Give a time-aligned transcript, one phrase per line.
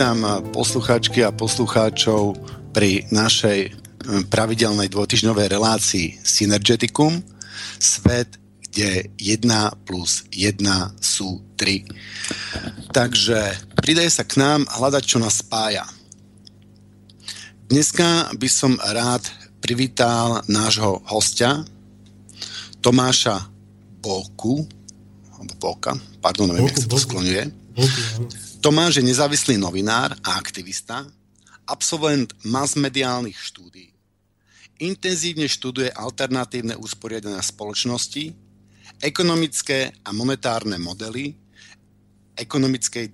[0.00, 2.32] Vítam poslucháčky a poslucháčov
[2.72, 3.68] pri našej
[4.32, 7.20] pravidelnej dvojtyžňovej relácii Synergeticum.
[7.76, 9.44] Svet, kde 1
[9.84, 10.56] plus 1
[11.04, 11.84] sú 3.
[12.96, 15.84] Takže pridaj sa k nám hľadať, čo nás spája.
[17.68, 19.28] Dneska by som rád
[19.60, 21.60] privítal nášho hostia,
[22.80, 23.52] Tomáša
[24.00, 24.64] Boku,
[25.60, 25.92] Boka,
[26.24, 27.52] pardon, neviem, jak sa to skloňuje.
[27.76, 31.08] Boku, Tomáš je nezávislý novinár a aktivista,
[31.64, 33.88] absolvent masmediálnych štúdií.
[34.84, 38.36] Intenzívne študuje alternatívne usporiadania spoločnosti,
[39.00, 41.32] ekonomické a monetárne modely,
[42.36, 43.06] ekonomickej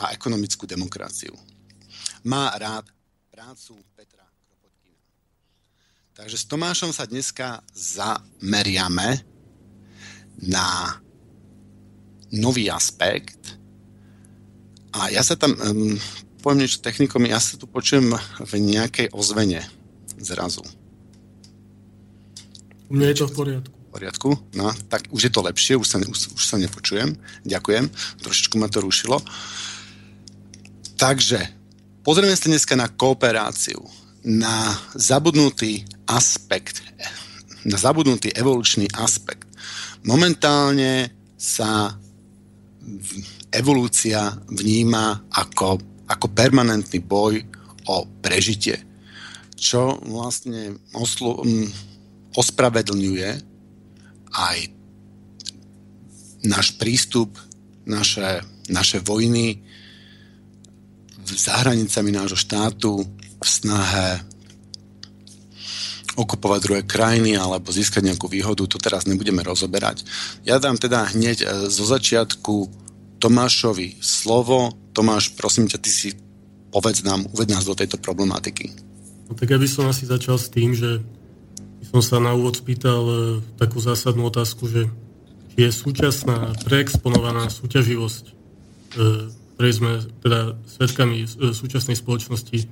[0.00, 1.36] a ekonomickú demokraciu.
[2.24, 2.88] Má rád
[3.28, 5.04] prácu Petra Kropotkina.
[6.16, 9.20] Takže s Tomášom sa dneska zameriame
[10.40, 10.96] na
[12.32, 13.60] nový aspekt,
[14.94, 15.98] a ja sa tam, um,
[16.38, 19.66] poviem niečo technikom, ja sa tu počujem v nejakej ozvene
[20.22, 20.62] zrazu.
[22.86, 23.74] U mňa je to v poriadku.
[23.74, 24.28] V poriadku?
[24.54, 27.18] No, tak už je to lepšie, už sa, už, už sa nepočujem.
[27.42, 27.90] Ďakujem,
[28.22, 29.18] trošičku ma to rušilo.
[30.94, 31.42] Takže,
[32.06, 33.82] pozrieme sa dneska na kooperáciu,
[34.22, 36.86] na zabudnutý aspekt,
[37.66, 39.50] na zabudnutý evolučný aspekt.
[40.06, 41.98] Momentálne sa
[43.54, 45.78] evolúcia vníma ako,
[46.10, 47.38] ako permanentný boj
[47.86, 48.80] o prežitie,
[49.54, 51.68] čo vlastne oslo, um,
[52.34, 53.30] ospravedlňuje
[54.34, 54.58] aj
[56.44, 57.38] náš prístup,
[57.86, 59.62] naše, naše vojny
[61.24, 63.00] za hranicami nášho štátu
[63.40, 64.20] v snahe
[66.14, 70.06] okupovať druhé krajiny alebo získať nejakú výhodu, to teraz nebudeme rozoberať.
[70.46, 72.83] Ja dám teda hneď e, zo začiatku
[73.24, 74.76] Tomášovi slovo.
[74.92, 76.08] Tomáš, prosím ťa, ty si
[76.68, 78.68] povedz nám, uved nás do tejto problematiky.
[79.24, 81.00] No, tak ja by som asi začal s tým, že
[81.80, 83.16] by som sa na úvod spýtal e,
[83.56, 84.92] takú zásadnú otázku, že
[85.56, 88.32] či je súčasná preexponovaná súťaživosť, e,
[89.56, 91.26] ktorej sme teda svetkami e,
[91.56, 92.68] súčasnej spoločnosti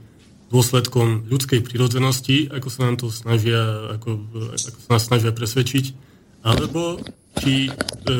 [0.52, 4.20] dôsledkom ľudskej prírodzenosti, ako sa nám to snažia, ako,
[4.52, 5.96] ako sa nás snažia presvedčiť,
[6.44, 7.00] alebo
[7.40, 8.12] či, e,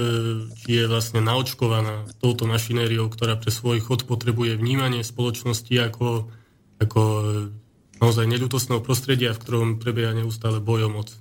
[0.56, 6.32] či je vlastne naočkovaná touto mašinériou, ktorá pre svoj chod potrebuje vnímanie spoločnosti ako,
[6.80, 7.22] ako e,
[8.00, 11.08] naozaj neľutostného prostredia, v ktorom prebieha neustále boj o moc.
[11.12, 11.18] E,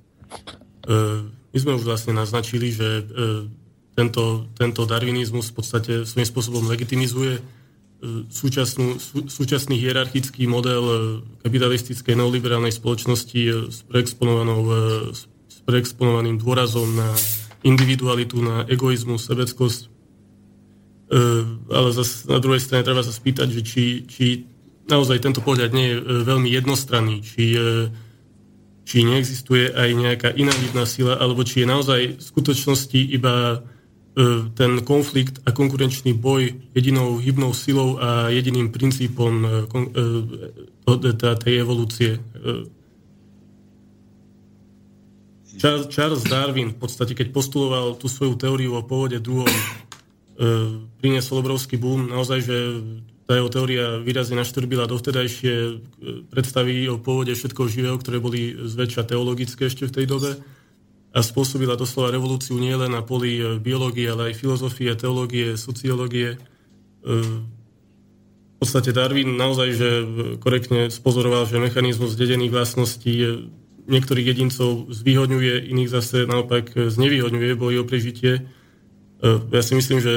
[1.27, 3.03] my sme už vlastne naznačili, že
[3.91, 7.43] tento, tento darwinizmus v podstate svojím spôsobom legitimizuje
[8.31, 14.63] súčasnú, sú, súčasný hierarchický model kapitalistickej neoliberálnej spoločnosti s preexponovanou
[15.67, 17.11] preexponovaným dôrazom na
[17.61, 19.81] individualitu, na egoizmus, sebeckosť.
[19.85, 19.89] E,
[21.69, 24.25] ale zase na druhej strane treba sa spýtať, že či, či
[24.89, 27.91] naozaj tento pohľad nie je e, veľmi jednostranný, či, e,
[28.87, 33.61] či neexistuje aj nejaká iná hybná sila, alebo či je naozaj v skutočnosti iba
[34.59, 39.47] ten konflikt a konkurenčný boj jedinou hybnou silou a jediným princípom
[41.39, 42.19] tej evolúcie
[45.61, 49.61] Charles Darwin v podstate, keď postuloval tú svoju teóriu o pôvode druhov, e,
[50.97, 52.09] priniesol obrovský boom.
[52.09, 52.55] Naozaj, že
[53.29, 55.73] tá jeho teória výrazne naštrbila dovtedajšie e,
[56.33, 60.31] predstavy o pôvode všetkého živého, ktoré boli zväčša teologické ešte v tej dobe
[61.13, 66.41] a spôsobila doslova revolúciu nielen na poli e, biológie, ale aj filozofie, teológie, sociológie.
[67.05, 67.17] E,
[68.61, 69.89] podstate Darwin naozaj že
[70.37, 73.13] korektne spozoroval, že mechanizmus dedených vlastností
[73.87, 78.33] niektorých jedincov zvýhodňuje, iných zase naopak znevýhodňuje boji o prežitie.
[79.25, 80.13] Ja si myslím, že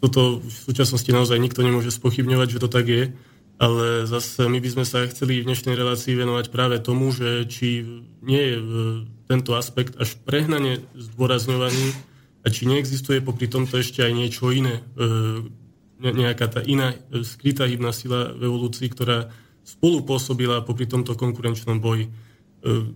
[0.00, 3.04] toto v súčasnosti naozaj nikto nemôže spochybňovať, že to tak je,
[3.56, 7.84] ale zase my by sme sa chceli v dnešnej relácii venovať práve tomu, že či
[8.20, 8.56] nie je
[9.28, 11.96] tento aspekt až prehnane zdôrazňovaný
[12.44, 14.84] a či neexistuje popri tomto ešte aj niečo iné,
[16.00, 19.32] nejaká tá iná e, skrytá hybná sila v evolúcii, ktorá
[19.64, 22.12] spolu pôsobila popri tomto konkurenčnom boji.
[22.66, 22.90] E,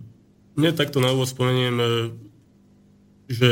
[0.59, 1.85] mne takto na úvod spomeniem, e,
[3.31, 3.47] že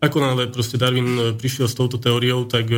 [0.00, 2.72] ako náhle proste Darwin prišiel s touto teóriou, tak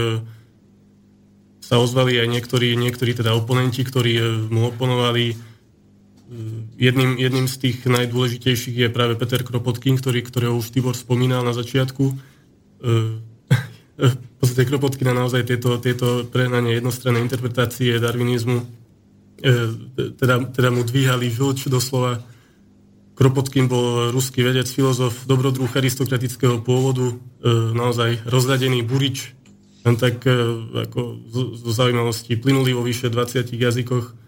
[1.63, 4.19] sa ozvali aj niektorí, niektorí teda oponenti, ktorí
[4.51, 5.39] mu oponovali.
[6.75, 11.55] Jedným, jedným z tých najdôležitejších je práve Peter Kropotkin, ktorý, ktorého už Tibor spomínal na
[11.55, 12.05] začiatku
[13.95, 18.65] v podstate Kropotkina naozaj tieto, tieto prehnanie jednostranné interpretácie darwinizmu e,
[20.19, 22.19] teda, teda mu dvíhali žlč doslova.
[23.15, 27.17] Kropotkin bol ruský vedec, filozof, dobrodruh aristokratického pôvodu, e,
[27.75, 29.35] naozaj rozradený burič,
[29.87, 30.35] len tak e,
[30.91, 31.01] ako
[31.31, 34.27] zo zaujímavosti plynulý vo vyše 20 jazykoch.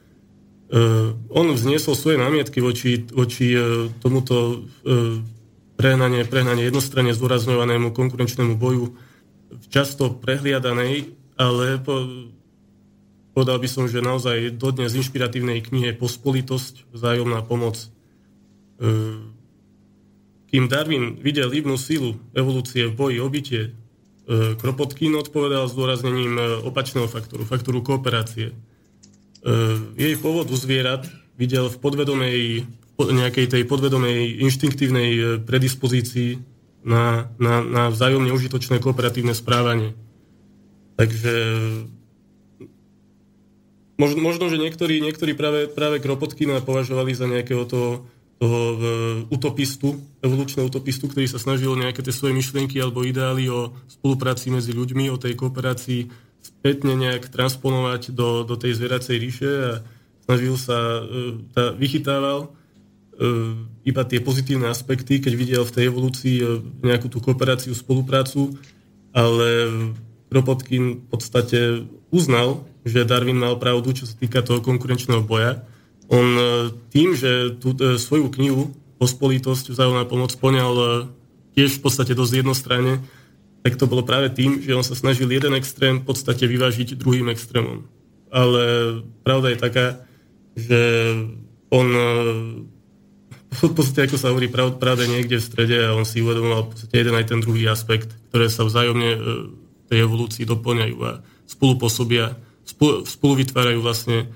[1.31, 3.55] On vzniesol svoje námietky voči, voči
[4.03, 4.67] tomuto
[5.79, 8.99] prehnanie, prehnanie jednostranne zdôrazňovanému konkurenčnému boju
[9.69, 12.03] často prehliadanej, ale po,
[13.37, 17.93] povedal by som, že naozaj dodnes inšpiratívnej knihe Pospolitosť, vzájomná pomoc.
[18.77, 18.87] E,
[20.47, 23.71] kým Darwin videl hybnú silu evolúcie v boji obytie, e,
[24.61, 28.53] Kropotkin odpovedal zdôraznením e, opačného faktoru, faktoru kooperácie.
[29.95, 31.07] Jej pôvod u zvierat
[31.39, 32.67] videl v podvedomej,
[32.99, 36.43] nejakej tej podvedomej inštinktívnej predispozícii
[36.83, 39.95] na, na, na vzájomne užitočné kooperatívne správanie.
[40.99, 41.35] Takže
[44.01, 48.77] možno, možno že niektorí, niektorí práve, práve Kropotkina považovali za nejakého toho, toho e,
[49.33, 54.77] utopistu, evolučného utopistu, ktorý sa snažil nejaké tie svoje myšlienky alebo ideály o spolupráci medzi
[54.77, 56.13] ľuďmi, o tej kooperácii
[56.45, 59.73] spätne nejak transponovať do, do tej zvieracej ríše a
[60.29, 61.03] snažil sa, e,
[61.57, 62.53] tá, vychytával
[63.17, 63.29] E,
[63.89, 66.37] iba tie pozitívne aspekty, keď videl v tej evolúcii
[66.85, 68.53] nejakú tú kooperáciu, spoluprácu,
[69.17, 69.73] ale
[70.29, 75.65] Kropotkin v podstate uznal, že Darwin mal pravdu, čo sa týka toho konkurenčného boja.
[76.13, 76.43] On e,
[76.93, 81.05] tým, že tú svoju knihu Pospolitosť, vzájomná pomoc poňal
[81.53, 83.05] tiež v podstate dosť jednostranne,
[83.61, 87.29] tak to bolo práve tým, že on sa snažil jeden extrém v podstate vyvážiť druhým
[87.29, 87.85] extrémom.
[88.33, 88.65] Ale
[89.21, 89.87] pravda je taká,
[90.57, 90.81] že
[91.69, 91.89] on
[93.57, 96.95] v podstate, ako sa hovorí, práve niekde v strede a on si uvedomoval v podstate
[96.97, 99.21] jeden aj ten druhý aspekt, ktoré sa vzájomne e,
[99.89, 102.37] tej evolúcii doplňajú a spolu pôsobia,
[102.67, 104.29] spolu, spolu vytvárajú vlastne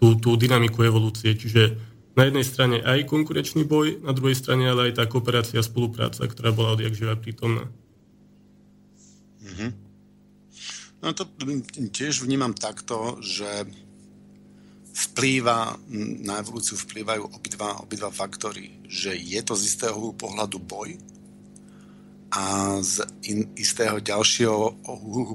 [0.00, 1.36] tú, tú dynamiku evolúcie.
[1.36, 1.76] Čiže
[2.16, 6.24] na jednej strane aj konkurenčný boj, na druhej strane ale aj tá kooperácia a spolupráca,
[6.24, 7.68] ktorá bola odjak živa prítomná.
[9.44, 9.70] Mm-hmm.
[11.04, 11.28] No to
[11.92, 13.46] tiež vnímam takto, že
[14.96, 15.76] vplýva,
[16.24, 20.96] na evolúciu vplývajú obidva, obidva faktory, že je to z istého pohľadu boj
[22.32, 22.42] a
[22.80, 24.80] z in, istého ďalšieho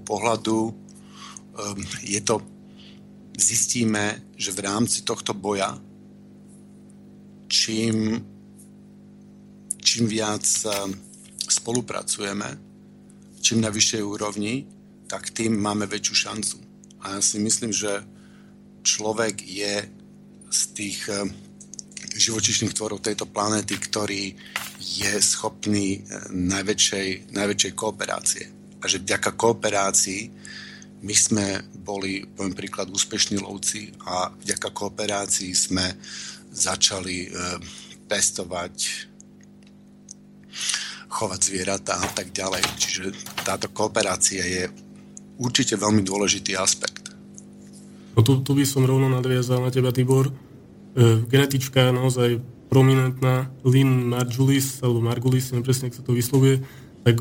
[0.01, 2.41] pohľadu um, je to,
[3.41, 5.75] zistíme, že v rámci tohto boja
[7.51, 8.21] čím,
[9.81, 10.95] čím viac um,
[11.49, 12.49] spolupracujeme,
[13.41, 14.63] čím na vyššej úrovni,
[15.11, 16.57] tak tým máme väčšiu šancu.
[17.03, 17.99] A ja si myslím, že
[18.85, 19.83] človek je
[20.51, 21.27] z tých eh,
[22.15, 24.35] živočišných tvorov tejto planéty, ktorý
[24.79, 26.01] je schopný eh,
[26.31, 28.45] najväčšej, najväčšej kooperácie.
[28.81, 30.21] A že vďaka kooperácii
[31.01, 31.45] my sme
[31.81, 35.97] boli, poviem príklad, úspešní lovci a vďaka kooperácii sme
[36.53, 37.29] začali e,
[38.05, 38.75] pestovať,
[41.09, 42.61] chovať zvieratá a tak ďalej.
[42.77, 43.03] Čiže
[43.41, 44.69] táto kooperácia je
[45.41, 47.09] určite veľmi dôležitý aspekt.
[48.13, 50.29] No tu, tu by som rovno nadviazal na teba, Tibor.
[50.29, 50.33] E,
[51.25, 52.37] genetička naozaj
[52.69, 56.63] prominentná, Lynn Margulis, alebo Margulis, neviem presne, ak sa to vyslovuje,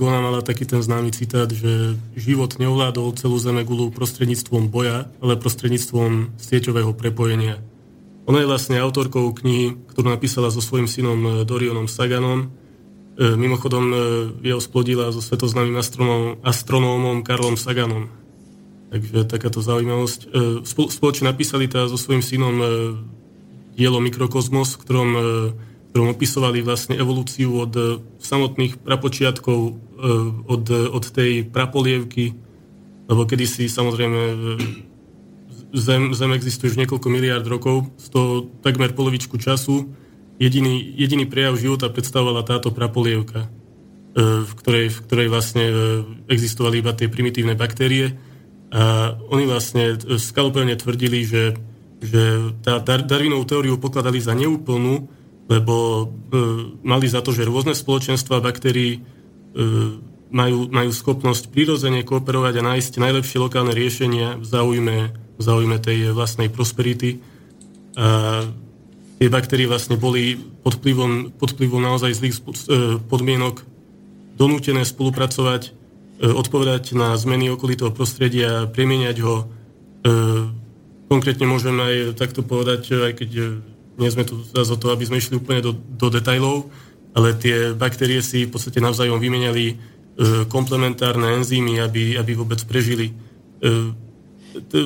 [0.04, 6.36] ona mala taký ten známy citát, že život neovládol celú Zemegulu prostredníctvom boja, ale prostredníctvom
[6.36, 7.64] sieťového prepojenia.
[8.28, 12.52] Ona je vlastne autorkou knihy, ktorú napísala so svojím synom e, Dorionom Saganom.
[13.16, 13.84] E, mimochodom,
[14.44, 15.80] jeho splodila so svetoznámym
[16.44, 18.12] astronómom Karlom Saganom.
[18.90, 20.20] Takže takáto zaujímavosť.
[20.26, 22.66] E, spoločne napísali teda so svojím synom e,
[23.78, 25.20] dielo Mikrokozmos, v ktorom, e,
[25.90, 27.72] ktorom opisovali vlastne evolúciu od
[28.22, 29.58] samotných prapočiatkov,
[30.46, 32.34] od, od tej prapolievky,
[33.10, 34.20] lebo kedysi samozrejme
[35.70, 39.86] Zem, Zem existuje už niekoľko miliard rokov, z toho takmer polovičku času
[40.40, 43.52] jediný, jediný prejav života predstavovala táto prapolievka,
[44.18, 45.64] v ktorej, v ktorej vlastne
[46.26, 48.16] existovali iba tie primitívne baktérie.
[48.72, 51.54] A oni vlastne skalopevne tvrdili, že,
[52.00, 55.06] že tá Darwinovú teóriu pokladali za neúplnú,
[55.50, 56.06] lebo
[56.86, 59.02] mali za to, že rôzne spoločenstva baktérií
[60.30, 66.14] majú, majú schopnosť prirodzene kooperovať a nájsť najlepšie lokálne riešenia v záujme, v záujme tej
[66.14, 67.18] vlastnej prosperity.
[67.98, 68.46] A
[69.18, 72.42] tie baktérie vlastne boli pod vplyvom, pod vplyvom naozaj zlých e,
[73.04, 73.66] podmienok
[74.38, 79.36] donútené spolupracovať, e, odpovedať na zmeny okolitého prostredia, premieňať ho.
[79.36, 79.44] E,
[81.10, 83.30] konkrétne môžem aj takto povedať, aj keď
[84.00, 86.72] nie sme tu za to, aby sme išli úplne do, do detajlov,
[87.12, 89.76] ale tie baktérie si v podstate navzájom vymenali
[90.20, 93.16] E, komplementárne enzymy, aby, aby vôbec prežili.
[93.64, 93.94] E,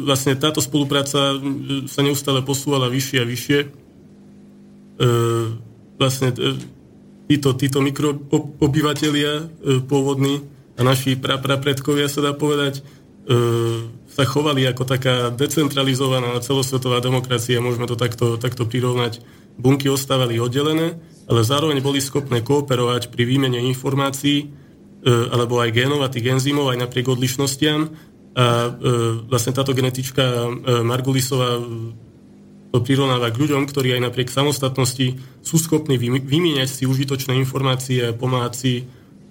[0.04, 3.60] vlastne táto spolupráca e, sa neustále posúvala vyššie a vyššie.
[5.98, 6.30] Vlastne
[7.26, 9.50] títo, títo mikroobyvatelia
[9.90, 10.46] pôvodní
[10.78, 12.86] a naši prapredkovia sa dá povedať,
[14.08, 19.22] sa chovali ako taká decentralizovaná celosvetová demokracia, môžeme to takto, takto prirovnať.
[19.54, 20.98] Bunky ostávali oddelené,
[21.30, 24.64] ale zároveň boli schopné kooperovať pri výmene informácií,
[25.04, 27.92] E, alebo aj génov a tých enzymov aj napriek odlišnostiam.
[28.34, 28.70] A e,
[29.28, 31.60] vlastne táto genetička e, Margulisová
[32.72, 38.16] to prirovnáva k ľuďom, ktorí aj napriek samostatnosti sú schopní vymieňať si užitočné informácie a
[38.16, 38.72] pomáhať si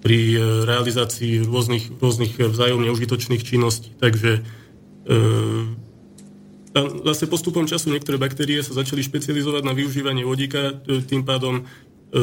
[0.00, 3.92] pri realizácii rôznych, rôznych vzájomne užitočných činností.
[4.00, 4.46] Takže
[5.04, 5.16] e,
[7.06, 11.62] vlastne postupom času niektoré baktérie sa začali špecializovať na využívanie vodíka, tým pádom
[12.14, 12.22] E,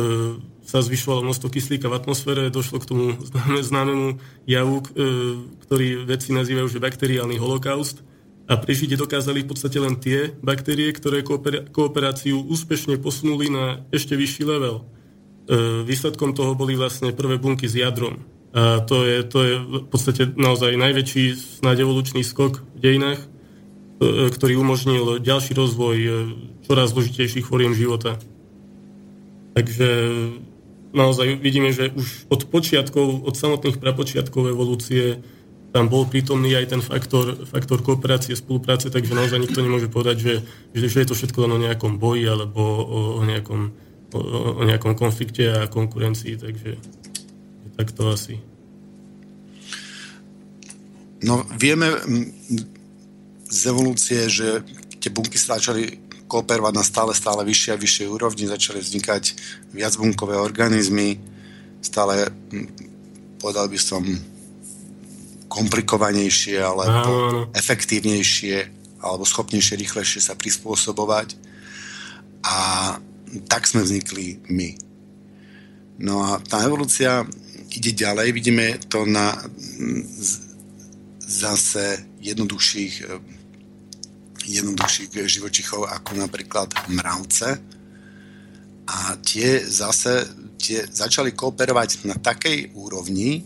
[0.64, 3.06] sa zvyšovalo množstvo kyslíka v atmosfére, došlo k tomu
[3.60, 4.84] známemu javu, e,
[5.68, 8.00] ktorý vedci nazývajú, že bakteriálny holokaust
[8.48, 11.28] a prežiť dokázali v podstate len tie baktérie, ktoré
[11.76, 14.80] kooperáciu úspešne posunuli na ešte vyšší level.
[14.80, 14.84] E,
[15.84, 18.24] výsledkom toho boli vlastne prvé bunky s jadrom.
[18.52, 21.24] A to je, to je v podstate naozaj najväčší
[21.64, 23.22] snáď evolučný skok v dejinách,
[24.36, 25.98] ktorý umožnil ďalší rozvoj
[26.68, 28.20] čoraz zložitejších foriem života.
[29.56, 29.88] Takže
[30.92, 35.24] naozaj vidíme, že už od počiatkov, od samotných prapočiatkov evolúcie
[35.72, 40.34] tam bol prítomný aj ten faktor, faktor kooperácie, spolupráce, takže naozaj nikto nemôže povedať, že,
[40.76, 43.72] že, že je to všetko len o nejakom boji alebo o, o, nejakom,
[44.12, 44.20] o,
[44.60, 46.76] o nejakom konflikte a konkurencii, takže
[47.82, 48.38] tak to asi.
[51.26, 51.90] No vieme
[53.50, 54.62] z evolúcie, že
[55.02, 55.98] tie bunky sa začali
[56.30, 59.24] kooperovať na stále, stále vyššej a vyššej úrovni, začali vznikať
[59.74, 61.20] viacbunkové organizmy,
[61.82, 62.30] stále,
[63.42, 64.06] povedal by som,
[65.52, 68.72] komplikovanejšie alebo áno, efektívnejšie
[69.04, 71.36] alebo schopnejšie, rýchlejšie sa prispôsobovať.
[72.48, 72.56] A
[73.52, 74.80] tak sme vznikli my.
[76.00, 77.28] No a tá evolúcia
[77.72, 79.36] ide ďalej, vidíme to na
[81.24, 83.08] zase jednoduchších
[84.42, 87.62] jednoduchších živočichov ako napríklad mravce.
[88.92, 90.26] A tie zase
[90.62, 93.46] tie začali kooperovať na takej úrovni,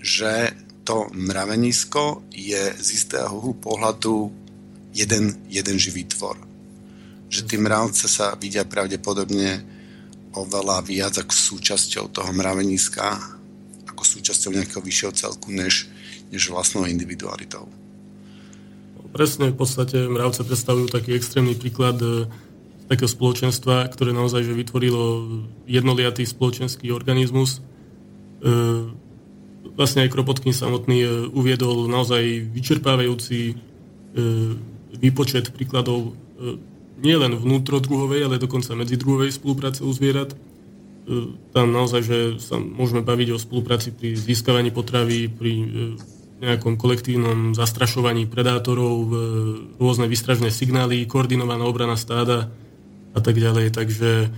[0.00, 0.52] že
[0.84, 4.32] to mravenisko je z istého pohľadu
[4.96, 6.40] jeden, jeden živý tvor.
[7.28, 9.62] Že tí mravce sa vidia pravdepodobne
[10.34, 13.39] oveľa viac ako súčasťou toho mraveniska,
[14.00, 15.84] ako súčasťou nejakého vyššieho celku, než,
[16.32, 17.68] než vlastnou individualitou.
[19.12, 22.24] Presne, v podstate mravce predstavujú taký extrémny príklad e,
[22.88, 25.28] takého spoločenstva, ktoré naozaj že vytvorilo
[25.68, 27.60] jednoliatý spoločenský organizmus.
[27.60, 28.48] E,
[29.76, 33.68] vlastne aj Kropotkin samotný e, uviedol naozaj vyčerpávajúci
[34.98, 36.18] výpočet príkladov
[36.98, 40.34] nielen vnútrodruhovej, ale dokonca medzidruhovej spolupráce u zvierat.
[41.50, 45.52] Tam naozaj, že sa môžeme baviť o spolupráci pri získavaní potravy, pri
[46.40, 49.12] nejakom kolektívnom zastrašovaní predátorov,
[49.76, 52.48] rôzne vystražné signály, koordinovaná obrana stáda
[53.12, 53.76] a tak ďalej.
[53.76, 54.28] Takže e,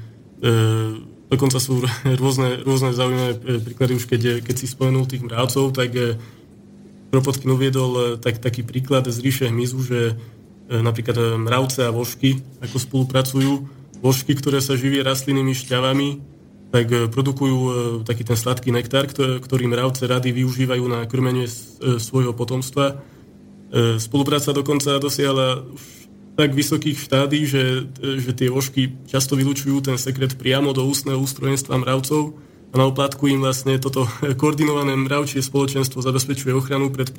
[1.31, 1.85] dokonca sú
[2.23, 6.19] rôzne, rôzne zaujímavé e, príklady, už keď, keď si spomenul tých mravcov, tak e,
[7.13, 10.15] Kropotkin uviedol e, tak, taký príklad z ríše hmyzu, že e,
[10.81, 13.53] napríklad mravce a vožky ako spolupracujú.
[14.03, 16.32] Vožky, ktoré sa živie rastlinnými šťavami,
[16.73, 17.71] tak e, produkujú e,
[18.03, 21.53] taký ten sladký nektár, ktorý mravce rady využívajú na krmenie e,
[22.01, 23.05] svojho potomstva.
[23.97, 26.03] Spolupráca dokonca dosiahla už
[26.37, 27.89] tak vysokých štádí, že,
[28.21, 32.37] že tie vožky často vylúčujú ten sekret priamo do ústneho ústrojenstva mravcov
[32.69, 34.05] a na oplátku im vlastne toto
[34.41, 37.13] koordinované mravčie spoločenstvo zabezpečuje ochranu pred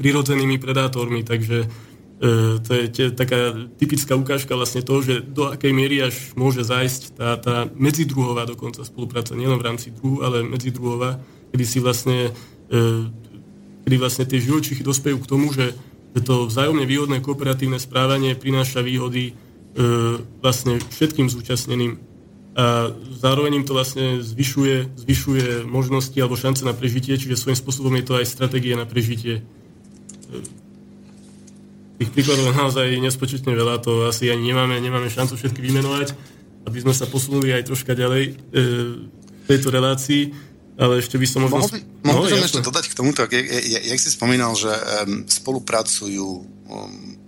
[0.00, 1.24] prirodzenými predátormi.
[1.28, 1.68] Takže
[2.62, 7.02] to je tie, taká typická ukážka vlastne toho, že do akej miery až môže zájsť
[7.14, 11.22] tá, tá medzidruhová dokonca spolupráca, nielen v rámci druhu, ale medzidruhová,
[11.54, 12.34] kedy si vlastne,
[13.86, 15.78] kedy vlastne tie živočichy dospejú k tomu, že
[16.18, 19.38] to vzájomne výhodné kooperatívne správanie prináša výhody
[20.42, 22.02] vlastne všetkým zúčastneným
[22.58, 27.94] a zároveň im to vlastne zvyšuje, zvyšuje možnosti alebo šance na prežitie, čiže svojím spôsobom
[27.94, 29.46] je to aj stratégia na prežitie.
[31.98, 36.14] Tých príkladov naozaj nespočetne veľa, to asi ani nemáme, nemáme šancu všetky vymenovať,
[36.70, 38.32] aby sme sa posunuli aj troška ďalej e,
[39.18, 40.30] v tejto relácii,
[40.78, 41.58] ale ešte by som možno...
[41.58, 44.70] Mohol by, mohol by som ešte dodať k tomuto, jak, jak, jak si spomínal, že
[44.70, 46.28] um, spolupracujú
[46.70, 47.18] um,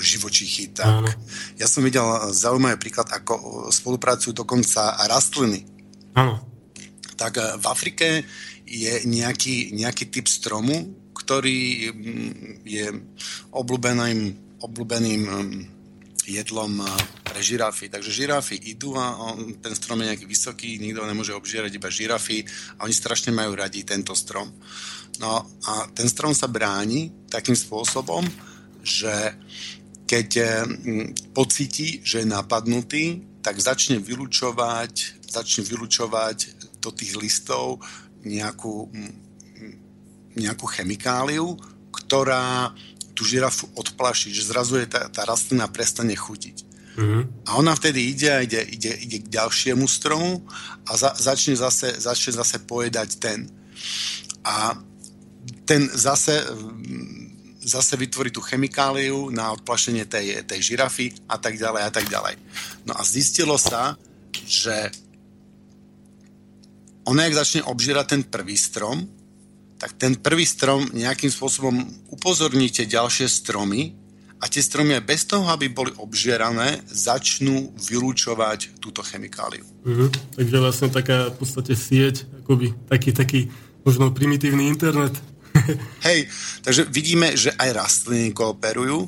[0.00, 1.10] živočichy, tak Áno.
[1.56, 5.64] ja som videl zaujímavý príklad, ako spolupracujú dokonca rastliny.
[6.16, 6.40] Áno.
[7.18, 8.08] Tak eh, v Afrike
[8.68, 10.92] je nejaký, nejaký typ stromu,
[11.28, 12.88] ktorý mm, je
[13.52, 14.20] obľúbeným,
[14.64, 15.60] obľúbeným mm,
[16.24, 16.88] jedlom eh,
[17.20, 17.92] pre žirafy.
[17.92, 22.48] Takže žirafy idú a on, ten strom je nejaký vysoký, nikto nemôže obžierať, iba žirafy
[22.80, 24.48] a oni strašne majú radi tento strom.
[25.20, 28.24] No a ten strom sa bráni takým spôsobom,
[28.80, 29.36] že
[30.08, 30.48] keď eh,
[31.36, 37.84] pocíti, že je napadnutý, tak začne vylučovať, začne vylučovať do tých listov
[38.24, 38.88] nejakú,
[40.38, 41.58] nejakú chemikáliu,
[41.90, 42.72] ktorá
[43.12, 46.56] tú žirafu odplaší, že zrazu je tá, tá rastlina prestane chutiť.
[46.98, 47.22] Mm-hmm.
[47.46, 50.42] A ona vtedy ide a ide, ide, ide k ďalšiemu stromu
[50.86, 53.50] a za, začne, zase, začne zase pojedať ten.
[54.42, 54.78] A
[55.66, 56.42] ten zase
[57.68, 62.40] zase vytvorí tú chemikáliu na odplašenie tej, tej žirafy a tak ďalej a tak ďalej.
[62.88, 64.00] No a zistilo sa,
[64.48, 64.88] že
[67.04, 69.04] ona, jak začne obžírať ten prvý strom,
[69.78, 71.74] tak ten prvý strom nejakým spôsobom
[72.10, 73.94] upozorníte ďalšie stromy
[74.38, 79.66] a tie stromy bez toho, aby boli obžierané, začnú vylúčovať túto chemikáliu.
[79.86, 80.08] Mm-hmm.
[80.38, 83.40] Takže vlastne taká v podstate sieť, akoby taký, taký
[83.82, 85.14] možno primitívny internet
[86.06, 86.28] Hej,
[86.62, 88.98] takže vidíme, že aj rastliny kooperujú.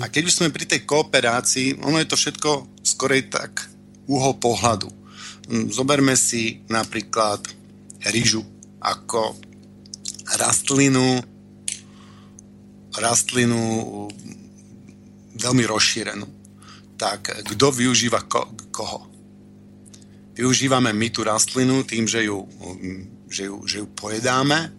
[0.00, 3.68] A keď už sme pri tej kooperácii, ono je to všetko skorej tak
[4.10, 4.88] uhol pohľadu.
[5.50, 7.42] Hm, zoberme si napríklad
[8.10, 8.42] rýžu
[8.80, 9.36] ako
[10.38, 11.22] rastlinu,
[12.94, 13.60] rastlinu
[15.40, 16.26] veľmi rozšírenú.
[17.00, 19.08] Tak kto využíva ko- koho?
[20.36, 22.44] Využívame my tú rastlinu tým, že ju,
[23.28, 24.72] že ju, že ju pojedáme,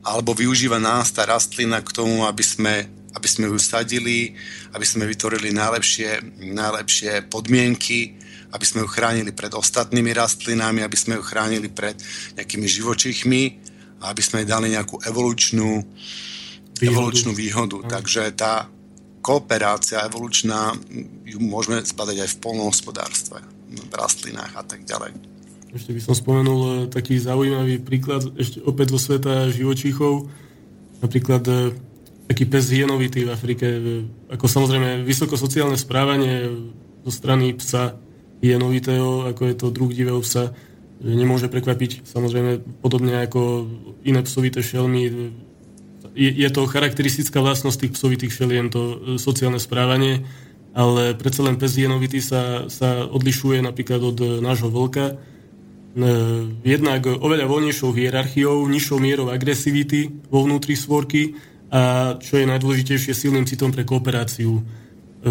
[0.00, 4.32] alebo využíva nás tá rastlina k tomu, aby sme, aby sme ju sadili,
[4.72, 8.16] aby sme vytvorili najlepšie, najlepšie podmienky,
[8.50, 11.94] aby sme ju chránili pred ostatnými rastlinami, aby sme ju chránili pred
[12.34, 13.42] nejakými živočichmi
[14.00, 15.84] a aby sme jej dali nejakú evolučnú
[16.80, 16.96] výhodu.
[16.96, 17.76] Evolučnú výhodu.
[17.84, 18.66] Takže tá
[19.20, 20.72] kooperácia evolučná
[21.28, 25.12] ju môžeme zbadať aj v polnohospodárstve, v rastlinách a tak ďalej.
[25.70, 30.26] Ešte by som spomenul e, taký zaujímavý príklad ešte opäť zo sveta živočíchov.
[30.98, 31.54] Napríklad e,
[32.26, 33.66] taký pes hienovitý v Afrike.
[33.68, 33.80] E,
[34.34, 36.50] ako samozrejme vysokosociálne správanie
[37.06, 37.94] zo strany psa
[38.42, 40.50] hienovitého, ako je to druh divého psa,
[41.00, 42.04] nemôže prekvapiť.
[42.04, 43.66] Samozrejme podobne ako
[44.04, 45.32] iné psovité šelmy.
[46.12, 50.24] Je, je to charakteristická vlastnosť tých psovitých šelien, to sociálne správanie,
[50.76, 55.18] ale predsa len pes hienovitý sa, sa odlišuje napríklad od nášho vlka,
[55.90, 56.06] E,
[56.62, 61.34] jednak oveľa voľnejšou hierarchiou, nižšou mierou agresivity vo vnútri svorky
[61.66, 64.62] a čo je najdôležitejšie silným citom pre kooperáciu.
[65.20, 65.30] E,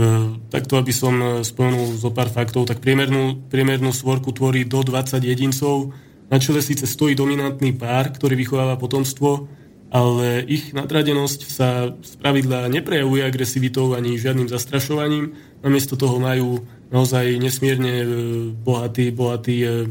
[0.54, 5.94] takto, aby som spomenul zo pár faktov, tak priemernú, priemernú svorku tvorí do 20 jedincov.
[6.30, 9.50] Na čele síce stojí dominantný pár, ktorý vychováva potomstvo,
[9.90, 15.34] ale ich nadradenosť sa z pravidla neprejavuje agresivitou ani žiadnym zastrašovaním.
[15.66, 16.62] Namiesto toho majú
[16.94, 18.08] naozaj nesmierne e,
[18.54, 19.90] bohatý, bohatý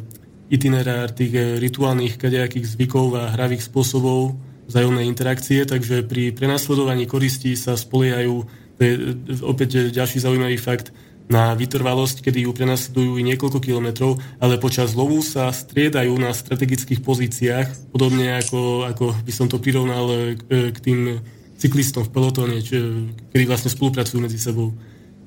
[0.49, 4.37] itinerár tých eh, rituálnych kadejakých zvykov a hravých spôsobov
[4.69, 8.45] vzájomnej interakcie, takže pri prenasledovaní koristí sa spoliehajú,
[8.79, 8.93] to je
[9.43, 10.95] opäť eh, ďalší zaujímavý fakt,
[11.29, 17.05] na vytrvalosť, kedy ju prenasledujú i niekoľko kilometrov, ale počas lovu sa striedajú na strategických
[17.05, 20.09] pozíciách, podobne ako, ako by som to prirovnal
[20.41, 21.21] k, k tým
[21.61, 24.73] cyklistom v pelotóne, kedy vlastne spolupracujú medzi sebou.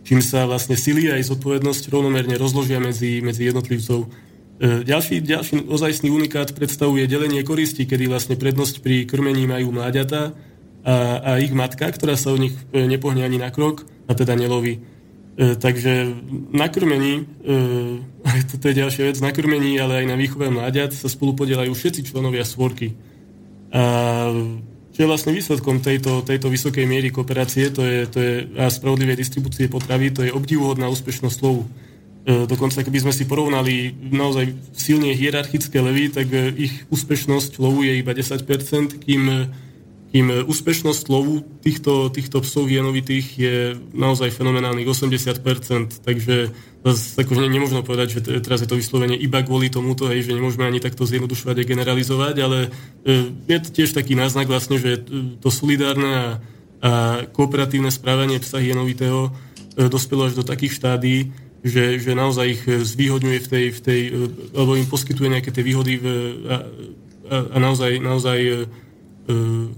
[0.02, 4.10] Čím sa vlastne sily aj zodpovednosť rovnomerne rozložia medzi, medzi jednotlivcov.
[4.58, 10.34] E, ďalší, ďalší ozajstný unikát predstavuje delenie koristi, kedy vlastne prednosť pri krmení majú mláďata
[10.82, 14.34] a, a ich matka, ktorá sa o nich e, nepohne ani na krok a teda
[14.34, 14.82] neloví.
[15.38, 16.10] E, takže
[16.52, 17.24] na krmení, e,
[18.52, 22.10] toto je ďalšia vec, na krmení, ale aj na výchove mláďat sa spolu podielajú všetci
[22.10, 22.98] členovia svorky.
[23.72, 23.84] A
[24.91, 29.15] čo je vlastne výsledkom tejto, tejto vysokej miery kooperácie to je, to je, a spravodlivé
[29.15, 31.63] distribúcie potravy, to je obdivuhodná úspešnosť slovu.
[32.28, 37.88] E, dokonca keby sme si porovnali naozaj silne hierarchické levy, tak e, ich úspešnosť lovu
[37.88, 39.48] je iba 10%, kým
[40.12, 43.58] kým úspešnosť lovu týchto, týchto psov hienovitých je
[43.95, 46.52] naozaj fenomenálnych 80%, takže
[47.15, 50.84] akože nemôžno povedať, že teraz je to vyslovene iba kvôli tomuto, hej, že nemôžeme ani
[50.84, 52.60] takto zjednodušovať a generalizovať, ale
[53.08, 55.00] e, je to tiež taký náznak vlastne, že
[55.39, 56.28] to solidárne a,
[56.84, 56.91] a
[57.32, 59.32] kooperatívne správanie psa hienovitého
[59.80, 61.17] e, dospelo až do takých štádí,
[61.63, 64.13] že, že naozaj ich zvýhodňuje v tej, v tej, e,
[64.60, 66.06] alebo im poskytuje nejaké tie výhody v,
[66.52, 66.56] a,
[67.32, 68.56] a, a naozaj, naozaj E,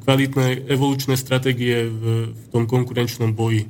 [0.04, 3.68] kvalitné evolučné stratégie v, v tom konkurenčnom boji.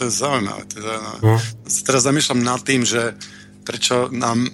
[0.00, 0.64] To je zaujímavé.
[0.68, 1.18] To je zaujímavé.
[1.22, 1.34] No.
[1.64, 3.14] Teraz zamýšľam nad tým, že
[3.62, 4.48] prečo nám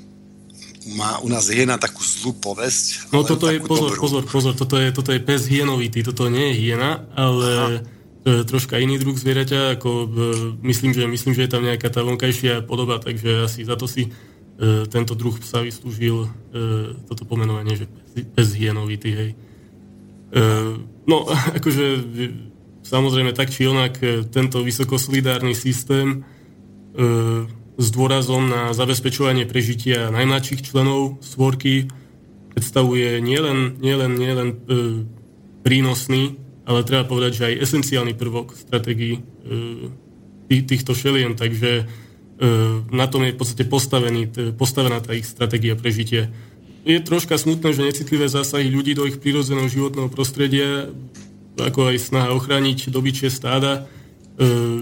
[0.94, 3.10] má u nás hiena takú zlú povesť.
[3.10, 4.02] No toto je, pozor, dobrú.
[4.06, 7.82] pozor, pozor, toto je, toto je pes hienovitý, toto nie je hiena, ale
[8.22, 10.06] to je troška iný druh zvieraťa, ako e,
[10.62, 14.14] myslím, že, myslím, že je tam nejaká tá vonkajšia podoba, takže asi za to si
[14.88, 16.28] tento druh psa vyslúžil e,
[17.04, 17.86] toto pomenovanie, že
[18.32, 19.30] pes hienovitý, hej.
[19.32, 20.40] E,
[21.04, 21.28] no,
[21.60, 21.84] akože
[22.80, 26.24] samozrejme tak či onak e, tento vysokosolidárny systém
[26.96, 27.04] e,
[27.76, 31.92] s dôrazom na zabezpečovanie prežitia najmladších členov svorky
[32.56, 34.56] predstavuje nielen, nielen, nielen e,
[35.60, 39.22] prínosný, ale treba povedať, že aj esenciálny prvok stratégii e,
[40.64, 41.84] týchto šelien, takže
[42.92, 44.28] na tom je v podstate postavený,
[44.60, 46.28] postavená tá ich stratégia prežitia.
[46.86, 50.92] Je troška smutné, že necitlivé zásahy ľudí do ich prírodzeného životného prostredia,
[51.56, 53.88] ako aj snaha ochrániť dobyčie stáda,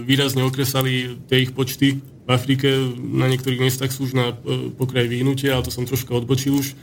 [0.03, 2.67] výrazne okresali tie ich počty v Afrike.
[2.99, 4.35] Na niektorých miestach sú už na
[4.75, 6.75] pokraji vyhnutia, ale to som troška odbočil už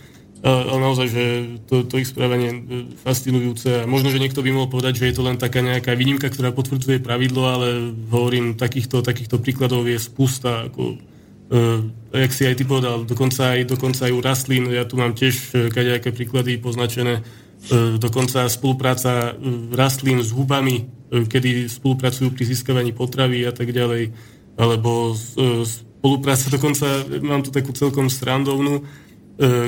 [0.42, 1.24] ale naozaj, že
[1.70, 3.86] to, to ich správanie je fascinujúce.
[3.86, 6.98] Možno, že niekto by mohol povedať, že je to len taká nejaká výnimka, ktorá potvrdzuje
[6.98, 10.66] pravidlo, ale hovorím, takýchto, takýchto príkladov je spústa.
[10.66, 10.98] Ako,
[11.46, 15.14] e, jak si aj ty povedal, dokonca aj, dokonca aj u rastlín, ja tu mám
[15.14, 22.34] tiež e, kadejaké príklady poznačené, e, dokonca spolupráca e, rastlín s hubami, e, kedy spolupracujú
[22.34, 24.10] pri získavaní potravy a tak ďalej,
[24.58, 29.11] alebo e, spolupráca, dokonca mám tu takú celkom srandovnú, E,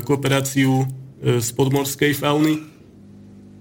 [0.04, 0.86] kooperáciu e,
[1.40, 2.60] z podmorskej fauny,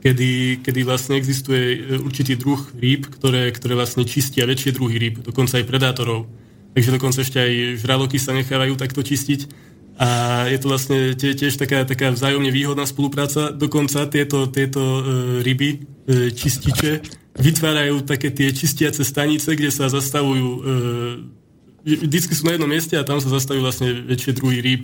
[0.03, 5.15] kedy, kedy vlastne existuje e, určitý druh rýb, ktoré, ktoré vlastne čistia väčšie druhy rýb,
[5.23, 6.27] dokonca aj predátorov.
[6.73, 7.53] Takže dokonca ešte aj
[7.85, 9.71] žraloky sa nechávajú takto čistiť.
[9.93, 10.09] A
[10.49, 13.53] je to vlastne tiež taká, taká vzájomne výhodná spolupráca.
[13.53, 15.01] Dokonca tieto, tieto e,
[15.45, 15.77] ryby, e,
[16.33, 17.05] čističe,
[17.37, 20.59] vytvárajú také tie čistiace stanice, kde sa zastavujú e,
[21.83, 24.83] vždycky sú na jednom mieste a tam sa zastavujú vlastne väčšie druhy rýb.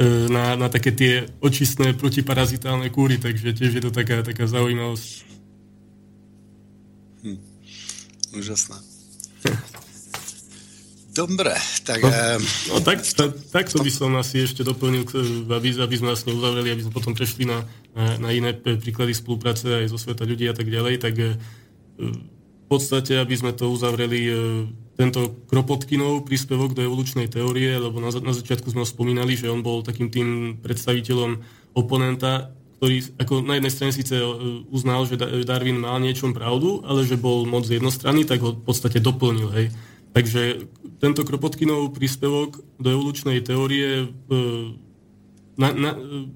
[0.00, 5.28] E, na, na také tie očistné protiparazitálne kúry, takže tiež je to taká, taká zaujímavosť.
[7.20, 7.38] Hm.
[8.32, 8.80] Úžasná.
[11.12, 11.52] Dobre,
[11.84, 12.00] tak...
[12.00, 12.40] No, e,
[12.72, 15.04] no tak, tak, tak to by som asi ešte doplnil,
[15.52, 17.60] aby, aby sme vlastne uzavreli, aby sme potom prešli na,
[17.92, 21.36] na, na iné príklady spolupráce aj zo sveta ľudí a tak ďalej, tak e,
[22.70, 24.30] podstate, aby sme to uzavreli
[25.00, 29.64] tento Kropotkinov príspevok do evolučnej teórie, lebo na, na začiatku sme ho spomínali, že on
[29.64, 31.40] bol takým tým predstaviteľom
[31.72, 34.24] oponenta, ktorý ako na jednej strane síce e,
[34.68, 35.16] uznal, že
[35.48, 39.48] Darwin mal niečom pravdu, ale že bol moc jednostranný, tak ho v podstate doplnil.
[39.56, 39.66] Hej.
[40.12, 40.68] Takže
[41.00, 44.36] tento Kropotkinov príspevok do evolučnej teórie e,
[45.56, 46.28] na, na, e,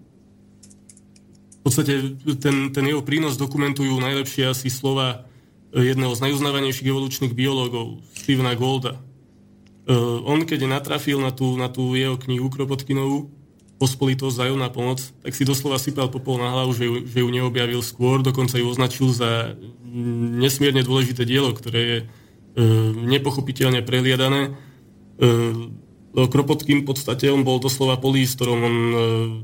[1.52, 5.28] v podstate ten, ten jeho prínos dokumentujú najlepšie asi slova
[5.74, 9.02] jedného z najuznávanejších evolučných biológov, Stevena Golda.
[9.84, 13.28] Uh, on, keď natrafil na tú, na tú jeho knihu Kropotkinovú,
[13.74, 17.82] Pospolitosť, zájomná pomoc, tak si doslova sypal popol na hlavu, že ju, že ju neobjavil
[17.82, 19.58] skôr, dokonca ju označil za
[20.38, 22.08] nesmierne dôležité dielo, ktoré je uh,
[22.94, 24.54] nepochopiteľne prehliadané.
[25.18, 25.74] Uh,
[26.14, 28.76] Kropotkin v podstate, on bol doslova polístorom, on,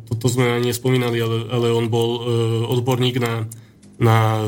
[0.06, 2.22] toto sme ani nespomínali, ale, ale on bol
[2.70, 3.50] odborník na,
[3.98, 4.38] na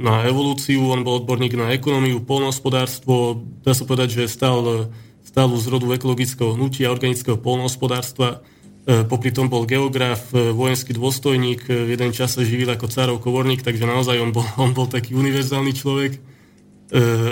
[0.00, 4.88] na evolúciu, on bol odborník na ekonómiu, polnohospodárstvo, dá sa povedať, že stal,
[5.20, 8.40] stal z rodu ekologického hnutia, organického polnohospodárstva,
[8.88, 12.88] e, popri tom bol geograf, e, vojenský dôstojník, e, v jeden čas sa živil ako
[12.88, 16.12] cárov kovorník, takže naozaj on bol, on bol taký univerzálny človek.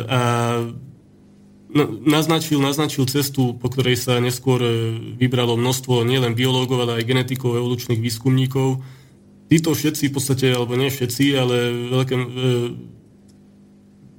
[0.07, 0.21] A
[2.07, 4.63] naznačil, naznačil cestu, po ktorej sa neskôr
[5.19, 8.79] vybralo množstvo nielen biológov, ale aj genetikov, evolučných výskumníkov,
[9.49, 11.57] títo všetci v podstate, alebo nie všetci, ale
[11.89, 12.27] veľké, e,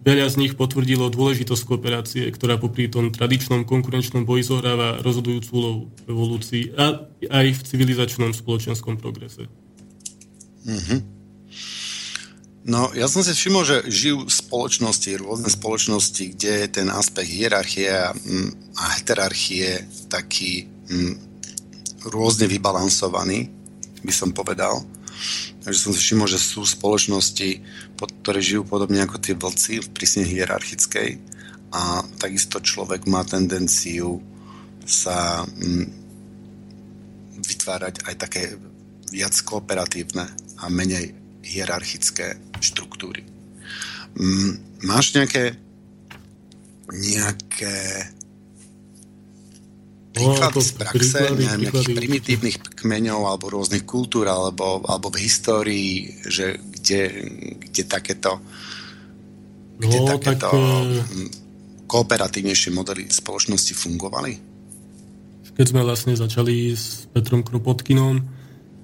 [0.04, 5.82] veľa z nich potvrdilo dôležitosť kooperácie, ktorá popri tom tradičnom konkurenčnom boji zohráva rozhodujúcu úlohu
[5.88, 9.46] v evolúcii a aj v civilizačnom spoločenskom progrese.
[10.66, 11.20] Mm-hmm.
[12.70, 17.88] No, ja som si všimol, že žijú spoločnosti, rôzne spoločnosti, kde je ten aspekt hierarchie
[17.88, 21.16] a, mm, a heterarchie taký m, mm,
[22.12, 23.48] rôzne vybalansovaný,
[24.04, 24.84] by som povedal.
[25.64, 27.50] Takže som si všimol, že sú spoločnosti,
[28.00, 31.20] pod, ktoré žijú podobne ako tie vlci prísne hierarchickej
[31.76, 34.24] a takisto človek má tendenciu
[34.90, 35.86] sa m,
[37.38, 38.44] vytvárať aj také
[39.14, 40.26] viac kooperatívne
[40.60, 41.14] a menej
[41.46, 43.26] hierarchické štruktúry.
[44.82, 45.58] Máš nejaké
[46.90, 48.10] nejaké
[50.20, 51.96] príklady no, z praxe, príklady, nejakých príklady.
[51.96, 57.02] primitívnych kmeňov alebo rôznych kultúr alebo, alebo v histórii, že kde,
[57.64, 58.44] kde takéto
[59.80, 61.00] kde no, takéto tak, e,
[61.88, 64.32] kooperatívnejšie modely spoločnosti fungovali?
[65.56, 68.20] Keď sme vlastne začali s Petrom Kropotkinom,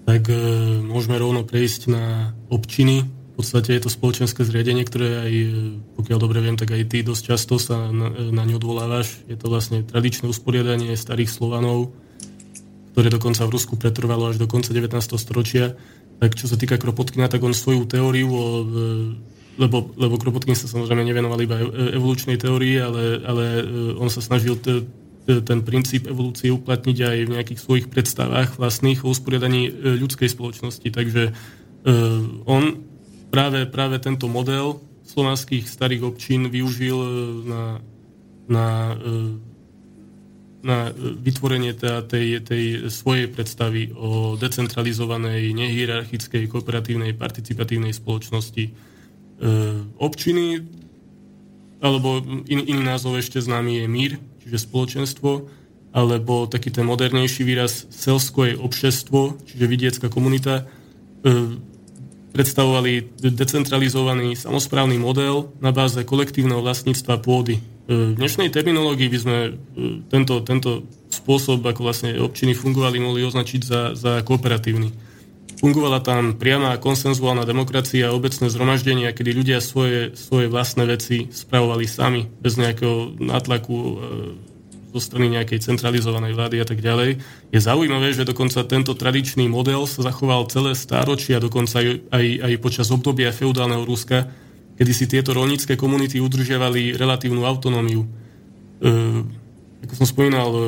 [0.07, 0.35] tak e,
[0.83, 3.03] môžeme rovno prejsť na občiny.
[3.35, 5.47] V podstate je to spoločenské zriadenie, ktoré aj, e,
[5.99, 9.27] pokiaľ dobre viem, tak aj ty dosť často sa na, na ňu odvolávaš.
[9.27, 11.91] Je to vlastne tradičné usporiadanie starých Slovanov,
[12.95, 14.87] ktoré dokonca v Rusku pretrvalo až do konca 19.
[15.19, 15.75] storočia.
[16.23, 20.67] Tak čo sa týka Kropotkina, tak on svoju teóriu o e, lebo, lebo Kropotkin sa
[20.67, 21.55] samozrejme nevenoval iba
[21.95, 23.63] evolučnej teórii, ale, ale
[23.95, 24.83] on sa snažil t-
[25.25, 30.85] ten princíp evolúcie uplatniť aj v nejakých svojich predstavách vlastných o usporiadaní e, ľudskej spoločnosti.
[30.85, 31.33] Takže e,
[32.45, 32.63] on
[33.35, 37.09] práve, práve tento model slovanských starých občín využil e,
[37.43, 37.63] na,
[38.47, 38.67] na,
[40.63, 41.75] na vytvorenie
[42.07, 48.71] tej, tej svojej predstavy o decentralizovanej, nehierarchickej, kooperatívnej, participatívnej spoločnosti.
[49.99, 50.63] Občiny,
[51.83, 55.31] alebo in, iný názov ešte známy je mír, čiže spoločenstvo,
[55.93, 60.65] alebo taký ten modernejší výraz selsko je obšestvo, čiže vidiecká komunita,
[61.21, 61.61] e,
[62.35, 67.63] predstavovali decentralizovaný samozprávny model na báze kolektívneho vlastníctva pôdy.
[67.87, 69.51] E, v dnešnej terminológii by sme e,
[70.11, 74.91] tento, tento spôsob, ako vlastne občiny fungovali, mohli označiť za, za kooperatívny.
[75.55, 81.87] Fungovala tam priama konsenzuálna demokracia a obecné zhromaždenia, kedy ľudia svoje, svoje vlastné veci spravovali
[81.87, 83.95] sami, bez nejakého nátlaku e,
[84.95, 87.19] zo strany nejakej centralizovanej vlády a tak ďalej.
[87.51, 92.53] Je zaujímavé, že dokonca tento tradičný model sa zachoval celé stáročia, dokonca aj, aj, aj
[92.63, 94.31] počas obdobia feudálneho Ruska,
[94.79, 98.07] kedy si tieto rolnícke komunity udržiavali relatívnu autonómiu.
[98.07, 98.07] E,
[99.83, 100.59] ako som spomínal, e,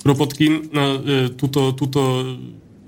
[0.00, 0.98] Kropotkin na e,
[1.32, 2.24] túto, túto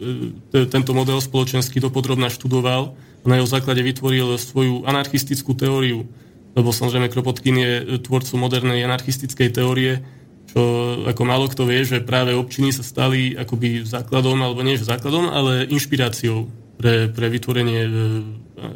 [0.02, 6.10] E, tento model spoločenský dopodrobná študoval a na jeho základe vytvoril svoju anarchistickú teóriu,
[6.52, 7.72] lebo samozrejme Kropotkin je
[8.04, 10.04] tvorcom modernej anarchistickej teórie,
[10.52, 10.60] čo
[11.08, 15.32] ako málo kto vie, že práve občiny sa stali akoby základom, alebo nie že základom,
[15.32, 16.44] ale inšpiráciou
[16.76, 17.90] pre, pre vytvorenie e,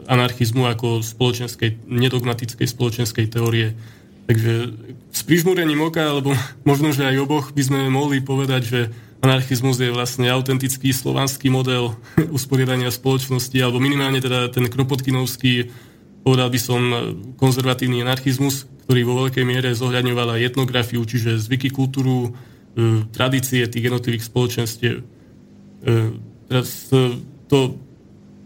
[0.09, 3.77] anarchizmu ako spoločenskej, nedogmatickej spoločenskej teórie.
[4.27, 4.73] Takže
[5.12, 6.33] s prižmúrením oka, alebo
[6.69, 8.81] možno, že aj oboch by sme mohli povedať, že
[9.21, 11.93] anarchizmus je vlastne autentický slovanský model
[12.37, 15.69] usporiadania spoločnosti, alebo minimálne teda ten Kropotkinovský,
[16.27, 16.81] povedal by som,
[17.39, 22.35] konzervatívny anarchizmus, ktorý vo veľkej miere zohľadňoval aj etnografiu, čiže zvyky, kultúru,
[22.75, 24.97] e, tradície tých jednotlivých spoločenstiev.
[24.99, 25.05] E,
[26.51, 27.79] teraz e, to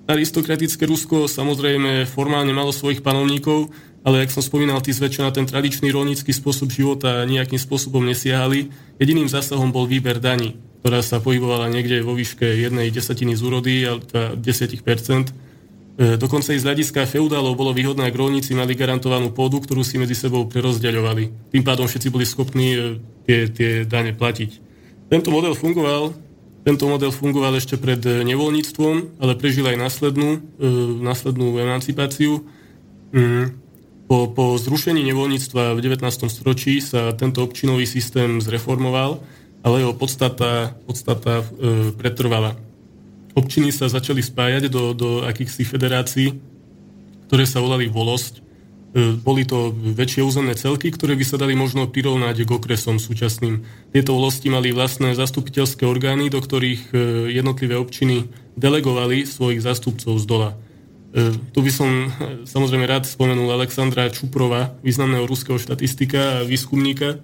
[0.05, 3.73] aristokratické Rusko samozrejme formálne malo svojich panovníkov,
[4.05, 8.69] ale jak som spomínal, tí zväčša na ten tradičný rolnícky spôsob života nejakým spôsobom nesiahali.
[9.01, 13.85] Jediným zásahom bol výber daní, ktorá sa pohybovala niekde vo výške jednej desatiny z úrody,
[13.89, 14.01] ale
[14.37, 15.50] 10%.
[16.01, 20.01] E, dokonca i z hľadiska feudálov bolo výhodné, ak rolníci mali garantovanú pôdu, ktorú si
[20.01, 21.53] medzi sebou prerozdeľovali.
[21.53, 22.81] Tým pádom všetci boli schopní e,
[23.29, 24.51] tie, tie dane platiť.
[25.13, 26.17] Tento model fungoval,
[26.65, 30.41] tento model fungoval ešte pred e, nevoľníctvom, ale prežil aj následnú,
[31.05, 32.49] následnú emancipáciu.
[33.13, 33.61] Mm.
[34.09, 36.01] Po, po zrušení nevoľníctva v 19.
[36.33, 39.21] storočí sa tento občinový systém zreformoval,
[39.61, 41.45] ale jeho podstata, podstata
[41.95, 42.70] pretrvala.
[43.35, 46.35] Občiny sa začali spájať do, do akýchsi federácií,
[47.31, 48.35] ktoré sa volali volosť.
[48.39, 48.41] E,
[49.15, 53.63] boli to väčšie územné celky, ktoré by sa dali možno prirovnať k okresom súčasným.
[53.95, 56.95] Tieto volosti mali vlastné zastupiteľské orgány, do ktorých e,
[57.31, 58.27] jednotlivé občiny
[58.59, 60.51] delegovali svojich zastupcov z dola.
[61.15, 62.11] E, tu by som
[62.43, 67.23] samozrejme rád spomenul Alexandra Čuprova, významného ruského štatistika a výskumníka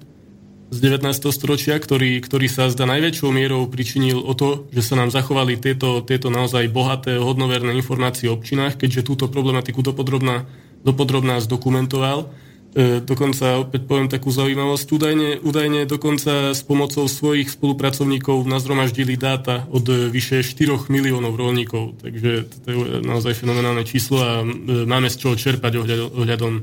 [0.67, 1.31] z 19.
[1.31, 6.03] storočia, ktorý, ktorý sa zdá najväčšou mierou pričinil o to, že sa nám zachovali tieto,
[6.03, 10.43] tieto naozaj bohaté, hodnoverné informácie o občinách, keďže túto problematiku dopodrobná,
[10.83, 12.27] dopodrobná zdokumentoval.
[12.75, 14.87] E, dokonca opäť poviem takú zaujímavosť.
[14.91, 22.03] Údajne, údajne dokonca s pomocou svojich spolupracovníkov nazromaždili dáta od vyše 4 miliónov rolníkov.
[22.03, 22.77] Takže to je
[23.07, 25.79] naozaj fenomenálne číslo a e, máme z čoho čerpať
[26.11, 26.63] ohľadom e,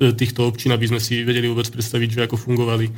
[0.00, 2.88] týchto občín, aby sme si vedeli vôbec predstaviť, že ako fungovali.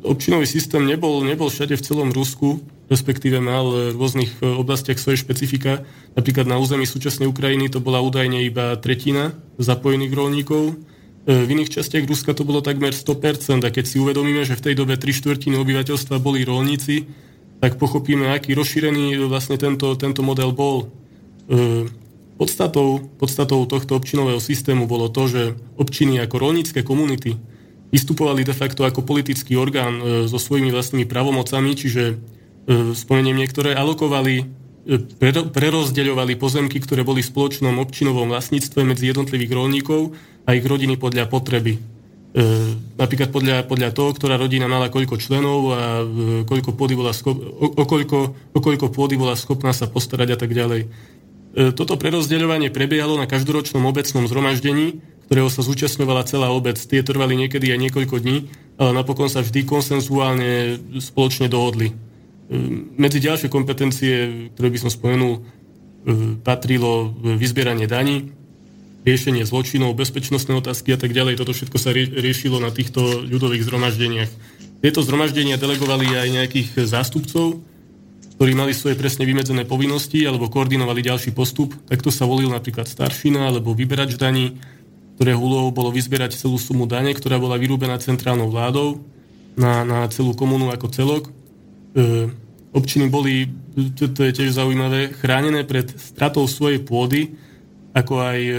[0.00, 5.84] Občinový systém nebol, nebol všade v celom Rusku, respektíve mal v rôznych oblastiach svoje špecifika.
[6.16, 10.80] Napríklad na území súčasnej Ukrajiny to bola údajne iba tretina zapojených rolníkov
[11.28, 14.72] E, v iných častiach Ruska to bolo takmer 100%, a keď si uvedomíme, že v
[14.72, 17.04] tej dobe tri štvrtiny obyvateľstva boli rolníci,
[17.60, 20.88] tak pochopíme, aký rozšírený vlastne tento, tento model bol.
[22.40, 25.42] E, podstatou, podstatou tohto občinového systému bolo to, že
[25.76, 27.36] občiny ako rolnícke komunity
[27.92, 32.16] vystupovali de facto ako politický orgán e, so svojimi vlastnými pravomocami, čiže
[32.70, 34.46] spomeniem niektoré, alokovali
[35.52, 41.28] prerozdeľovali pozemky, ktoré boli v spoločnom občinovom vlastníctve medzi jednotlivých rolníkov a ich rodiny podľa
[41.28, 41.76] potreby.
[41.76, 42.38] E,
[42.94, 46.04] napríklad podľa, podľa toho, ktorá rodina mala koľko členov a e,
[46.46, 48.18] koľko pôdy bola schop, o, o, koľko,
[48.54, 50.86] o koľko pôdy bola schopná sa postarať a tak ďalej.
[51.50, 56.78] E, toto prerozdeľovanie prebiehalo na každoročnom obecnom zhromaždení, ktorého sa zúčastňovala celá obec.
[56.78, 61.94] Tie trvali niekedy aj niekoľko dní, ale napokon sa vždy konsenzuálne spoločne dohodli.
[62.98, 64.14] Medzi ďalšie kompetencie,
[64.54, 65.40] ktoré by som spomenul, e,
[66.42, 68.30] patrilo vyzbieranie daní,
[69.06, 71.38] riešenie zločinov, bezpečnostné otázky a tak ďalej.
[71.40, 74.30] Toto všetko sa riešilo na týchto ľudových zhromaždeniach.
[74.80, 77.60] Tieto zhromaždenia delegovali aj nejakých zástupcov,
[78.40, 81.76] ktorí mali svoje presne vymedzené povinnosti alebo koordinovali ďalší postup.
[81.84, 84.56] Takto sa volil napríklad staršina alebo vyberač daní,
[85.20, 89.04] ktoré úlohou bolo vyzbierať celú sumu dane, ktorá bola vyrúbená centrálnou vládou
[89.60, 91.24] na, na celú komunu ako celok
[91.90, 92.30] E,
[92.70, 93.50] občiny boli,
[93.98, 97.34] to, to je tiež zaujímavé, chránené pred stratou svojej pôdy,
[97.90, 98.52] ako aj e,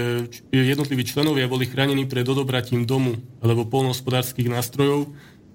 [0.52, 5.08] jednotliví členovia boli chránení pred odobratím domu alebo polnohospodárských nástrojov,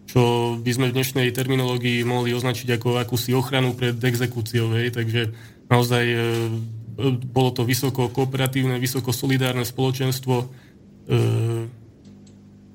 [0.08, 4.72] čo by sme v dnešnej terminológii mohli označiť ako akúsi ochranu pred exekúciou.
[4.80, 4.96] Hej.
[4.96, 5.22] Takže
[5.68, 6.18] naozaj e,
[7.28, 10.36] bolo to vysoko kooperatívne, vysoko solidárne spoločenstvo,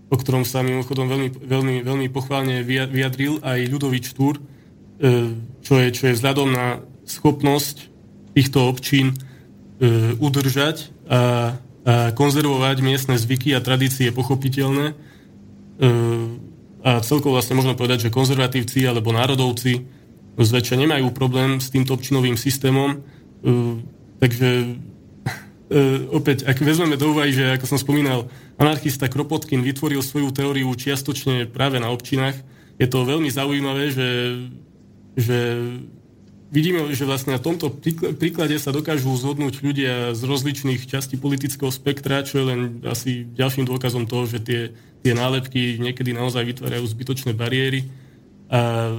[0.08, 4.40] o ktorom sa mimochodom veľmi, veľmi, veľmi pochválne vyjadril aj Ľudovič Túr,
[5.02, 5.34] E,
[5.66, 6.78] čo je, čo je vzhľadom na
[7.10, 7.90] schopnosť
[8.38, 9.16] týchto občín e,
[10.14, 14.94] udržať a, a konzervovať miestne zvyky a tradície pochopiteľné.
[14.94, 14.94] E,
[16.82, 19.86] a celkovo vlastne možno povedať, že konzervatívci alebo národovci
[20.34, 23.02] zväčša nemajú problém s týmto občinovým systémom.
[24.18, 24.78] Takže
[26.10, 28.26] opäť, ak vezmeme do úvahy, že ako som spomínal,
[28.58, 32.34] anarchista Kropotkin vytvoril svoju teóriu čiastočne práve na občinách,
[32.76, 34.08] je to veľmi zaujímavé, že
[35.12, 35.60] že
[36.52, 37.68] vidíme, že vlastne na tomto
[38.16, 43.68] príklade sa dokážu zhodnúť ľudia z rozličných častí politického spektra, čo je len asi ďalším
[43.68, 44.60] dôkazom toho, že tie,
[45.02, 47.86] tie nálepky niekedy naozaj vytvárajú zbytočné bariéry
[48.52, 48.94] a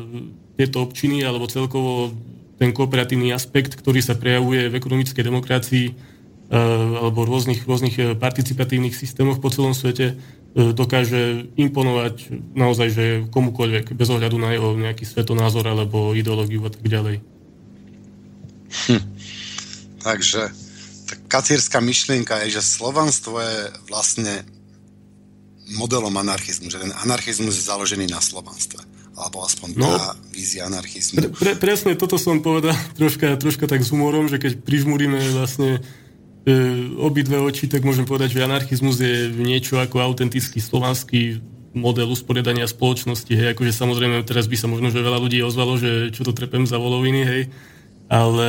[0.60, 2.14] tieto občiny alebo celkovo
[2.62, 5.88] ten kooperatívny aspekt, ktorý sa prejavuje v ekonomickej demokracii
[6.54, 10.14] alebo rôznych, rôznych participatívnych systémoch po celom svete,
[10.54, 16.70] E, dokáže imponovať naozaj, že komukoľvek, bez ohľadu na jeho nejaký svetonázor alebo ideológiu a
[16.70, 17.26] tak ďalej.
[18.86, 19.04] Hm.
[20.06, 20.42] Takže
[21.10, 23.58] tá kacírska myšlienka je, že slovanstvo je
[23.90, 24.46] vlastne
[25.80, 28.84] modelom anarchizmu, že ten anarchizmus je založený na slovanstve.
[29.14, 31.22] Alebo aspoň no, tá vízia anarchizmu.
[31.22, 35.86] Pre, pre, presne toto som povedal troška, troška tak s humorom, že keď prižmúrime vlastne
[36.44, 36.52] E,
[37.00, 41.40] obidve oči, tak môžem povedať, že anarchizmus je niečo ako autentický slovanský
[41.72, 46.12] model usporiadania spoločnosti, hej, akože samozrejme teraz by sa možno, že veľa ľudí ozvalo, že
[46.12, 47.42] čo to trepem za voloviny, hej,
[48.12, 48.48] ale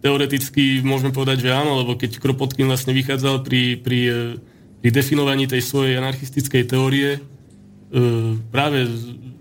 [0.00, 4.16] teoreticky môžeme povedať, že áno, lebo keď Kropotkin vlastne vychádzal pri, pri, e,
[4.84, 7.20] pri definovaní tej svojej anarchistickej teórie e,
[8.52, 8.84] práve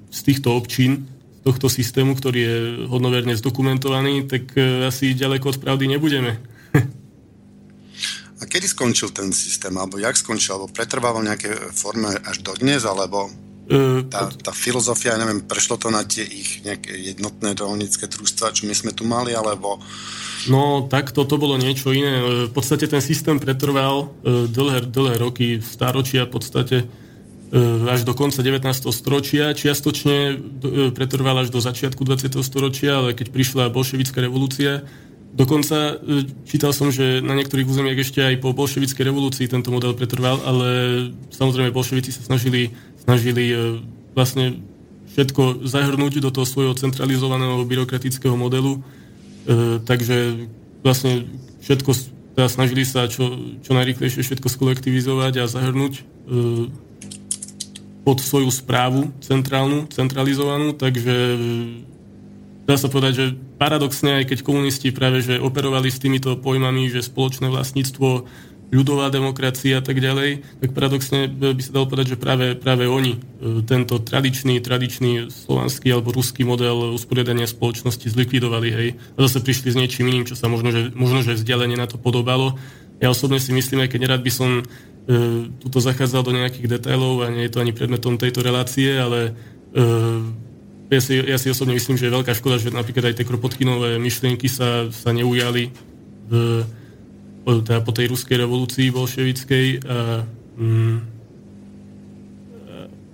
[0.07, 1.03] z týchto občín,
[1.43, 2.55] z tohto systému, ktorý je
[2.87, 4.55] hodnoverne zdokumentovaný, tak
[4.87, 6.39] asi ďaleko od pravdy nebudeme.
[8.39, 12.87] A kedy skončil ten systém, alebo jak skončil, alebo pretrvával nejaké forme až do dnes,
[12.87, 13.27] alebo
[13.67, 18.63] e, tá, tá filozofia, neviem, prešlo to na tie ich nejaké jednotné rolnícke družstva, čo
[18.63, 19.75] my sme tu mali, alebo...
[20.49, 22.19] No, tak to bolo niečo iné.
[22.19, 26.77] E, v podstate ten systém pretrval e, dlhé, dlhé roky, stáročia v podstate
[27.85, 28.65] až do konca 19.
[28.89, 29.53] storočia.
[29.53, 30.41] Čiastočne
[30.89, 32.41] pretrval až do začiatku 20.
[32.41, 34.81] storočia, ale keď prišla bolševická revolúcia,
[35.33, 39.97] Dokonca e, čítal som, že na niektorých územiach ešte aj po bolševickej revolúcii tento model
[39.97, 40.67] pretrval, ale
[41.33, 42.69] samozrejme bolševici sa snažili,
[43.01, 43.81] snažili e,
[44.13, 44.61] vlastne
[45.17, 48.77] všetko zahrnúť do toho svojho centralizovaného byrokratického modelu.
[49.43, 50.47] E, takže
[50.83, 51.27] vlastne
[51.63, 51.91] všetko
[52.33, 53.29] teda snažili sa čo,
[53.61, 56.01] čo najrychlejšie všetko skolektivizovať a zahrnúť e,
[58.03, 61.15] pod svoju správu centrálnu, centralizovanú, takže
[62.67, 63.25] dá sa povedať, že
[63.61, 68.27] paradoxne, aj keď komunisti práve že operovali s týmito pojmami, že spoločné vlastníctvo
[68.73, 73.15] ľudová demokracia a tak ďalej, tak paradoxne by sa dalo povedať, že práve, práve oni
[73.15, 73.19] e,
[73.61, 78.89] tento tradičný, tradičný slovanský alebo ruský model usporiadania spoločnosti zlikvidovali, hej.
[79.13, 82.01] A zase prišli s niečím iným, čo sa možno, že, možno, že vzdialenie na to
[82.01, 82.57] podobalo.
[82.97, 84.63] Ja osobne si myslím, aj keď nerad by som e,
[85.61, 89.37] tuto zachádzal do nejakých detailov a nie je to ani predmetom tejto relácie, ale
[89.77, 89.81] e,
[90.89, 94.01] ja si, ja si osobne myslím, že je veľká škoda, že napríklad aj tie kropotkynové
[94.01, 95.73] myšlienky sa, sa neujali
[97.43, 100.23] teda po tej ruskej revolúcii bolševickej a,
[100.55, 100.95] mm,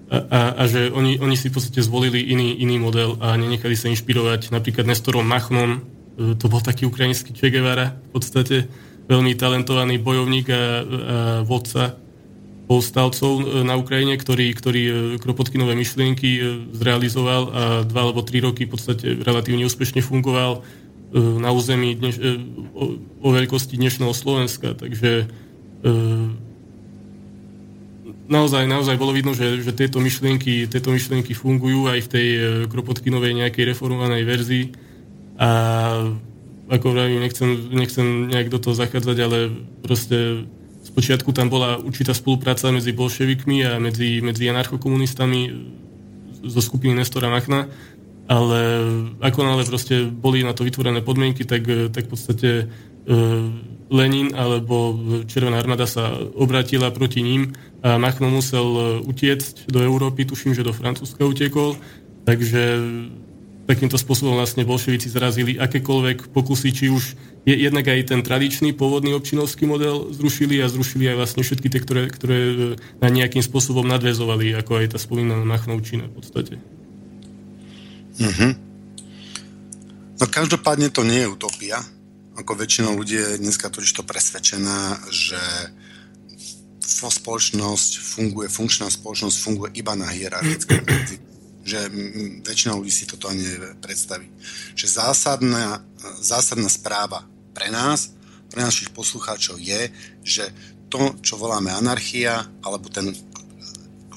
[0.09, 3.77] a, a, a že oni, oni si v podstate zvolili iný, iný model a nenechali
[3.77, 5.81] sa inšpirovať napríklad Nestorom Machnom,
[6.17, 8.65] e, to bol taký ukrajinský Che Guevara, v podstate
[9.09, 10.61] veľmi talentovaný bojovník a, a
[11.41, 11.97] vodca
[12.69, 14.81] povstalcov na Ukrajine, ktorý, ktorý
[15.17, 16.37] Kropotkynové myšlienky
[16.77, 20.61] zrealizoval a dva alebo tri roky v podstate relatívne úspešne fungoval
[21.13, 22.37] na území dneš, e,
[22.73, 22.83] o,
[23.25, 24.77] o veľkosti dnešného Slovenska.
[24.77, 25.91] Takže e,
[28.29, 32.27] naozaj, naozaj bolo vidno, že, že tieto, myšlienky, tieto myšlienky fungujú aj v tej
[32.69, 34.65] Kropotkinovej nejakej reformovanej verzii.
[35.39, 35.49] A
[36.69, 39.37] ako vravím, nechcem, nechcem nejak do toho zachádzať, ale
[39.81, 40.45] proste
[40.85, 45.41] spočiatku tam bola určitá spolupráca medzi bolševikmi a medzi, medzi anarchokomunistami
[46.45, 47.67] zo skupiny Nestora Machna
[48.29, 48.61] ale
[49.25, 52.65] ako nále proste boli na to vytvorené podmienky, tak, eh, tak v podstate e,
[53.89, 54.93] Lenin alebo
[55.25, 60.61] Červená armáda sa obratila proti ním a Machno musel eh, utiecť do Európy, tuším, že
[60.61, 61.73] do Francúzska utekol,
[62.29, 62.61] takže
[63.65, 67.17] takýmto spôsobom vlastne bolševici zrazili akékoľvek pokusy, či už
[67.49, 71.81] je jednak aj ten tradičný pôvodný občinovský model zrušili a zrušili aj vlastne všetky tie,
[71.81, 72.39] ktoré, ktoré
[72.97, 76.53] na nejakým spôsobom nadvezovali, ako aj tá spomínaná Machnovčina v podstate.
[78.19, 78.51] Uh-huh.
[80.19, 81.79] No každopádne to nie je utopia.
[82.35, 85.39] Ako väčšinou ľudí je dneska totiž to presvedčená, že
[86.79, 90.81] spoločnosť funguje, funkčná spoločnosť funguje iba na hierarchickej
[91.69, 91.85] že
[92.41, 94.29] väčšina ľudí si toto ani nevie predstaviť.
[94.73, 95.85] Že zásadná,
[96.17, 97.21] zásadná správa
[97.53, 98.09] pre nás,
[98.49, 99.93] pre našich poslucháčov je,
[100.25, 100.49] že
[100.89, 103.13] to, čo voláme anarchia, alebo ten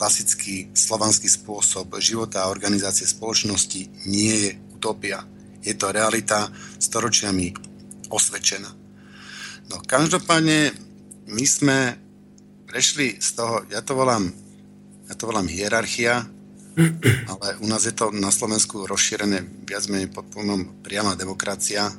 [0.02, 5.22] klasický slovanský spôsob života a organizácie spoločnosti nie je utopia.
[5.62, 6.50] Je to realita
[6.82, 7.54] storočiami
[8.10, 8.66] osvedčená.
[9.70, 10.74] No každopádne
[11.30, 11.78] my sme
[12.66, 14.26] prešli z toho, ja to volám,
[15.06, 16.26] ja to volám hierarchia,
[17.30, 21.94] ale u nás je to na Slovensku rozšírené viac menej pod pojmom priama demokracia,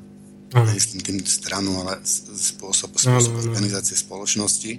[0.52, 4.72] myslím tým stranu, ale spôsob, spôsob organizácie spoločnosti.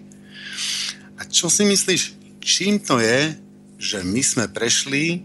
[1.16, 3.32] A čo si myslíš, čím to je,
[3.80, 5.24] že my sme prešli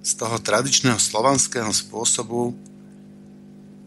[0.00, 2.56] z toho tradičného slovanského spôsobu,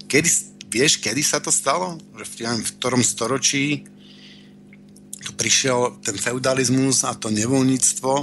[0.06, 0.30] kedy,
[0.70, 1.98] vieš, kedy sa to stalo?
[2.14, 3.90] Že v, v ktorom storočí
[5.22, 8.14] tu prišiel ten feudalizmus a to nevoľníctvo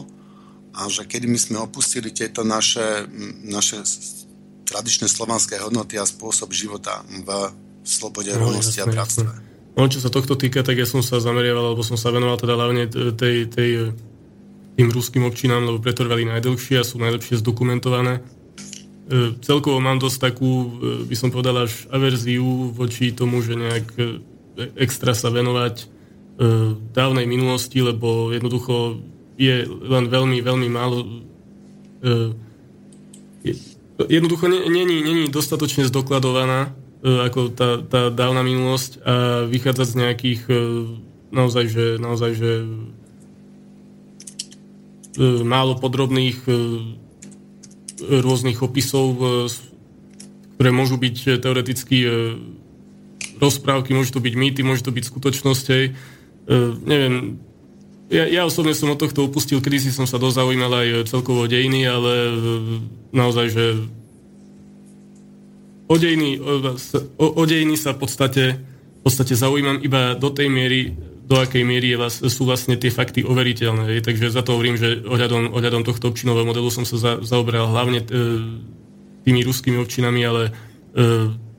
[0.79, 3.07] a že kedy my sme opustili tieto naše,
[3.43, 3.83] naše
[4.67, 7.31] tradičné slovanské hodnoty a spôsob života v
[7.83, 9.48] slobode, no, rovnosti a bratstve.
[9.79, 12.59] No, čo sa tohto týka, tak ja som sa zameriaval, alebo som sa venoval teda
[12.59, 13.95] hlavne tej, tej,
[14.75, 18.19] tým ruským občinám, lebo pretrvali najdlhšie a sú najlepšie zdokumentované.
[18.19, 18.23] E,
[19.39, 24.19] celkovo mám dosť takú, e, by som povedal, až averziu voči tomu, že nejak e,
[24.83, 25.85] extra sa venovať e,
[26.91, 28.99] dávnej minulosti, lebo jednoducho
[29.39, 31.07] je len veľmi, veľmi málo
[32.03, 32.35] e,
[34.11, 40.41] jednoducho není, není dostatočne zdokladovaná E, ako tá, tá dávna minulosť a vychádzať z nejakých
[40.51, 40.55] e,
[41.31, 42.67] naozaj, že, naozaj, že e,
[45.47, 46.43] málo podrobných
[47.99, 49.19] rôznych opisov,
[50.55, 52.07] ktoré môžu byť teoreticky
[53.43, 55.99] rozprávky, môžu to byť mýty, môžu to byť skutočnosti.
[56.87, 57.43] Neviem,
[58.09, 61.45] ja, ja osobne som od tohto upustil, kedy si som sa dosť zaujímal aj celkovo
[61.45, 62.13] dejiny, ale
[63.13, 63.65] naozaj, že
[65.89, 70.93] o dejiny, o, o dejiny sa v podstate, v podstate zaujímam iba do tej miery,
[71.29, 74.01] do akej miery je, sú vlastne tie fakty overiteľné.
[74.01, 74.05] Je.
[74.05, 78.01] Takže za to hovorím, že ohľadom, ohľadom tohto občinového modelu som sa za, zaoberal hlavne
[78.01, 78.07] e,
[79.29, 80.53] tými ruskými občinami, ale e,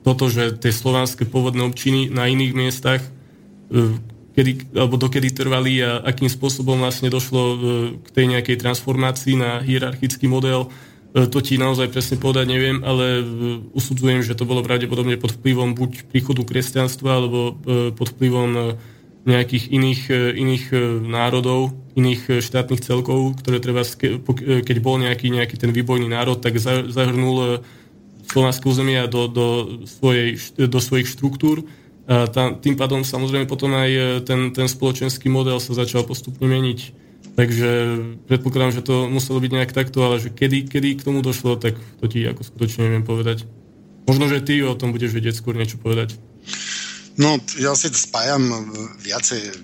[0.01, 3.09] toto, že tie slovanské pôvodné občiny na iných miestach, e,
[4.33, 7.55] kedy, alebo dokedy trvali a akým spôsobom vlastne došlo e,
[8.01, 10.73] k tej nejakej transformácii na hierarchický model,
[11.09, 13.25] to ti naozaj presne povedať neviem, ale
[13.73, 17.57] usudzujem, že to bolo pravdepodobne pod vplyvom buď príchodu kresťanstva, alebo
[17.97, 18.77] pod vplyvom
[19.25, 20.01] nejakých iných,
[20.37, 20.65] iných
[21.09, 23.81] národov, iných štátnych celkov, ktoré treba,
[24.39, 27.65] keď bol nejaký, nejaký ten výbojný národ, tak zahrnul
[28.29, 29.47] slovenské územia do, do,
[29.89, 31.65] svojej, do svojich štruktúr.
[32.09, 32.25] A
[32.57, 37.08] tým pádom samozrejme potom aj ten, ten spoločenský model sa začal postupne meniť
[37.39, 37.69] Takže
[38.27, 41.79] predpokladám, že to muselo byť nejak takto, ale že kedy, kedy k tomu došlo, tak
[42.03, 43.47] to ti ako skutočne neviem povedať.
[44.11, 46.19] Možno, že ty o tom budeš vedieť skôr niečo povedať.
[47.15, 48.43] No, ja si to spájam,
[48.99, 49.55] viacej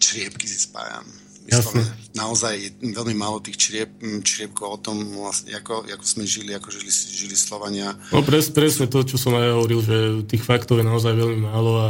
[0.00, 1.04] čriepky si spájam.
[1.52, 1.84] Jasne.
[2.16, 3.92] Naozaj veľmi málo tých čriep,
[4.24, 7.92] čriepkov o tom, vlastne, ako, ako sme žili, ako žili, žili Slovania.
[8.08, 9.96] No pres, presne to, čo som aj hovoril, že
[10.28, 11.88] tých faktov je naozaj veľmi málo a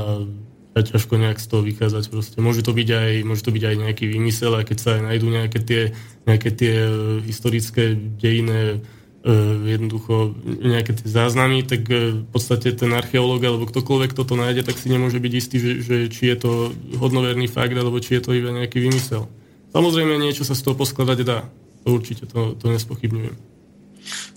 [0.84, 2.36] ťažko nejak z toho vychádzať proste.
[2.38, 5.26] Môže to byť aj, môže to byť aj nejaký vymysel, a keď sa aj nájdú
[5.30, 5.82] nejaké tie,
[6.28, 6.92] nejaké tie e,
[7.24, 8.82] historické dejiny,
[9.24, 9.32] e,
[9.78, 14.78] jednoducho nejaké tie záznamy, tak e, v podstate ten archeológ alebo ktokoľvek toto nájde, tak
[14.78, 16.52] si nemôže byť istý, že, že či je to
[16.98, 19.26] hodnoverný fakt, alebo či je to iba nejaký vymysel.
[19.72, 21.44] Samozrejme niečo sa z toho poskladať dá.
[21.84, 23.36] To určite, to, to nespochybňujem.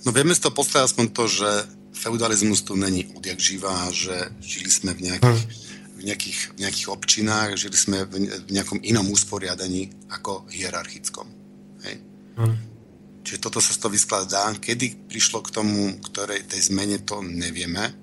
[0.04, 1.50] No vieme z toho poskladať aspoň to, že
[1.96, 5.71] feudalizmus tu není odjak živá, že žili sme v nejakých hm
[6.02, 11.30] v nejakých, v nejakých občinách, žili sme v, v nejakom inom usporiadaní ako hierarchickom.
[11.86, 11.96] Hej?
[12.42, 12.58] Mm.
[13.22, 14.50] Čiže toto sa z toho vyskladá.
[14.58, 17.94] Kedy prišlo k tomu, ktorej tej zmene, to nevieme.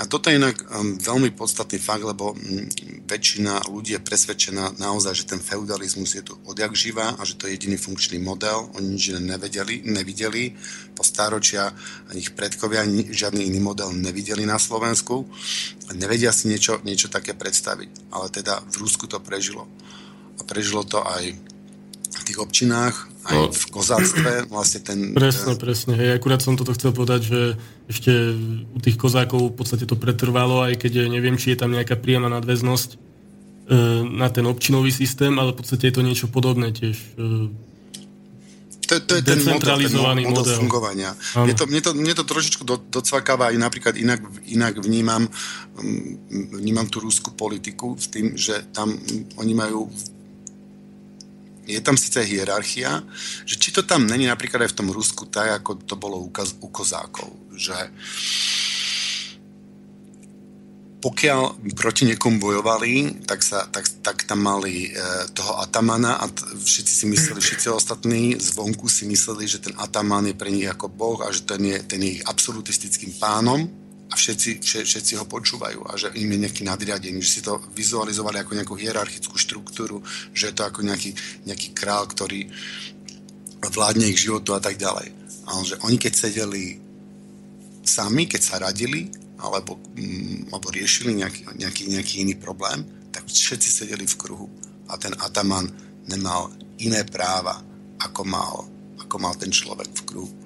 [0.00, 2.64] A toto je inak um, veľmi podstatný fakt, lebo um,
[3.04, 7.44] väčšina ľudí je presvedčená naozaj, že ten feudalizmus je tu odjak živá a že to
[7.44, 8.72] je jediný funkčný model.
[8.80, 10.56] Oni nič nevedeli, nevideli.
[10.96, 11.68] Po stáročia
[12.16, 15.28] ich predkovia žiadny iný model nevideli na Slovensku.
[15.92, 18.08] Nevedia si niečo, niečo také predstaviť.
[18.16, 19.68] Ale teda v Rusku to prežilo.
[20.40, 21.36] A prežilo to aj
[22.10, 23.52] v tých občinách, aj no.
[23.52, 24.30] v kozáctve.
[24.48, 25.92] Vlastne ten, presne, presne.
[25.96, 27.40] Hej, akurát som toto chcel povedať, že
[27.90, 28.12] ešte
[28.72, 32.32] u tých kozákov v podstate to pretrvalo, aj keď neviem, či je tam nejaká príjemná
[32.32, 32.96] nadväznosť e,
[34.08, 36.96] na ten občinový systém, ale v podstate je to niečo podobné tiež.
[36.96, 37.70] E,
[38.90, 41.14] to, to je ten model, ten model, model fungovania.
[41.38, 44.18] Mne to, mne, to, mne to trošičku do, docvakáva, aj napríklad inak,
[44.50, 45.30] inak vnímam,
[45.78, 48.90] mm, vnímam tú rúskú politiku s tým, že tam
[49.38, 49.86] oni majú
[51.70, 53.02] je tam síce hierarchia,
[53.46, 56.28] že či to tam není napríklad aj v tom Rusku tak, ako to bolo u,
[56.60, 57.74] u kozákov, že
[61.00, 65.00] pokiaľ proti niekomu bojovali, tak, sa, tak, tak tam mali e,
[65.32, 70.28] toho atamana a t- všetci si mysleli, všetci ostatní zvonku si mysleli, že ten ataman
[70.28, 73.64] je pre nich ako boh a že ten je, ten je ich absolutistickým pánom
[74.10, 78.42] a všetci, všetci ho počúvajú a že im je nejaký nadriadený, že si to vizualizovali
[78.42, 80.02] ako nejakú hierarchickú štruktúru,
[80.34, 81.14] že je to ako nejaký,
[81.46, 82.50] nejaký král, ktorý
[83.70, 85.14] vládne ich životu a tak ďalej.
[85.46, 86.82] Ale že oni keď sedeli
[87.86, 92.82] sami, keď sa radili alebo, mm, alebo riešili nejaký, nejaký, nejaký iný problém,
[93.14, 94.46] tak všetci sedeli v kruhu
[94.90, 95.70] a ten ataman
[96.10, 96.50] nemal
[96.82, 97.62] iné práva,
[98.02, 98.66] ako mal,
[98.98, 100.39] ako mal ten človek v kruhu.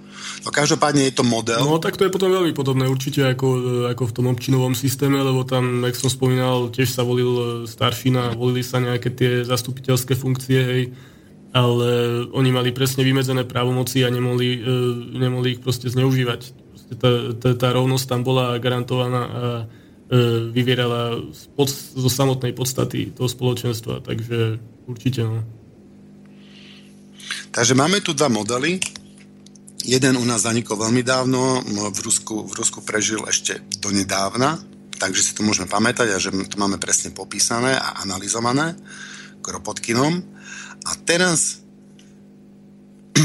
[0.44, 1.64] No každopádne je to model.
[1.64, 3.48] No tak to je potom veľmi podobné určite ako,
[3.88, 8.36] ako v tom občinovom systéme, lebo tam, jak som spomínal, tiež sa volil e, staršina,
[8.36, 10.82] volili sa nejaké tie zastupiteľské funkcie, hej,
[11.54, 11.88] ale
[12.34, 14.60] oni mali presne vymedzené právomoci a nemohli, e,
[15.16, 16.40] nemohli ich proste zneužívať.
[16.50, 19.64] Proste tá, tá, tá rovnosť tam bola garantovaná a e,
[20.50, 24.60] vyvierala pod, zo samotnej podstaty toho spoločenstva, takže
[24.90, 25.40] určite no.
[27.54, 28.82] Takže máme tu dva modely,
[29.84, 31.60] Jeden u nás zanikol veľmi dávno,
[31.92, 34.56] v Rusku, v Rusku prežil ešte donedávna,
[34.96, 38.80] takže si to môžeme pamätať a že to máme presne popísané a analyzované
[39.44, 40.24] Kropotkinom.
[40.88, 41.60] A teraz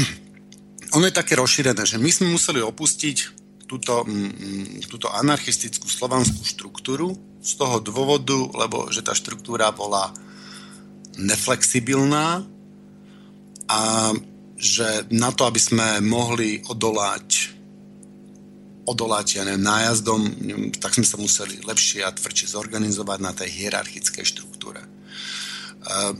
[0.96, 3.16] ono je také rozšírené, že my sme museli opustiť
[3.64, 4.04] túto,
[4.84, 10.12] túto anarchistickú slovanskú štruktúru z toho dôvodu, lebo že tá štruktúra bola
[11.16, 12.44] neflexibilná
[13.64, 14.12] a
[14.60, 17.56] že na to, aby sme mohli odolať
[18.90, 20.20] odolať ja neviem, nájazdom,
[20.82, 24.82] tak sme sa museli lepšie a tvrdšie zorganizovať na tej hierarchickej štruktúre.
[25.86, 26.10] Uh,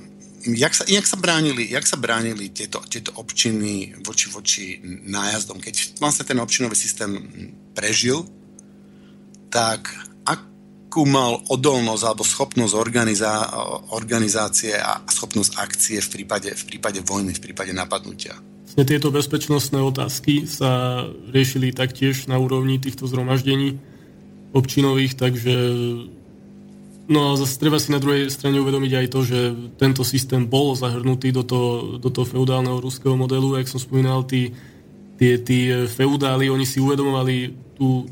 [0.46, 5.58] jak, sa, jak, sa bránili, jak sa bránili tieto, tieto občiny voči voči nájazdom?
[5.58, 7.10] Keď vlastne ten občinový systém
[7.74, 8.22] prežil,
[9.50, 9.90] tak
[10.90, 13.46] akú mal odolnosť alebo schopnosť organizá-
[13.94, 18.34] organizácie a schopnosť akcie v prípade, v prípade vojny, v prípade napadnutia.
[18.66, 23.78] Vlastne tieto bezpečnostné otázky sa riešili taktiež na úrovni týchto zhromaždení
[24.50, 25.54] občinových, takže
[27.06, 29.38] no a zase treba si na druhej strane uvedomiť aj to, že
[29.78, 34.50] tento systém bol zahrnutý do toho, do toho feudálneho ruského modelu, jak som spomínal, tí
[35.20, 38.08] tie, tí feudáli, oni si uvedomovali tú,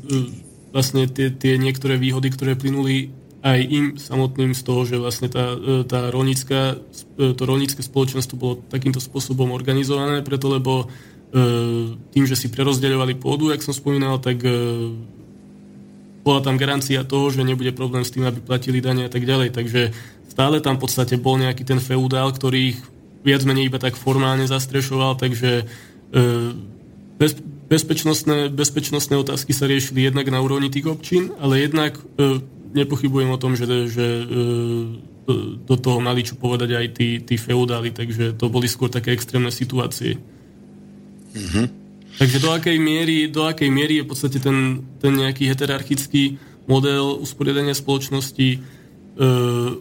[0.69, 5.55] vlastne tie, tie niektoré výhody, ktoré plynuli aj im samotným z toho, že vlastne tá,
[5.87, 6.75] tá rolnická,
[7.15, 10.91] to rolnícke spoločenstvo bolo takýmto spôsobom organizované, preto lebo
[12.11, 14.43] tým, že si prerozdeľovali pôdu, jak som spomínal, tak
[16.25, 19.55] bola tam garancia toho, že nebude problém s tým, aby platili dane a tak ďalej.
[19.55, 19.81] Takže
[20.27, 22.79] stále tam v podstate bol nejaký ten feudál, ktorý ich
[23.23, 26.23] viac menej iba tak formálne zastrešoval, takže e,
[27.19, 27.35] bez,
[27.69, 32.41] bezpečnostné, bezpečnostné otázky sa riešili jednak na úrovni tých občín, ale jednak e,
[32.73, 34.25] nepochybujem o tom, že, že e,
[35.61, 39.53] do, toho mali čo povedať aj tí, tí feudáli, takže to boli skôr také extrémne
[39.53, 40.17] situácie.
[41.37, 41.65] Mm-hmm.
[42.19, 47.21] Takže do akej miery, do akej miery je v podstate ten, ten nejaký heterarchický model
[47.21, 48.57] usporiadania spoločnosti e,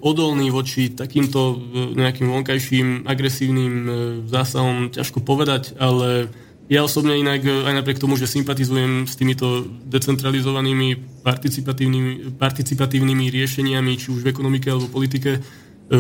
[0.05, 1.57] odolný voči takýmto e,
[1.99, 3.91] nejakým vonkajším agresívnym e,
[4.28, 6.30] zásahom, ťažko povedať, ale
[6.68, 13.96] ja osobne inak, e, aj napriek tomu, že sympatizujem s týmito decentralizovanými participatívnymi, participatívnymi riešeniami,
[13.96, 15.98] či už v ekonomike alebo politike, e,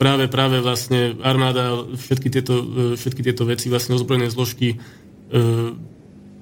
[0.00, 2.64] práve, práve vlastne armáda, všetky tieto, e,
[2.96, 4.80] všetky tieto veci, vlastne ozbrojené zložky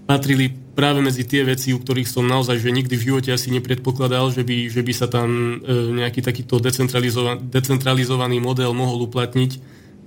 [0.05, 4.29] patrili práve medzi tie veci, u ktorých som naozaj že nikdy v živote asi nepredpokladal,
[4.29, 5.63] že by, že by sa tam
[5.97, 9.51] nejaký takýto decentralizovaný, decentralizovaný model mohol uplatniť,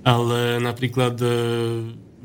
[0.06, 1.18] ale napríklad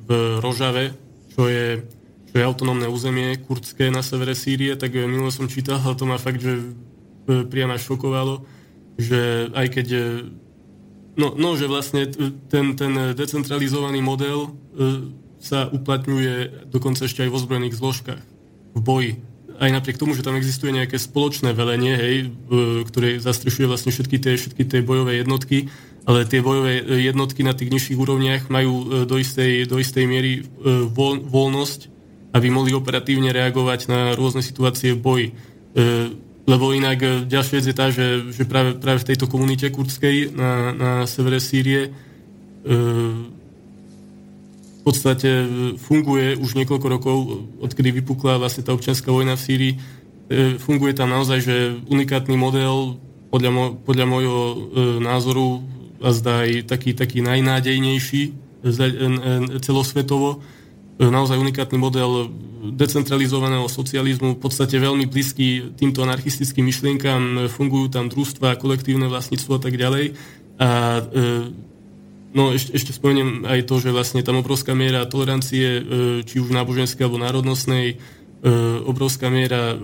[0.08, 0.96] v Rožave,
[1.32, 1.84] čo je,
[2.32, 6.18] čo je autonómne územie kurdské na severe Sýrie, tak minule som čítal, ale to ma
[6.20, 6.76] fakt, že
[7.28, 8.44] priamo šokovalo,
[9.00, 9.88] že aj keď
[11.16, 12.10] no, no že vlastne
[12.52, 14.56] ten, ten decentralizovaný model
[15.42, 18.24] sa uplatňuje dokonca ešte aj v ozbrojených zložkách
[18.78, 19.14] v boji.
[19.62, 22.16] Aj napriek tomu, že tam existuje nejaké spoločné velenie, hej,
[22.90, 25.70] ktoré zastrešuje vlastne všetky tie, všetky tie bojové jednotky,
[26.06, 30.42] ale tie bojové jednotky na tých nižších úrovniach majú e, do istej, do istej miery
[30.42, 30.42] e,
[30.90, 31.80] voľ, voľnosť,
[32.34, 35.28] aby mohli operatívne reagovať na rôzne situácie v boji.
[35.30, 35.34] E,
[36.50, 40.74] lebo inak ďalšia vec je tá, že, že práve, práve v tejto komunite kurdskej na,
[40.74, 41.94] na severe Sýrie
[44.82, 45.48] v podstate e,
[45.78, 47.18] funguje už niekoľko rokov,
[47.62, 49.74] odkedy vypukla vlastne tá občianská vojna v Sýrii.
[49.78, 49.80] E,
[50.58, 52.98] funguje tam naozaj, že unikátny model,
[53.30, 54.58] podľa, mo, podľa môjho e,
[55.06, 55.62] názoru,
[56.02, 58.22] a zdá aj taký, taký najnádejnejší
[59.62, 60.42] celosvetovo,
[61.02, 62.30] naozaj unikátny model
[62.78, 69.62] decentralizovaného socializmu, v podstate veľmi blízky týmto anarchistickým myšlienkam, fungujú tam družstva, kolektívne vlastníctvo a
[69.62, 70.14] tak ďalej.
[70.62, 70.70] A
[72.32, 75.82] No ešte, ešte spomeniem aj to, že vlastne tam obrovská miera tolerancie, e,
[76.24, 77.96] či už náboženskej alebo národnostnej, e,
[78.88, 79.78] obrovská miera e,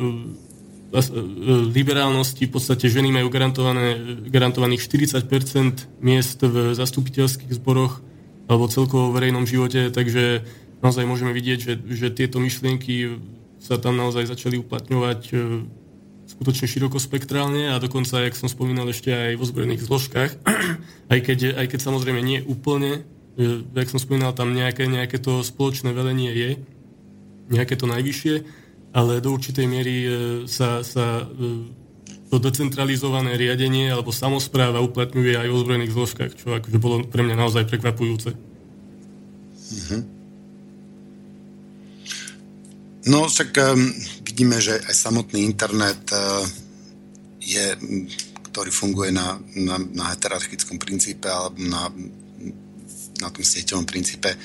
[1.74, 4.00] liberálnosti, v podstate ženy majú garantované,
[4.32, 8.00] garantovaných 40% miest v zastupiteľských zboroch
[8.48, 10.48] alebo celkovo v verejnom živote, takže
[10.80, 13.20] naozaj môžeme vidieť, že, že tieto myšlienky
[13.60, 15.22] sa tam naozaj začali uplatňovať
[16.28, 20.32] skutočne širokospektrálne a dokonca, jak som spomínal, ešte aj v ozbrojených zložkách,
[21.14, 23.08] aj keď, aj keď samozrejme nie úplne,
[23.40, 26.50] e, jak som spomínal, tam nejaké, nejaké to spoločné velenie je,
[27.48, 28.44] nejaké to najvyššie,
[28.98, 30.10] ale do určitej miery e,
[30.50, 31.26] sa, sa e,
[32.34, 37.38] to decentralizované riadenie alebo samozpráva uplatňuje aj v ozbrojených zložkách, čo akože bolo pre mňa
[37.38, 38.34] naozaj prekvapujúce.
[39.68, 40.02] Mm-hmm.
[43.08, 43.88] No, však um,
[44.28, 46.44] vidíme, že aj samotný internet uh,
[47.40, 47.72] je,
[48.52, 51.88] ktorý funguje na, na, na heterarchickom princípe alebo na,
[53.24, 54.36] na tom sieťovom princípe,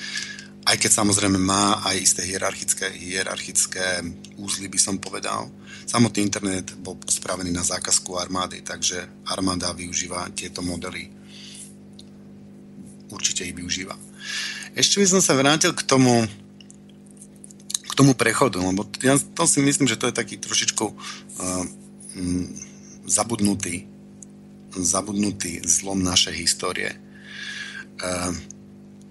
[0.63, 3.99] aj keď samozrejme má aj isté hierarchické, hierarchické
[4.39, 5.51] úzly, by som povedal.
[5.83, 11.11] Samotný internet bol spravený na zákazku armády, takže armáda využíva tieto modely.
[13.11, 13.99] Určite ich využíva.
[14.73, 16.23] Ešte by som sa vrátil k tomu,
[17.83, 21.63] k tomu prechodu, lebo ja to si myslím, že to je taký trošičku uh,
[23.03, 23.83] zabudnutý,
[24.79, 26.95] zabudnutý zlom našej histórie.
[27.99, 28.31] Uh,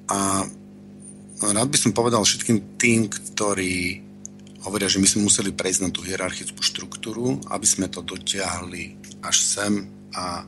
[0.08, 0.48] a
[1.50, 3.98] rád by som povedal všetkým tým, ktorí
[4.62, 8.94] hovoria, že my sme museli prejsť na tú hierarchickú štruktúru, aby sme to dotiahli
[9.26, 10.46] až sem a,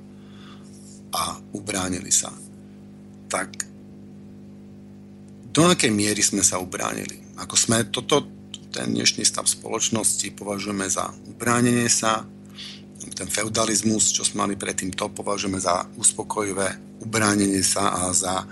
[1.11, 2.31] a ubránili sa.
[3.27, 3.67] Tak
[5.51, 7.19] do akej miery sme sa ubránili?
[7.43, 8.27] Ako sme toto,
[8.71, 12.23] ten dnešný stav spoločnosti považujeme za ubránenie sa,
[13.15, 18.47] ten feudalizmus, čo sme mali predtým, to považujeme za uspokojivé ubránenie sa a za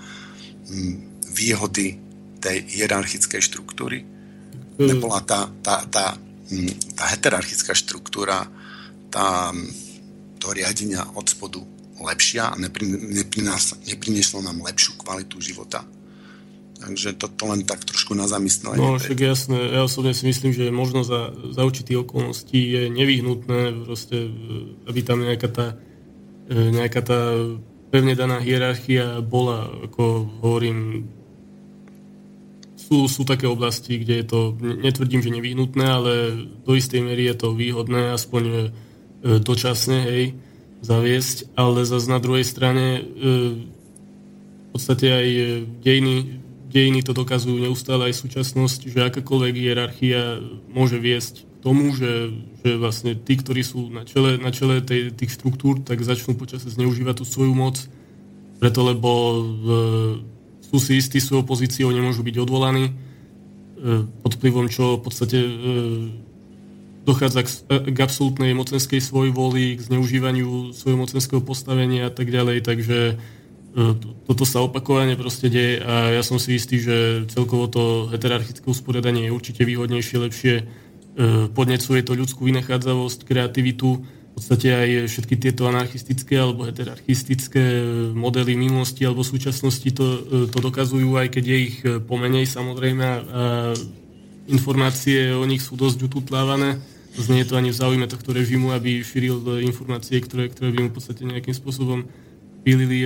[0.70, 2.01] mm, výhody
[2.43, 4.03] tej hierarchickej štruktúry.
[4.03, 4.99] Mm.
[4.99, 6.18] Nebola tá, tá, tá,
[6.51, 8.51] mm, tá heterarchická štruktúra
[9.12, 9.55] tá,
[10.43, 11.62] to riadenia od spodu
[12.03, 15.86] lepšia a neprinieslo nám lepšiu kvalitu života
[16.82, 18.82] Takže toto len tak trošku na zamyslenie.
[18.82, 23.86] No však jasné, ja osobne si myslím, že možno za, za určitý okolností je nevyhnutné,
[23.86, 24.26] proste,
[24.90, 25.66] aby tam nejaká tá,
[26.51, 27.20] e, nejaká tá
[27.95, 31.07] pevne daná hierarchia bola, ako hovorím,
[32.93, 36.12] sú, sú také oblasti, kde je to, netvrdím, že nevyhnutné, ale
[36.61, 38.57] do istej miery je to výhodné, aspoň e,
[39.40, 40.36] dočasne, hej,
[40.84, 43.03] zaviesť, ale zase na druhej strane e,
[43.57, 45.28] v podstate aj
[45.80, 50.40] dejiny dejiny to dokazujú neustále aj súčasnosť, že akákoľvek hierarchia
[50.72, 52.32] môže viesť k tomu, že,
[52.64, 56.72] že vlastne tí, ktorí sú na čele, na čele tej, tých štruktúr, tak začnú počase
[56.72, 57.76] zneužívať tú svoju moc,
[58.57, 59.11] preto lebo
[59.45, 59.66] v,
[60.72, 62.92] sú si istí svojou pozíciou, nemôžu byť odvolaní, e,
[64.24, 65.50] pod vplyvom čo v podstate e,
[67.04, 67.50] dochádza k,
[67.92, 73.20] k absolútnej mocenskej svojvoli, k zneužívaniu svojho mocenského postavenia a tak ďalej, takže
[73.72, 73.96] E,
[74.28, 79.28] toto sa opakovane proste deje a ja som si istý, že celkovo to heterarchické usporiadanie
[79.28, 80.64] je určite výhodnejšie, lepšie, e,
[81.48, 87.85] podnecuje to ľudskú vynachádzavosť, kreativitu, v podstate aj všetky tieto anarchistické alebo heterarchistické
[88.16, 93.16] modely minulosti alebo súčasnosti to, e, to dokazujú, aj keď je ich pomenej samozrejme a
[94.49, 96.80] informácie o nich sú dosť ututlávané.
[97.12, 100.97] Znie to ani v záujme tohto režimu, aby šíril informácie, ktoré, ktoré by mu v
[100.97, 102.09] podstate nejakým spôsobom
[102.64, 103.05] pílili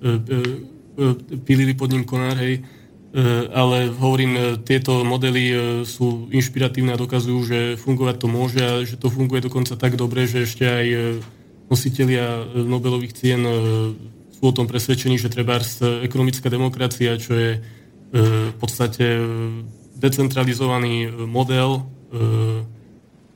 [0.00, 2.64] E, e, pilili pod ním konár, hej.
[3.10, 5.50] E, ale hovorím, tieto modely
[5.82, 10.30] sú inšpiratívne a dokazujú, že fungovať to môže a že to funguje dokonca tak dobre,
[10.30, 10.86] že ešte aj
[11.66, 13.42] nositelia Nobelových cien
[14.34, 15.62] sú o tom presvedčení, že treba
[16.02, 17.50] ekonomická demokracia, čo je
[18.10, 19.22] v podstate
[19.94, 21.86] decentralizovaný model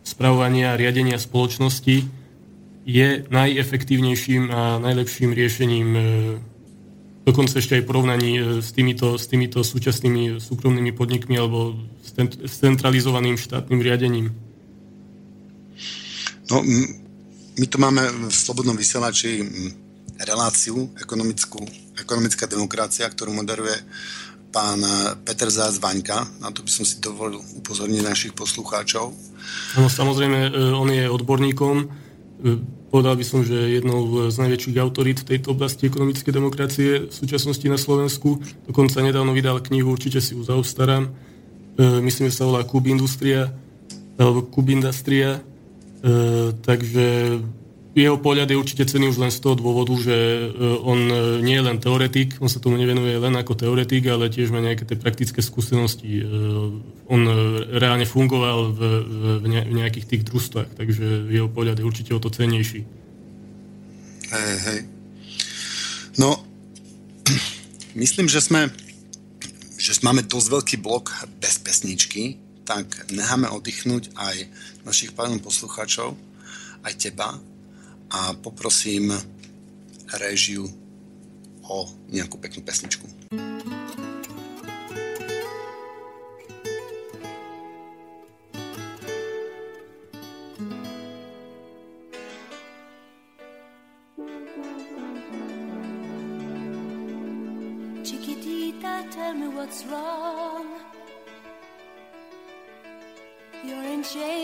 [0.03, 2.11] spravovania a riadenia spoločnosti,
[2.85, 5.89] je najefektívnejším a najlepším riešením
[7.25, 13.41] dokonca ešte aj porovnaní e, s týmito, s týmito súčasnými súkromnými podnikmi alebo s centralizovaným
[13.41, 14.31] štátnym riadením?
[16.53, 16.61] No,
[17.57, 19.41] my tu máme v Slobodnom vysielači
[20.21, 21.65] reláciu ekonomickú,
[21.97, 23.75] ekonomická demokracia, ktorú moderuje
[24.55, 24.79] pán
[25.27, 26.23] Peter Zás Vaňka.
[26.39, 29.11] Na to by som si dovolil upozorniť našich poslucháčov.
[29.81, 31.77] No, samozrejme, e, on je odborníkom
[32.95, 37.67] Povedal by som, že jednou z najväčších autorít v tejto oblasti ekonomickej demokracie v súčasnosti
[37.67, 38.39] na Slovensku.
[38.71, 41.11] Dokonca nedávno vydal knihu, určite si ju zaobstarám.
[41.11, 41.11] E,
[42.07, 43.51] myslím, že sa volá Kubindustria
[44.15, 45.43] alebo Kubindustria.
[45.43, 47.43] E, takže
[47.95, 50.47] jeho pohľad je určite cený už len z toho dôvodu, že e,
[50.83, 51.17] on e,
[51.47, 54.83] nie je len teoretik, on sa tomu nevenuje len ako teoretik, ale tiež má nejaké
[54.83, 56.19] tie praktické skúsenosti.
[56.19, 56.23] E,
[57.07, 57.23] on
[57.71, 58.81] reálne fungoval v,
[59.39, 62.83] v nejakých tých družstvách, takže jeho pohľad je určite o to cenejší.
[64.35, 64.81] Hej, hej.
[66.19, 66.43] No,
[68.03, 68.75] myslím, že sme
[69.85, 71.13] že máme dosť veľký blok
[71.45, 74.49] bez pesničky, tak necháme oddychnúť aj
[74.89, 76.17] našich pánov poslucháčov,
[76.89, 77.37] aj teba,
[78.11, 79.13] a poprosím
[80.21, 80.69] réžiu
[81.65, 83.09] o nejakú peknú pesničku.
[98.05, 100.69] Chiquitita, tell me what's wrong.
[103.65, 104.44] You're enchained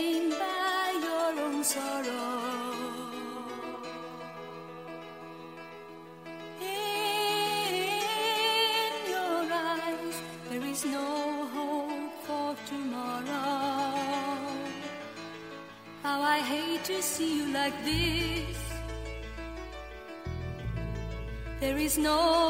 [21.91, 22.40] is no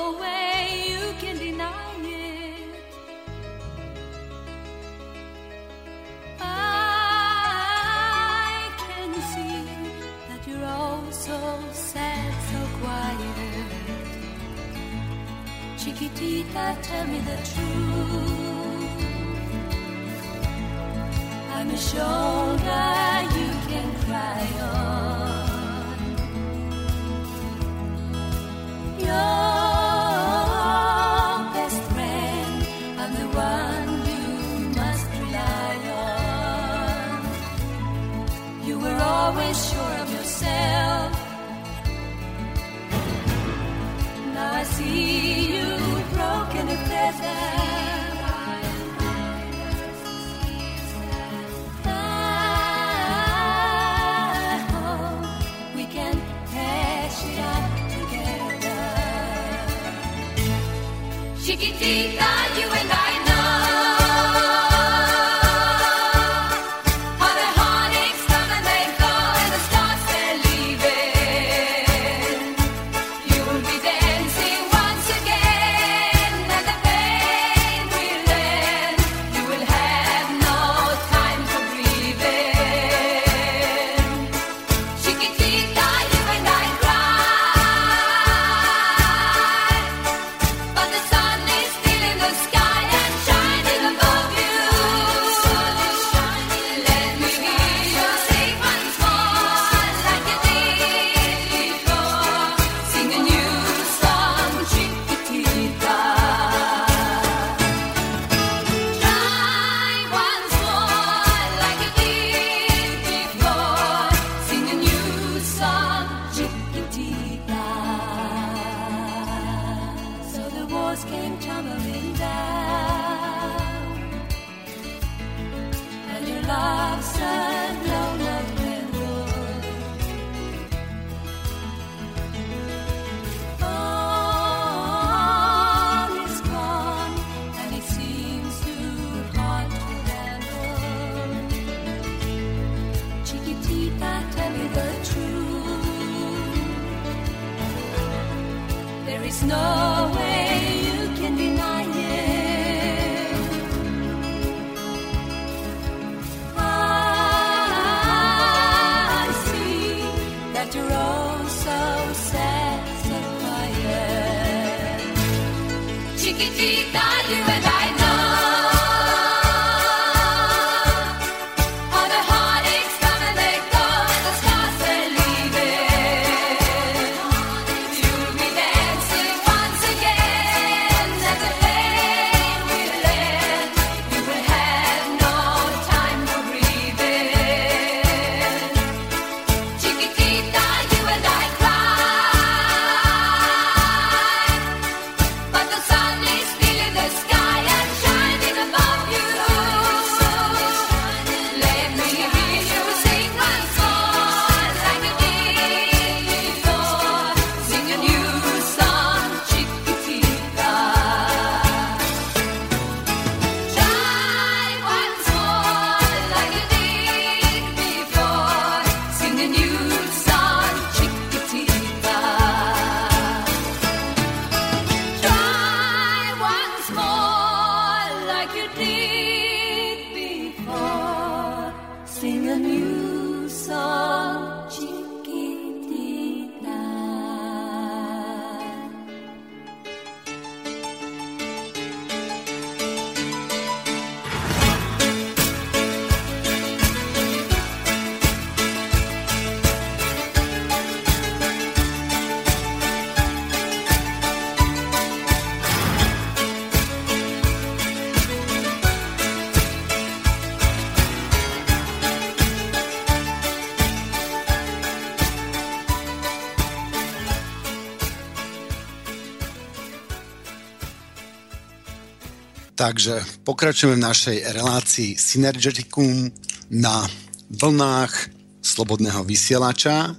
[272.82, 276.34] Takže pokračujeme v našej relácii Synergeticum
[276.74, 277.06] na
[277.54, 280.18] vlnách slobodného vysielača.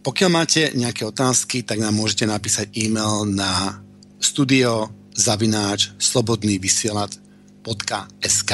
[0.00, 3.76] Pokiaľ máte nejaké otázky, tak nám môžete napísať e-mail na
[4.16, 8.52] studio zavináč slobodný vysielať.sk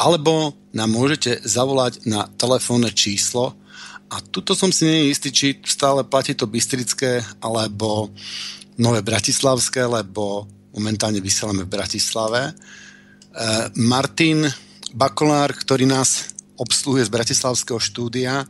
[0.00, 3.52] alebo nám môžete zavolať na telefónne číslo
[4.08, 8.08] a tuto som si nie istý, či stále platí to Bystrické alebo
[8.80, 12.50] Nové Bratislavské, lebo momentálne vysielame v Bratislave.
[12.50, 12.52] E,
[13.78, 14.44] Martin
[14.94, 18.46] Bakolár, ktorý nás obsluhuje z Bratislavského štúdia,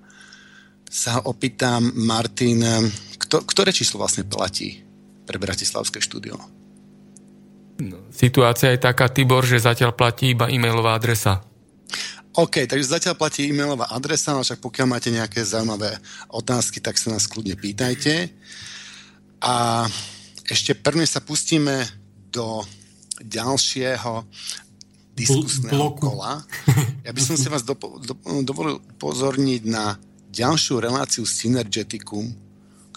[0.94, 2.62] sa opýtam, Martin,
[3.18, 4.84] kto, ktoré číslo vlastne platí
[5.26, 6.38] pre Bratislavské štúdio?
[7.82, 11.42] No, situácia je taká, Tibor, že zatiaľ platí iba e-mailová adresa.
[12.34, 15.98] OK, takže zatiaľ platí e-mailová adresa, ale však pokiaľ máte nejaké zaujímavé
[16.30, 18.30] otázky, tak sa nás kľudne pýtajte.
[19.42, 19.86] A
[20.46, 21.82] ešte prvne sa pustíme
[22.34, 22.66] do
[23.22, 24.26] ďalšieho
[25.14, 26.10] diskusného bloku.
[26.10, 26.42] kola.
[27.06, 29.94] Ja by som si vás dopo, do, dovolil upozorniť na
[30.34, 32.34] ďalšiu reláciu Synergeticum,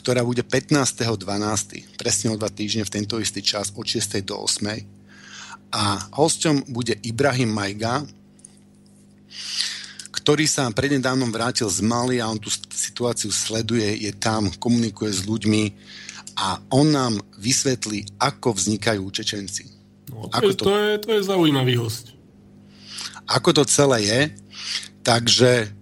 [0.02, 2.00] ktorá bude 15.12.
[2.02, 4.26] presne o dva týždne v tento istý čas od 6.
[4.26, 4.66] do 8.
[5.70, 8.02] A hosťom bude Ibrahim Majga,
[10.16, 15.22] ktorý sa prednedávnom vrátil z Mali a on tú situáciu sleduje, je tam, komunikuje s
[15.28, 15.64] ľuďmi
[16.38, 19.66] a on nám vysvetlí, ako vznikajú Čečenci.
[20.14, 22.14] No, Ako to- to, je, to je zaujímavý host.
[23.28, 24.22] Ako to celé je,
[25.04, 25.74] takže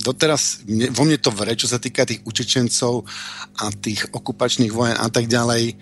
[0.00, 3.04] doteraz mne, vo mne to vre, čo sa týka tých Učečencov
[3.60, 5.76] a tých okupačných vojen a tak ďalej.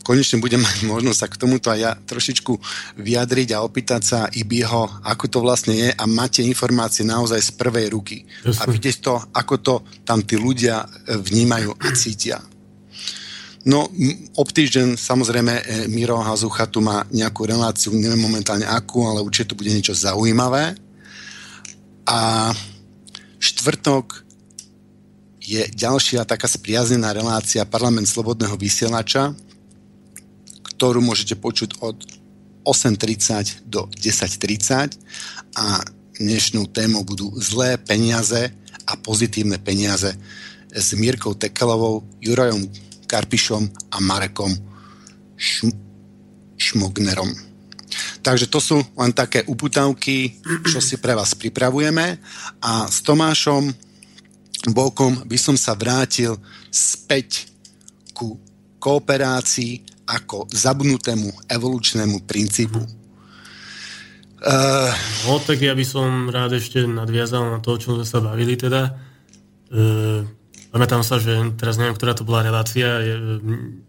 [0.00, 2.52] Konečne budem mať možnosť sa k tomuto aj ja trošičku
[2.98, 7.86] vyjadriť a opýtať sa Ibiho, ako to vlastne je a máte informácie naozaj z prvej
[7.92, 8.24] ruky.
[8.42, 8.58] Jasne.
[8.58, 9.74] A vidieť to, ako to
[10.08, 12.40] tam tí ľudia e, vnímajú a cítia.
[13.60, 13.84] No,
[14.40, 19.52] ob týždeň samozrejme e, Miro Hazucha tu má nejakú reláciu, neviem momentálne akú, ale určite
[19.52, 20.72] to bude niečo zaujímavé.
[22.08, 22.50] A
[23.36, 24.24] štvrtok
[25.44, 29.36] je ďalšia taká spriaznená relácia Parlament Slobodného vysielača,
[30.64, 32.00] ktorú môžete počuť od
[32.64, 34.96] 8.30 do 10.30
[35.60, 35.84] a
[36.16, 38.52] dnešnú témou budú zlé peniaze
[38.88, 40.16] a pozitívne peniaze
[40.72, 42.64] s Mírkou Tekelovou, Jurajom
[43.10, 44.54] Karpišom a Marekom
[45.34, 45.74] Šm-
[46.54, 47.26] Šmognerom.
[48.22, 52.22] Takže to sú len také uputavky, čo si pre vás pripravujeme
[52.62, 53.74] a s Tomášom
[54.70, 56.36] Bokom by som sa vrátil
[56.70, 57.50] späť
[58.14, 58.38] ku
[58.78, 62.78] kooperácii ako zabudnutému evolučnému princípu.
[64.40, 64.92] Uh,
[65.28, 68.56] No, tak ja by som rád ešte nadviazal na to, o čom sme sa bavili
[68.56, 68.96] teda.
[69.68, 69.82] E,
[70.70, 72.88] pamätám sa, že teraz neviem, ktorá to bola relácia.
[73.02, 73.82] Je, m,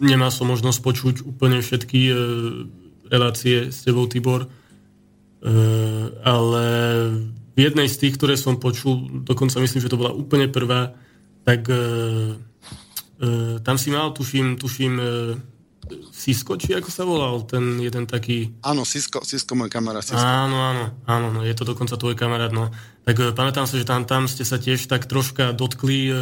[0.00, 2.14] nemal som možnosť počuť úplne všetky e,
[3.08, 4.44] relácie s tebou, Tibor.
[4.44, 4.48] E,
[6.24, 6.64] ale
[7.54, 10.94] v jednej z tých, ktoré som počul, dokonca myslím, že to bola úplne prvá,
[11.46, 11.78] tak e, e,
[13.62, 15.06] tam si mal, tuším, tuším e,
[16.14, 20.00] Sisko, či ako sa volal, ten jeden taký áno, Sisko, Sisko môj kamarát.
[20.00, 20.20] Sisko.
[20.20, 22.72] Áno, áno, áno, no, je to dokonca tvoj kamarát, no.
[23.04, 26.12] Tak e, pamätám sa, že tam, tam ste sa tiež tak troška dotkli e,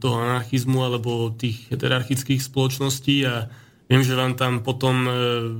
[0.00, 3.46] toho anarchizmu alebo tých heterarchických spoločností a
[3.86, 5.12] viem, že vám tam potom, e,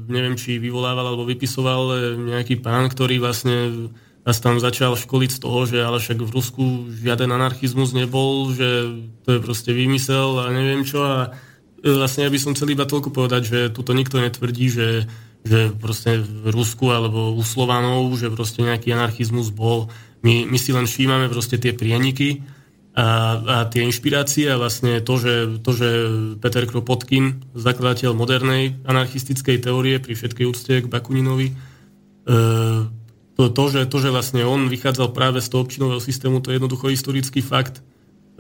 [0.09, 1.97] neviem, či vyvolával alebo vypisoval e,
[2.35, 3.91] nejaký pán, ktorý vlastne
[4.23, 6.65] vás tam začal školiť z toho, že ale však v Rusku
[6.95, 8.87] žiaden anarchizmus nebol, že
[9.27, 11.35] to je proste výmysel a neviem čo a
[11.83, 14.89] vlastne ja by som chcel iba toľko povedať, že tuto nikto netvrdí, že,
[15.43, 19.91] že proste v Rusku alebo u Slovanov, že proste nejaký anarchizmus bol.
[20.23, 22.47] My, my si len všímame proste tie prieniky
[22.95, 25.89] a, a tie inšpirácie a vlastne to, že, to, že
[26.39, 31.55] Peter Kropotkin, zakladateľ modernej anarchistickej teórie pri všetkej úcte k Bakuninovi, e,
[33.33, 36.61] to, to, že, to, že vlastne on vychádzal práve z toho občinového systému, to je
[36.61, 37.81] jednoducho historický fakt.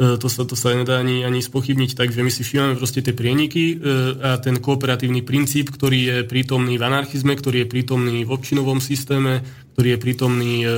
[0.00, 3.12] E, To sa, to sa nedá ani, ani spochybniť, takže my si všímame proste tie
[3.12, 3.84] prieniky e,
[4.24, 9.44] a ten kooperatívny princíp, ktorý je prítomný v anarchizme, ktorý je prítomný v občinovom systéme,
[9.76, 10.68] ktorý je prítomný e,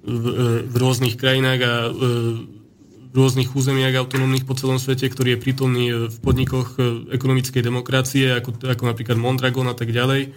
[0.00, 0.24] v,
[0.64, 6.16] v rôznych krajinách a v rôznych územiach autonómnych po celom svete, ktorý je prítomný v
[6.24, 6.80] podnikoch
[7.12, 10.32] ekonomickej demokracie, ako, ako napríklad Mondragon a tak ďalej.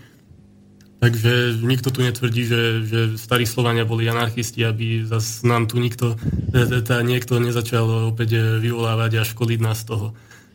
[1.03, 6.15] Takže nikto tu netvrdí, že, že starí Slovania boli anarchisti, aby zas nám tu nikto,
[6.15, 10.07] e, e, tá, niekto nezačal opäť e, vyvolávať a školiť nás z toho.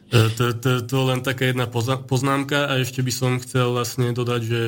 [0.08, 4.60] To, to, to len taká jedna poznámka a ešte by som chcel vlastne dodať, že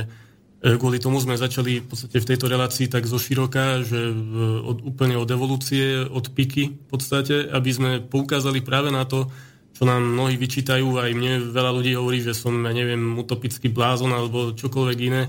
[0.60, 4.12] kvôli tomu sme začali v podstate v tejto relácii tak zo široka, že
[4.60, 9.32] od, úplne od evolúcie, od piky v podstate, aby sme poukázali práve na to,
[9.80, 14.12] čo nám mnohí vyčítajú, aj mne veľa ľudí hovorí, že som, ja neviem, utopický blázon
[14.12, 15.28] alebo čokoľvek iné, e,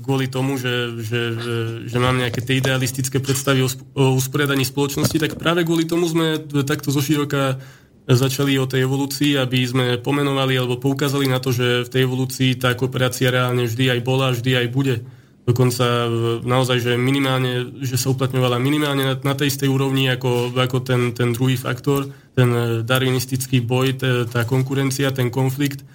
[0.00, 5.20] kvôli tomu, že, že, že, že mám nejaké tie idealistické predstavy o, o usporiadaní spoločnosti,
[5.20, 7.60] tak práve kvôli tomu sme takto zoširoka
[8.08, 12.56] začali o tej evolúcii, aby sme pomenovali alebo poukázali na to, že v tej evolúcii
[12.56, 15.04] tá kooperácia reálne vždy aj bola, vždy aj bude.
[15.46, 16.10] Dokonca
[16.42, 21.14] naozaj, že minimálne, že sa uplatňovala minimálne na, na tej istej úrovni ako, ako ten,
[21.14, 23.94] ten druhý faktor, ten e, darwinistický boj,
[24.26, 25.86] tá konkurencia, ten konflikt.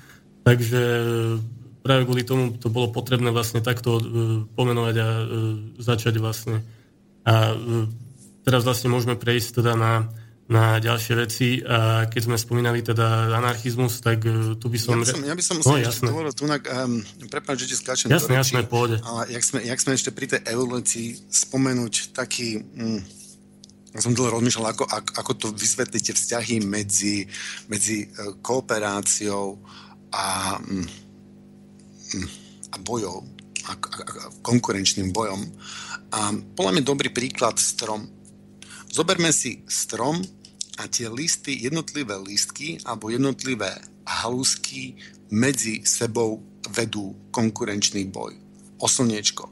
[0.47, 1.03] Takže e,
[1.83, 4.03] práve kvôli tomu to bolo potrebné vlastne takto e,
[4.55, 5.07] pomenovať a
[5.83, 6.63] začať vlastne.
[7.27, 7.51] A
[8.47, 10.07] teraz vlastne môžeme prejsť teda na,
[10.51, 14.99] na ďalšie veci a keď sme spomínali teda anarchizmus, tak e, tu by Ja som...
[14.99, 16.05] by som, ja by som no, ešte jasné.
[16.11, 16.99] dovolil tunak, um,
[17.31, 18.99] prepáč, že ti skáčem Jasné, do jasné, rečí, pôjde.
[18.99, 22.99] ale jak sme, jak sme ešte pri tej evolúcii spomenúť taký, mm,
[23.95, 27.23] ja som dlho rozmýšľal, ako, ako, ako to vysvetlíte vzťahy medzi,
[27.71, 29.55] medzi eh, kooperáciou
[30.11, 30.87] a, mm,
[32.11, 32.29] mm,
[32.71, 33.23] a bojou,
[33.65, 35.47] a, a, a konkurenčným bojom.
[36.11, 38.03] A podľa mňa dobrý príklad strom.
[38.91, 40.19] Zoberme si strom
[40.81, 43.69] a tie listy, jednotlivé listky alebo jednotlivé
[44.01, 44.97] halusky
[45.29, 46.41] medzi sebou
[46.73, 48.33] vedú konkurenčný boj.
[48.81, 49.45] O slniečko.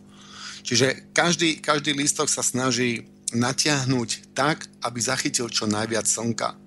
[0.65, 6.57] Čiže každý, každý lístok sa snaží natiahnuť tak, aby zachytil čo najviac slnka.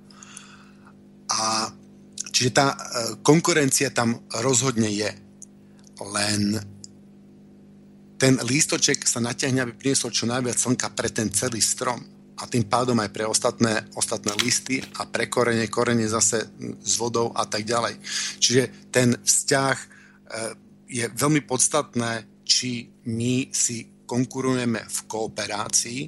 [1.26, 1.74] A
[2.30, 2.76] čiže tá e,
[3.26, 5.10] konkurencia tam rozhodne je.
[6.02, 6.62] Len
[8.14, 12.64] ten lístoček sa natiahne, aby priniesol čo najviac slnka pre ten celý strom a tým
[12.64, 16.48] pádom aj pre ostatné, ostatné listy a pre korene, korene zase
[16.80, 18.00] s vodou a tak ďalej.
[18.40, 19.86] Čiže ten vzťah e,
[20.88, 26.00] je veľmi podstatné, či my si konkurujeme v kooperácii,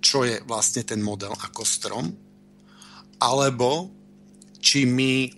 [0.00, 2.06] čo je vlastne ten model ako strom,
[3.20, 3.90] alebo
[4.60, 5.28] či my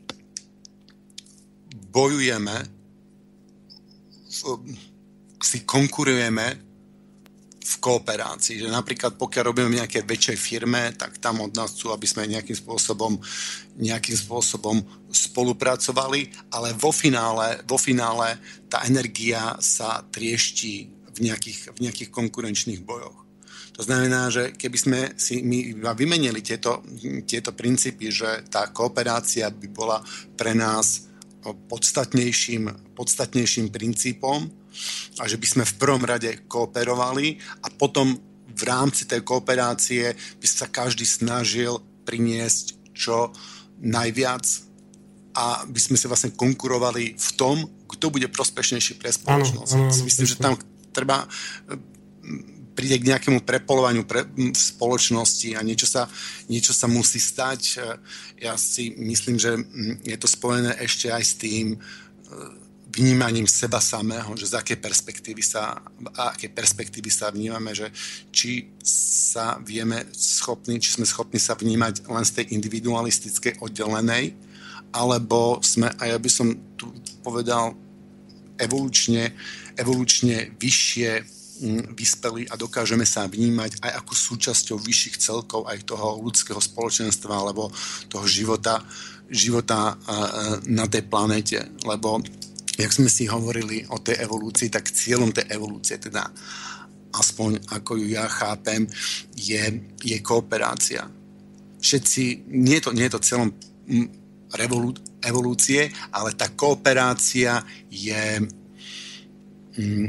[1.94, 2.56] bojujeme,
[5.38, 6.67] si konkurujeme
[7.68, 8.64] v kooperácii.
[8.64, 12.24] Že napríklad pokiaľ robíme v nejakej väčšej firme, tak tam od nás chcú, aby sme
[12.24, 13.20] nejakým spôsobom,
[13.76, 14.80] nejakým spôsobom
[15.12, 18.40] spolupracovali, ale vo finále, vo finále
[18.72, 23.28] tá energia sa triešti v nejakých, v nejakých konkurenčných bojoch.
[23.78, 26.82] To znamená, že keby sme si my iba vymenili tieto,
[27.30, 30.02] tieto princípy, že tá kooperácia by bola
[30.34, 31.06] pre nás
[31.46, 34.50] podstatnejším, podstatnejším princípom,
[35.18, 38.16] a že by sme v prvom rade kooperovali a potom
[38.58, 43.30] v rámci tej kooperácie by sa každý snažil priniesť čo
[43.78, 44.44] najviac
[45.38, 49.72] a by sme sa vlastne konkurovali v tom, kto bude prospešnejší pre spoločnosť.
[49.78, 50.58] Ano, ano, Myslím, že tam
[50.90, 51.22] treba
[52.78, 56.06] príde k nejakému prepolovaniu pre, v spoločnosti a niečo sa,
[56.46, 57.82] niečo sa musí stať.
[58.38, 59.58] Ja si myslím, že
[60.06, 61.74] je to spojené ešte aj s tým,
[62.88, 65.76] vnímaním seba samého, že z aké perspektívy sa,
[66.16, 67.92] a aké perspektívy sa vnímame, že
[68.32, 74.32] či sa vieme schopní, či sme schopní sa vnímať len z tej individualistickej oddelenej,
[74.96, 76.88] alebo sme, a ja by som tu
[77.20, 77.76] povedal,
[78.56, 79.36] evolučne,
[79.76, 81.10] evolučne vyššie
[81.62, 87.30] mm, vyspeli a dokážeme sa vnímať aj ako súčasťou vyšších celkov aj toho ľudského spoločenstva
[87.36, 87.70] alebo
[88.10, 88.82] toho života,
[89.30, 89.94] života
[90.66, 91.60] na tej planete.
[91.86, 92.18] Lebo
[92.78, 96.30] jak sme si hovorili o tej evolúcii, tak cieľom tej evolúcie, teda
[97.10, 98.86] aspoň ako ju ja chápem,
[99.34, 101.10] je, je kooperácia.
[101.82, 103.50] Všetci, nie je to, nie je to celom
[104.54, 104.94] revolú,
[105.26, 108.46] evolúcie, ale tá kooperácia je
[109.74, 110.08] mm,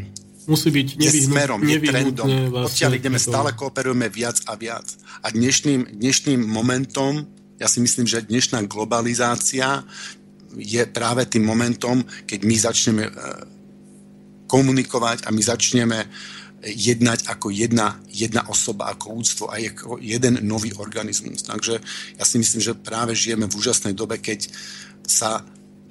[0.49, 2.25] musí byť je smerom, je trendom.
[2.25, 4.85] Vlastne Odtiaľ ideme, stále kooperujeme viac a viac.
[5.21, 7.25] A dnešným, dnešným momentom,
[7.61, 9.85] ja si myslím, že dnešná globalizácia
[10.57, 13.11] je práve tým momentom, keď my začneme e,
[14.49, 15.99] komunikovať a my začneme
[16.59, 21.47] jednať ako jedna, jedna osoba, ako úctvo a ako jeden nový organizmus.
[21.47, 21.79] Takže
[22.19, 24.51] ja si myslím, že práve žijeme v úžasnej dobe, keď
[25.07, 25.39] sa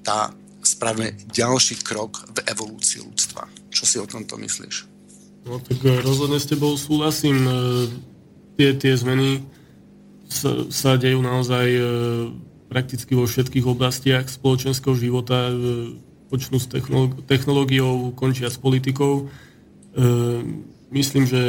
[0.05, 0.29] tá
[0.61, 3.49] spravíme ďalší krok v evolúcii ľudstva.
[3.73, 4.77] Čo si o tomto myslíš?
[5.49, 7.49] No tak e, rozhodne s tebou súhlasím.
[7.49, 7.53] E,
[8.61, 9.41] tie, tie zmeny
[10.29, 11.67] sa, sa dejú naozaj
[12.69, 15.53] prakticky vo všetkých oblastiach spoločenského života, e,
[16.29, 16.69] počnú s
[17.25, 19.25] technológiou, končia s politikou.
[19.25, 20.05] E,
[20.93, 21.41] myslím, že,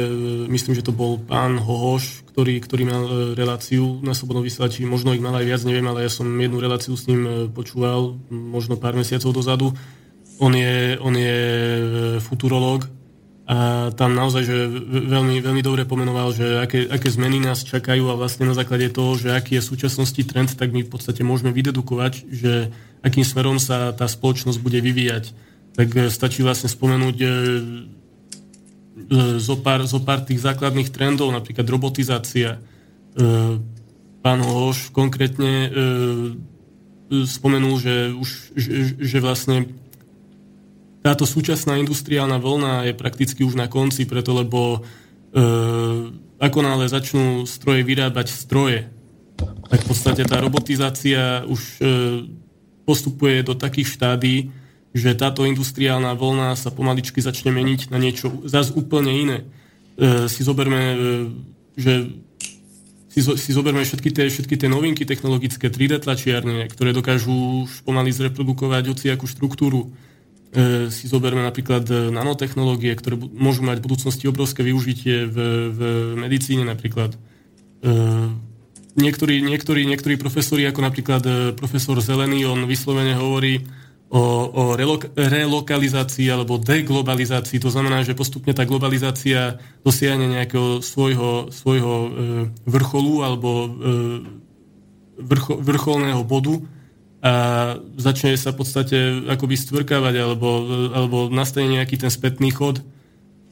[0.48, 5.12] myslím, že to bol pán Hohoš, ktorý, ktorý mal e, reláciu na Slobodnom vysielači, možno
[5.12, 8.96] ich mal aj viac, neviem, ale ja som jednu reláciu s ním počúval možno pár
[8.96, 9.76] mesiacov dozadu.
[10.40, 11.36] On je, on je
[12.24, 12.88] futurológ,
[13.50, 14.56] a tam naozaj, že
[15.10, 19.18] veľmi, veľmi dobre pomenoval, že aké, aké zmeny nás čakajú a vlastne na základe toho,
[19.18, 22.70] že aký je v súčasnosti trend, tak my v podstate môžeme vydedukovať, že
[23.02, 25.34] akým smerom sa tá spoločnosť bude vyvíjať.
[25.74, 27.32] Tak e, stačí vlastne spomenúť e, e,
[29.42, 32.62] zo pár, zo pár tých základných trendov, napríklad robotizácia.
[34.22, 35.66] Pán Hoš konkrétne
[37.10, 39.66] spomenul, že, už, že, že vlastne
[41.00, 44.80] táto súčasná industriálna vlna je prakticky už na konci, preto lebo
[45.32, 45.40] e,
[46.36, 48.88] ako nále začnú stroje vyrábať stroje,
[49.40, 51.82] tak v podstate tá robotizácia už e,
[52.84, 54.36] postupuje do takých štádí,
[54.90, 59.38] že táto industriálna vlna sa pomaličky začne meniť na niečo zase úplne iné.
[59.96, 60.96] E, si zoberme, e,
[61.80, 61.92] že
[63.08, 67.88] si, zo, si zoberme všetky tie, všetky tie novinky technologické 3D tlačiarne, ktoré dokážu už
[67.88, 69.88] pomaly zreprodukovať hociakú štruktúru
[70.90, 75.36] si zoberme napríklad e, nanotechnológie, ktoré môžu mať v budúcnosti obrovské využitie v,
[75.70, 75.80] v
[76.18, 77.14] medicíne napríklad.
[77.14, 77.18] E,
[78.98, 81.22] niektorí, niektorí, niektorí profesori, ako napríklad
[81.54, 83.62] profesor Zelený, on vyslovene hovorí
[84.10, 87.62] o, o relok- relokalizácii alebo deglobalizácii.
[87.62, 89.54] To znamená, že postupne tá globalizácia
[89.86, 92.10] dosiahne nejakého svojho, svojho
[92.66, 93.70] vrcholu alebo
[95.14, 96.58] vrcho, vrcholného bodu,
[97.20, 97.32] a
[98.00, 98.96] začne sa v podstate
[99.28, 100.48] akoby stvrkávať alebo,
[100.96, 102.80] alebo nastane nejaký ten spätný chod.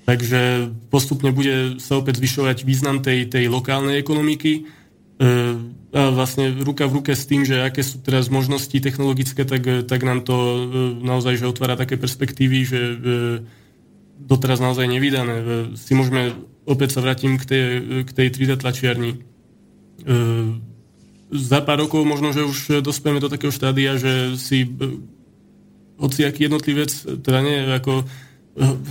[0.09, 4.65] Takže postupne bude sa opäť zvyšovať význam tej, tej lokálnej ekonomiky
[5.89, 10.01] a vlastne ruka v ruke s tým, že aké sú teraz možnosti technologické, tak, tak
[10.05, 10.59] nám to e,
[11.01, 12.97] naozaj že otvára také perspektívy, že e,
[14.21, 15.37] doteraz naozaj nevydané.
[15.41, 15.45] E,
[15.81, 16.37] si môžeme,
[16.69, 17.65] opäť sa vrátim k tej,
[18.05, 19.13] k tej 3D tlačiarni.
[21.29, 24.65] Za pár rokov možno, že už dospieme do takého štádia, že si
[25.99, 26.89] hociaký jednotlivec,
[27.21, 28.07] teda nie ako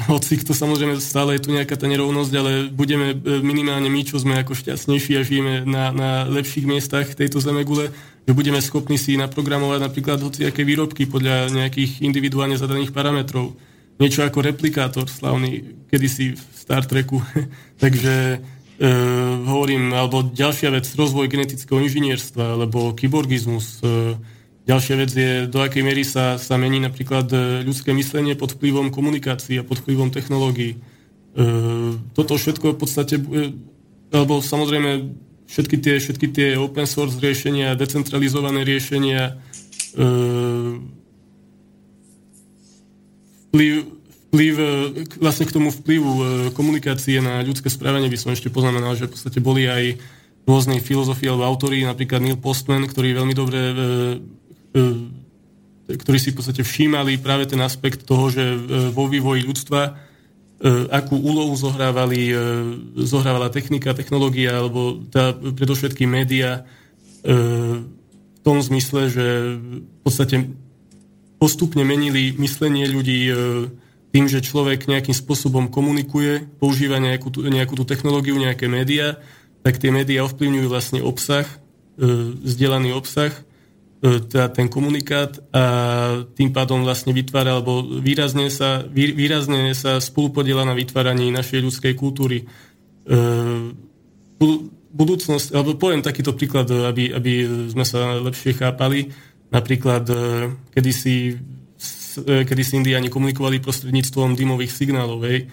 [0.08, 4.16] hoci to samozrejme stále je tu nejaká tá nerovnosť, ale budeme e, minimálne my, čo
[4.16, 7.92] sme ako šťastnejší a žijeme na, na lepších miestach tejto zemegule,
[8.24, 13.60] že budeme schopní si naprogramovať napríklad hociaké výrobky podľa nejakých individuálne zadaných parametrov.
[14.00, 17.20] Niečo ako replikátor slavný, kedysi v Star Treku.
[17.84, 18.40] Takže
[18.78, 18.90] e,
[19.46, 24.18] hovorím, alebo ďalšia vec, rozvoj genetického inžinierstva, alebo kyborgizmus, e,
[24.68, 28.92] Ďalšia vec je, do akej miery sa, sa mení napríklad e, ľudské myslenie pod vplyvom
[28.92, 30.76] komunikácií a pod vplyvom technológií.
[30.76, 30.78] E,
[32.12, 33.16] toto všetko v podstate,
[34.12, 35.08] alebo samozrejme
[35.48, 39.40] všetky tie, všetky tie open source riešenia, decentralizované riešenia,
[43.48, 43.97] vplyv,
[44.28, 44.66] vplyv, e,
[45.24, 49.14] vlastne k tomu vplyvu e, komunikácie na ľudské správanie by som ešte poznamenal, že v
[49.16, 49.96] podstate boli aj
[50.48, 53.60] rôznej filozofie alebo autory, napríklad Neil Postman, ktorý veľmi dobre
[54.78, 54.84] E,
[55.88, 58.44] ktorí si v podstate všímali práve ten aspekt toho, že
[58.92, 59.96] vo vývoji ľudstva
[60.92, 62.36] akú úlohu zohrávali,
[63.00, 66.68] zohrávala technika, technológia alebo tá, predovšetkým média
[67.24, 69.26] v tom zmysle, že
[69.64, 70.52] v podstate
[71.40, 73.32] postupne menili myslenie ľudí
[74.18, 79.22] tým, že človek nejakým spôsobom komunikuje, používa nejakú, nejakú tú technológiu, nejaké médiá,
[79.62, 81.46] tak tie médiá ovplyvňujú vlastne obsah,
[82.42, 83.30] vzdelaný obsah
[83.98, 85.64] E, teda ten komunikát a
[86.38, 92.46] tým pádom vlastne vytvára, alebo výrazne sa, výrazne sa spolupodiela na vytváraní našej ľudskej kultúry.
[92.46, 93.16] E,
[94.94, 97.34] budúcnosť, alebo poviem takýto príklad, aby, aby
[97.74, 99.10] sme sa lepšie chápali.
[99.50, 100.18] Napríklad, e,
[102.26, 105.20] kedysi, kedysi Indiáni komunikovali prostredníctvom dymových signálov.
[105.28, 105.50] Hej.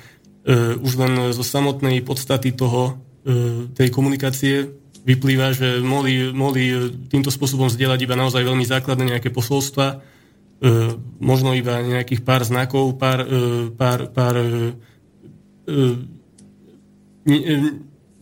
[0.80, 3.00] Už len zo samotnej podstaty toho,
[3.72, 4.68] tej komunikácie
[5.04, 6.72] vyplýva, že mohli, mohli
[7.12, 9.96] týmto spôsobom zdieľať iba naozaj veľmi základné nejaké posolstva, e,
[11.20, 14.48] možno iba nejakých pár znakov, pár, e, pár, pár e,
[15.68, 17.54] e,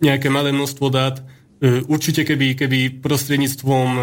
[0.02, 1.22] nejaké malé množstvo dát.
[1.62, 4.02] E, určite keby, keby prostredníctvom e,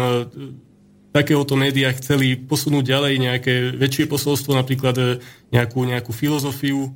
[1.10, 5.04] takéhoto média chceli posunúť ďalej nejaké väčšie posolstvo, napríklad e,
[5.50, 6.94] nejakú, nejakú filozofiu,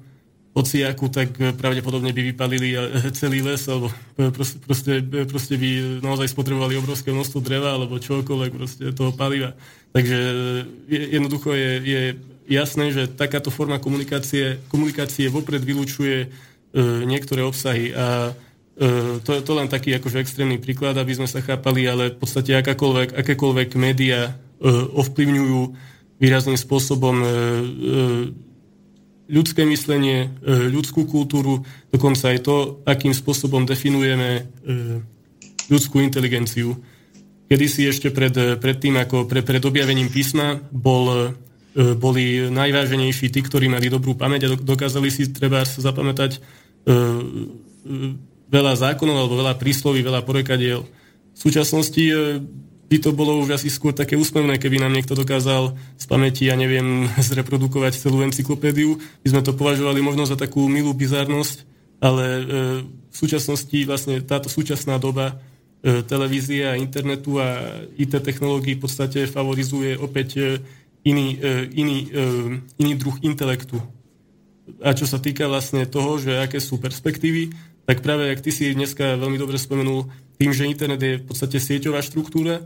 [0.55, 4.93] ociaku, tak eh, pravdepodobne by vypalili eh, celý les, alebo proste, proste,
[5.27, 9.59] proste by naozaj spotrebovali obrovské množstvo dreva, alebo čokoľvek proste toho paliva.
[9.91, 10.19] Takže
[10.91, 12.01] jednoducho je, je
[12.51, 16.29] jasné, že takáto forma komunikácie, komunikácie vopred vylúčuje e,
[17.07, 18.35] niektoré obsahy a
[18.79, 22.59] e, to, to len taký akože extrémny príklad, aby sme sa chápali, ale v podstate
[22.59, 24.33] akákoľvek, akékoľvek médiá e,
[24.71, 25.61] ovplyvňujú
[26.19, 27.33] výrazným spôsobom e, e,
[29.25, 34.45] ľudské myslenie, ľudskú kultúru, dokonca aj to, akým spôsobom definujeme
[35.73, 36.77] ľudskú inteligenciu.
[37.49, 41.33] Kedy si ešte pred, pred tým, ako pre, pred objavením písma, bol,
[41.73, 46.45] boli najváženejší tí, ktorí mali dobrú pamäť a dokázali si treba zapamätať
[48.51, 50.85] veľa zákonov alebo veľa prísloví, veľa porekadiel.
[51.35, 52.05] V súčasnosti
[52.95, 56.55] by to bolo už asi skôr také úsmevné, keby nám niekto dokázal z pamäti, ja
[56.55, 59.01] neviem, zreprodukovať celú encyklopédiu.
[59.25, 61.65] My sme to považovali možno za takú milú bizarnosť,
[61.99, 62.43] ale e,
[62.87, 65.41] v súčasnosti vlastne táto súčasná doba
[65.83, 70.43] e, televízie a internetu a IT technológií v podstate favorizuje opäť e,
[71.09, 72.21] iný, e, iný, e,
[72.79, 73.81] iný druh intelektu.
[74.81, 77.53] A čo sa týka vlastne toho, že aké sú perspektívy,
[77.85, 80.09] tak práve, ak ty si dneska veľmi dobre spomenul,
[80.41, 82.65] tým, že internet je v podstate sieťová štruktúra,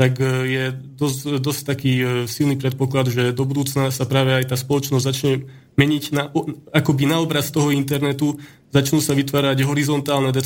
[0.00, 4.48] tak e, je dosť, dosť taký e, silný predpoklad, že do budúcna sa práve aj
[4.48, 5.32] tá spoločnosť začne
[5.76, 6.32] meniť na,
[6.72, 8.40] akoby na obraz toho internetu,
[8.72, 10.40] začnú sa vytvárať horizontálne de,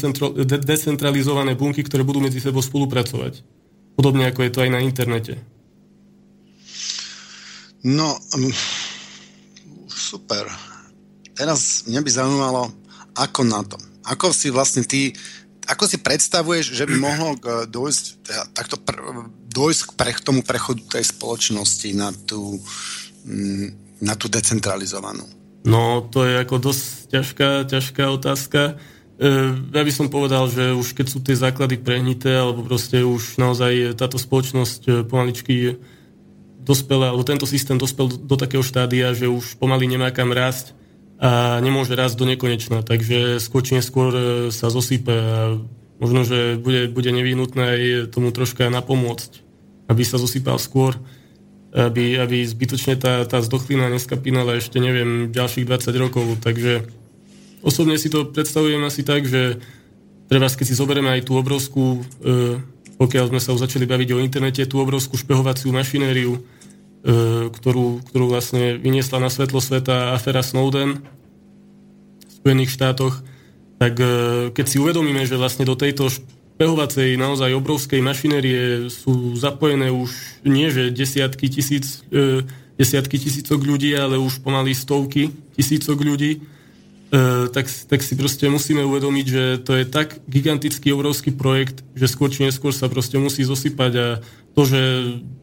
[0.59, 3.43] decentralizované bunky, ktoré budú medzi sebou spolupracovať.
[3.95, 5.39] Podobne ako je to aj na internete.
[7.85, 8.17] No,
[9.87, 10.49] super.
[11.37, 12.63] Teraz mňa by zaujímalo,
[13.15, 13.79] ako na to.
[14.05, 15.17] Ako si vlastne ty
[15.65, 20.81] ako si predstavuješ, že by mohlo dôjsť, teda, takto pr- dôjsť k pre, tomu prechodu
[20.85, 22.61] tej spoločnosti na tú,
[23.25, 25.25] mm, na tú decentralizovanú?
[25.65, 28.61] No, to je ako dosť ťažká, ťažká otázka.
[29.17, 29.25] E,
[29.73, 33.97] ja by som povedal, že už keď sú tie základy prehnité, alebo proste už naozaj
[33.97, 35.81] táto spoločnosť e, pomaličky
[36.61, 40.77] dospela, alebo tento systém dospel do, do takého štádia, že už pomaly nemá kam rásť,
[41.19, 45.57] a nemôže rásť do nekonečna, takže skôr či neskôr e, sa zosype a
[46.03, 49.31] možno, že bude, bude nevyhnutné aj tomu troška napomôcť,
[49.87, 50.99] aby sa zosypal skôr,
[51.75, 56.27] aby, aby zbytočne tá, tá zdochlina neskapínala ešte, neviem, ďalších 20 rokov.
[56.43, 56.87] Takže
[57.63, 59.63] osobne si to predstavujem asi tak, že
[60.27, 62.59] treba, keď si zoberieme aj tú obrovskú, e,
[62.99, 66.43] pokiaľ sme sa už začali baviť o internete, tú obrovskú špehovaciu mašinériu,
[67.05, 71.05] ktorú, ktorú vlastne vyniesla na svetlo sveta afera Snowden
[72.25, 73.21] v Spojených štátoch,
[73.77, 74.07] tak e,
[74.57, 80.73] keď si uvedomíme, že vlastne do tejto špehovacej naozaj obrovskej mašinérie sú zapojené už nie
[80.73, 82.41] že desiatky tisíc, e,
[82.81, 85.29] desiatky tisícok ľudí, ale už pomaly stovky
[85.61, 86.41] tisícok ľudí,
[87.53, 92.27] tak, tak si proste musíme uvedomiť, že to je tak gigantický, obrovský projekt, že skôr
[92.27, 94.07] či neskôr sa proste musí zosypať a
[94.55, 94.81] to, že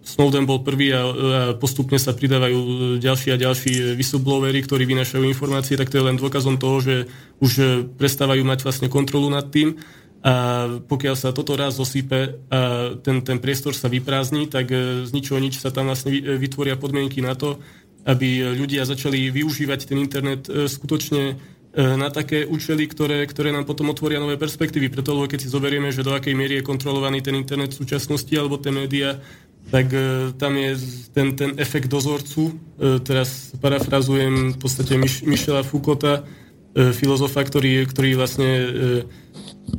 [0.04, 1.14] Snowden bol prvý a, a
[1.56, 2.60] postupne sa pridávajú
[3.00, 6.96] ďalší a ďalší whistleblowery, ktorí vynašajú informácie, tak to je len dôkazom toho, že
[7.40, 7.52] už
[7.96, 9.80] prestávajú mať vlastne kontrolu nad tým.
[10.22, 15.10] A pokiaľ sa toto raz zosype a ten, ten priestor sa vyprázdni, tak e, z
[15.18, 17.58] ničoho nič sa tam vlastne vytvoria podmienky na to,
[18.06, 23.64] aby ľudia začali využívať ten internet e, skutočne E, na také účely, ktoré, ktoré nám
[23.64, 24.92] potom otvoria nové perspektívy.
[24.92, 28.32] Preto, lebo keď si zoberieme, že do akej miery je kontrolovaný ten internet v súčasnosti
[28.36, 29.24] alebo tie médiá,
[29.72, 30.76] tak e, tam je
[31.16, 32.52] ten, ten efekt dozorcu.
[32.76, 36.28] E, teraz parafrazujem v podstate Mich- Michela Foucaulta,
[36.72, 38.48] filozofa, ktorý, ktorý vlastne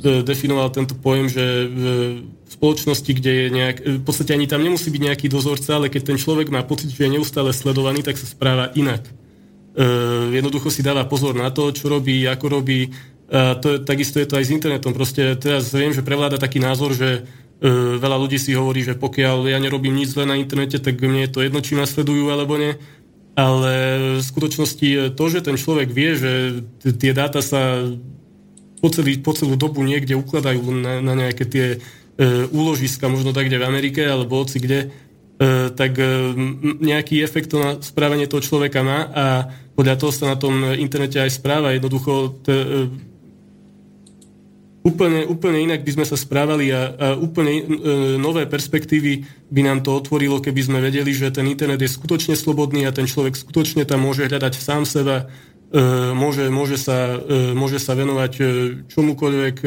[0.01, 1.81] definoval tento pojem, že v
[2.53, 6.17] spoločnosti, kde je nejak, v podstate ani tam nemusí byť nejaký dozorca, ale keď ten
[6.21, 9.09] človek má pocit, že je neustále sledovaný, tak sa správa inak.
[9.73, 12.93] Uh, jednoducho si dáva pozor na to, čo robí, ako robí.
[13.25, 14.93] Uh, to, takisto je to aj s internetom.
[14.93, 19.49] Proste teraz viem, že prevláda taký názor, že uh, veľa ľudí si hovorí, že pokiaľ
[19.49, 22.53] ja nerobím nič zle na internete, tak mne je to jedno, či ma sledujú alebo
[22.61, 22.77] nie.
[23.33, 23.71] Ale
[24.17, 26.31] v skutočnosti to, že ten človek vie, že
[26.85, 27.81] tie dáta sa
[28.77, 33.49] po, celý, po celú dobu niekde ukladajú na, na nejaké tie uh, úložiska, možno tak,
[33.49, 34.93] kde v Amerike alebo hoci kde,
[35.33, 36.05] E, tak e,
[36.77, 39.25] nejaký efekt to na správanie toho človeka má a
[39.73, 41.73] podľa toho sa na tom internete aj správa.
[41.73, 42.87] Jednoducho t- e,
[44.85, 47.65] úplne, úplne inak by sme sa správali a, a úplne
[48.19, 52.83] nové perspektívy by nám to otvorilo, keby sme vedeli, že ten internet je skutočne slobodný
[52.85, 55.31] a ten človek skutočne tam môže hľadať sám seba,
[56.13, 57.15] môže, môže, sa,
[57.55, 58.33] môže sa venovať
[58.91, 59.57] čomukoľvek,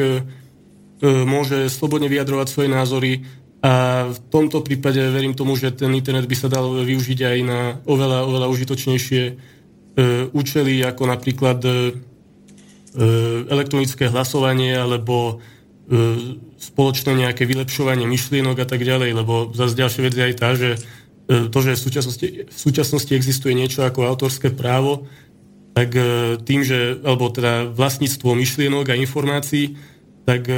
[1.25, 3.25] môže slobodne vyjadrovať svoje názory
[3.61, 7.59] a v tomto prípade verím tomu, že ten internet by sa dal využiť aj na
[7.89, 9.33] oveľa, oveľa užitočnejšie e,
[10.29, 11.75] účely, ako napríklad e, e
[13.49, 15.41] elektronické hlasovanie alebo
[15.89, 20.49] e, spoločné nejaké vylepšovanie myšlienok a tak ďalej, lebo zase ďalšia vec je aj tá,
[20.53, 20.69] že
[21.25, 25.09] e, to, že v súčasnosti, v súčasnosti existuje niečo ako autorské právo,
[25.73, 29.77] tak e, tým, že, alebo teda vlastníctvo myšlienok a informácií,
[30.25, 30.57] tak e,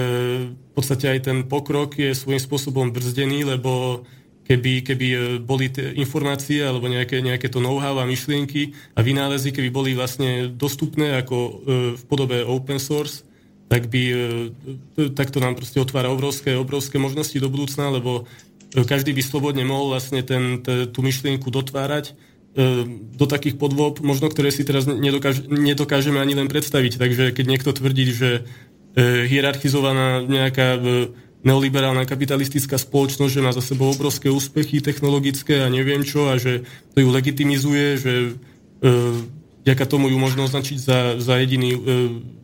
[0.52, 4.04] v podstate aj ten pokrok je svojím spôsobom brzdený, lebo
[4.50, 9.54] keby, keby e, boli tie informácie alebo nejaké, nejaké to know-how a myšlienky a vynálezy,
[9.54, 11.52] keby boli vlastne dostupné ako e,
[11.94, 13.22] v podobe open source,
[13.70, 14.02] tak by
[15.14, 18.26] takto nám proste otvára obrovské, obrovské možnosti do budúcna, lebo
[18.74, 22.18] každý by slobodne mohol vlastne ten, t- tú myšlienku dotvárať
[23.14, 26.98] do takých podôb, možno ktoré si teraz nedokáž, nedokážeme ani len predstaviť.
[26.98, 28.50] Takže keď niekto tvrdí, že
[28.98, 30.80] E, hierarchizovaná nejaká e,
[31.44, 36.68] neoliberálna kapitalistická spoločnosť, že má za sebou obrovské úspechy technologické a neviem čo a že
[36.96, 38.32] to ju legitimizuje, že e,
[39.64, 41.80] vďaka tomu ju možno označiť za, za jediný e,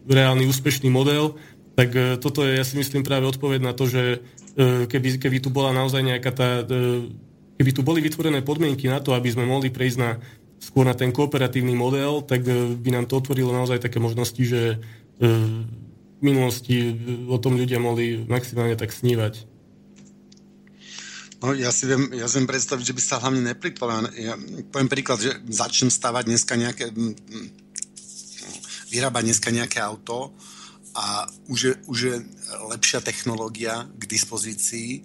[0.08, 1.36] reálny úspešný model,
[1.76, 4.24] tak e, toto je, ja si myslím, práve odpoveď na to, že
[4.56, 6.50] e, keby, keby tu bola naozaj nejaká tá...
[6.64, 7.12] E,
[7.56, 10.20] keby tu boli vytvorené podmienky na to, aby sme mohli prejsť na,
[10.60, 14.62] skôr na ten kooperatívny model, tak e, by nám to otvorilo naozaj také možnosti, že
[15.20, 15.28] e,
[16.26, 16.76] minulosti
[17.30, 19.56] o tom ľudia mohli maximálne tak snívať.
[21.46, 24.10] No, ja si viem, ja si viem predstaviť, že by sa hlavne neplitvalo.
[24.18, 24.34] Ja
[24.74, 26.90] poviem príklad, že začnem stavať dneska nejaké
[28.90, 30.32] vyrábať dneska nejaké auto
[30.96, 32.16] a už je, už je
[32.72, 35.04] lepšia technológia k dispozícii,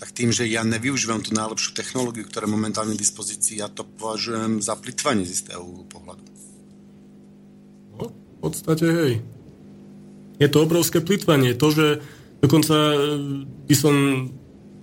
[0.00, 3.84] tak tým, že ja nevyužívam tú najlepšiu technológiu, ktorá je momentálne v dispozícii, ja to
[3.84, 5.62] považujem za plitvanie z istého
[5.92, 6.24] pohľadu.
[8.00, 9.35] No, v podstate hej
[10.36, 11.56] je to obrovské plitvanie.
[11.56, 11.86] To, že
[12.44, 12.96] dokonca e,
[13.66, 13.94] by som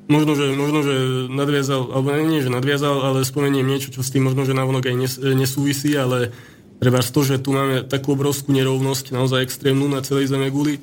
[0.09, 0.95] možno, že, možno, že
[1.31, 4.95] nadviazal, alebo nie, že nadviazal, ale spomeniem niečo, čo s tým možno, že navonok aj
[4.95, 6.33] e, nesúvisí, ale
[6.81, 10.81] treba to, že tu máme takú obrovskú nerovnosť, naozaj extrémnu na celej zeme guli, e,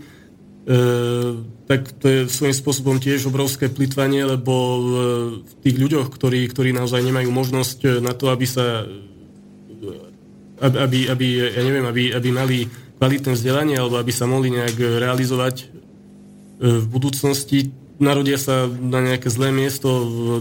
[1.68, 4.54] tak to je svojím spôsobom tiež obrovské plitvanie, lebo
[5.44, 8.86] v tých ľuďoch, ktorí, ktorí naozaj nemajú možnosť na to, aby sa
[10.60, 11.26] aby, aby,
[11.56, 12.58] ja neviem, aby, aby mali
[13.00, 15.72] kvalitné vzdelanie alebo aby sa mohli nejak realizovať
[16.60, 19.88] v budúcnosti narodia sa na nejaké zlé miesto,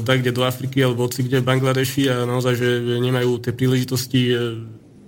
[0.08, 2.70] tak kde do Afriky alebo hoci kde v Bangladeši a naozaj, že
[3.04, 4.36] nemajú tie príležitosti e,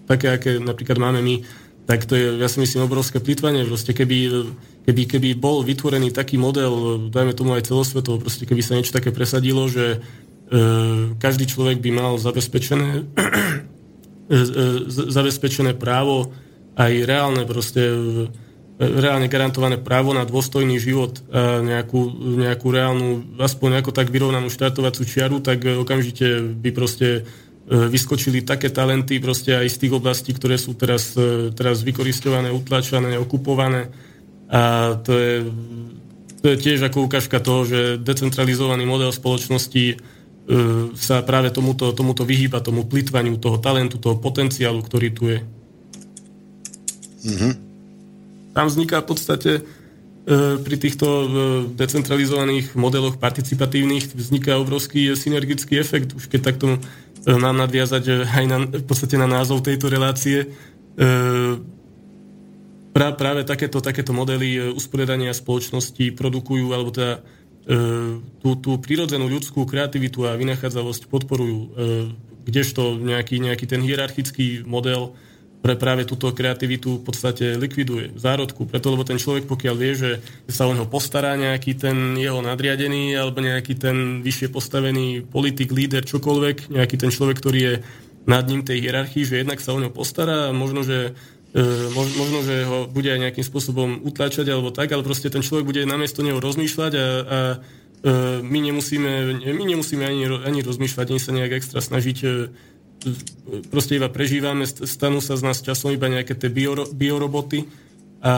[0.05, 1.47] také, aké napríklad máme my,
[1.87, 3.63] tak to je, ja si myslím, obrovské plýtvanie.
[3.63, 4.47] Proste keby,
[4.83, 9.15] keby, keby bol vytvorený taký model, dajme tomu aj celosvetovo, proste keby sa niečo také
[9.15, 9.97] presadilo, že
[10.51, 10.59] e,
[11.23, 12.89] každý človek by mal zabezpečené
[14.35, 14.37] e,
[14.91, 16.35] zabezpečené právo
[16.81, 17.97] aj reálne proste e,
[18.81, 21.21] reálne garantované právo na dôstojný život
[21.61, 22.01] nejakú,
[22.41, 27.21] nejakú reálnu, aspoň ako tak vyrovnanú štartovacú čiaru, tak e, okamžite by proste e,
[27.69, 31.13] vyskočili také talenty proste aj z tých oblastí, ktoré sú teraz,
[31.53, 33.93] teraz vykoristované, utlačané, okupované.
[34.51, 35.33] A to je,
[36.43, 40.19] to je tiež ako ukážka toho, že decentralizovaný model spoločnosti
[40.99, 45.39] sa práve tomuto, tomuto vyhýba, tomu plitvaniu toho talentu, toho potenciálu, ktorý tu je.
[48.51, 49.61] Tam vzniká v podstate e,
[50.59, 51.25] pri týchto e,
[51.71, 56.11] decentralizovaných modeloch participatívnych vzniká obrovský synergický efekt.
[56.17, 56.79] Už keď takto e,
[57.37, 60.51] mám nadviazať aj na, v podstate na názov tejto relácie,
[62.91, 67.23] pra, práve takéto, takéto modely usporiadania spoločnosti produkujú, alebo teda
[68.43, 71.59] tú, tú prírodzenú ľudskú kreativitu a vynachádzavosť podporujú,
[72.43, 75.15] kdežto nejaký, nejaký ten hierarchický model
[75.61, 78.65] pre práve túto kreativitu v podstate likviduje v zárodku.
[78.65, 80.11] Preto, lebo ten človek, pokiaľ vie, že
[80.49, 86.01] sa o neho postará nejaký ten jeho nadriadený alebo nejaký ten vyššie postavený politik, líder,
[86.01, 87.75] čokoľvek, nejaký ten človek, ktorý je
[88.25, 91.13] nad ním tej hierarchii, že jednak sa o neho postará možno, že
[91.53, 91.61] e,
[91.93, 95.65] mož- možno, že ho bude aj nejakým spôsobom utlačať alebo tak, ale proste ten človek
[95.65, 97.57] bude namiesto neho rozmýšľať a, a e,
[98.41, 99.11] my nemusíme,
[99.45, 102.29] my nemusíme ani, ani rozmýšľať, ani sa nejak extra snažiť e,
[103.69, 107.65] proste iba prežívame, st- stanú sa z nás časom iba nejaké tie bioro, bioroboty
[108.21, 108.33] a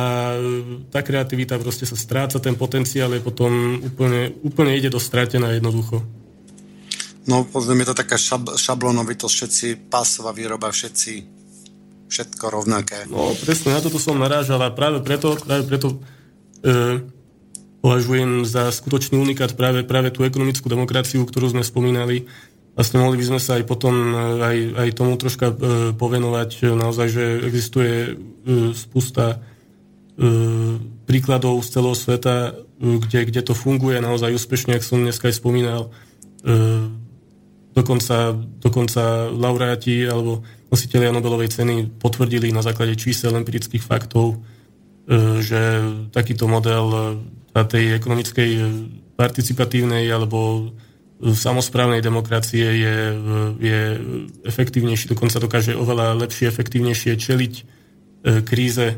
[0.87, 5.99] tá kreativita proste sa stráca, ten potenciál je potom úplne, úplne ide do stratená jednoducho.
[7.27, 11.13] No, pozriem, je to taká šab, šablonovitosť, všetci, pásová výroba, všetci,
[12.11, 13.07] všetko rovnaké.
[13.07, 15.99] No presne, na toto som narážal a práve preto, práve preto
[16.63, 16.99] e,
[17.79, 22.27] považujem za skutočný unikát práve, práve tú ekonomickú demokraciu, ktorú sme spomínali.
[22.73, 25.55] Vlastne mohli by sme sa aj potom e, aj, aj tomu troška e,
[25.93, 26.49] povenovať.
[26.57, 28.11] e, Naozaj, že existuje e,
[28.73, 29.37] spusta
[30.17, 30.27] e,
[31.05, 35.37] príkladov z celého sveta, e, kde, kde to funguje naozaj úspešne, ako som dneska aj
[35.37, 35.93] spomínal.
[36.41, 36.59] E,
[37.77, 40.41] dokonca, dokonca laureáti alebo
[40.73, 44.41] nositeľia Nobelovej ceny potvrdili na základe čísel empirických faktov,
[45.05, 45.61] e, že
[46.09, 48.61] takýto model e, tej ekonomickej e,
[49.13, 50.73] participatívnej alebo
[51.31, 52.95] samozprávnej demokracie je,
[53.63, 53.79] je
[54.43, 57.63] efektívnejší, dokonca dokáže oveľa lepšie, efektívnejšie čeliť e,
[58.43, 58.95] kríze, e,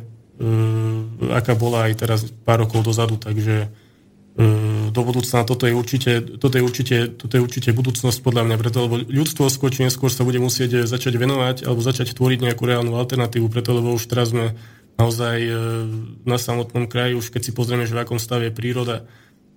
[1.30, 4.48] aká bola aj teraz pár rokov dozadu, takže e,
[4.90, 8.78] do budúcna toto je určite, toto je určite, toto je určite budúcnosť podľa mňa, preto
[8.90, 12.98] lebo ľudstvo skôr či neskôr sa bude musieť začať venovať alebo začať tvoriť nejakú reálnu
[12.98, 14.58] alternatívu, preto lebo už teraz sme
[14.96, 15.44] naozaj
[16.24, 19.04] na samotnom kraji, už keď si pozrieme, že v akom stave je príroda,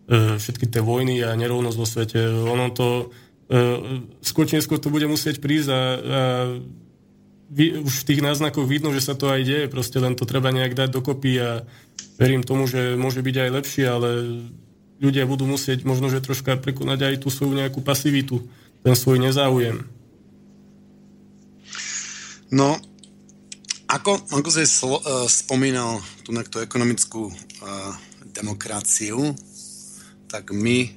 [0.08, 2.18] všetky tie vojny a nerovnosť vo svete,
[2.48, 3.12] ono to
[3.52, 3.60] e,
[4.24, 5.80] skôr či neskôr to bude musieť prísť a, a
[7.52, 10.52] vy, už v tých náznakoch vidno, že sa to aj deje, proste len to treba
[10.52, 11.50] nejak dať dokopy a
[12.20, 14.08] verím tomu, že môže byť aj lepšie, ale
[15.00, 18.44] ľudia budú musieť možno, že troška prekonať aj tú svoju nejakú pasivitu,
[18.84, 19.84] ten svoj nezáujem.
[22.48, 22.80] No,
[23.88, 27.92] ako, ako si slo, uh, spomínal tú, tú ekonomickú uh,
[28.36, 29.32] demokraciu,
[30.28, 30.92] tak my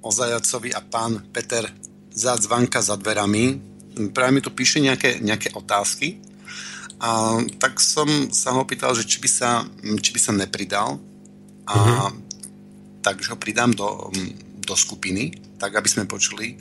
[0.00, 1.68] o Zajacovi a pán Peter
[2.10, 3.60] Zácvanka za dverami,
[4.10, 6.18] práve mi tu píše nejaké, nejaké otázky,
[7.00, 9.64] a tak som sa ho pýtal, že či by sa,
[10.04, 11.00] či by sa nepridal
[11.64, 12.12] a uh-huh.
[13.00, 14.12] takže ho pridám do,
[14.60, 16.60] do skupiny, tak aby sme počuli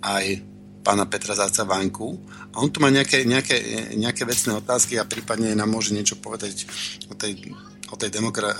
[0.00, 0.40] aj
[0.80, 2.16] pána Petra Záca Vanku.
[2.56, 3.56] A on tu má nejaké, nejaké,
[3.96, 6.64] nejaké vecné otázky a prípadne nám môže niečo povedať
[7.08, 7.52] o tej,
[7.92, 8.56] o tej demokra-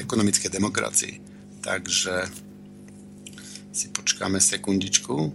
[0.00, 1.31] ekonomickej demokracii.
[1.62, 2.26] Takže
[3.70, 5.30] si počkáme sekundičku.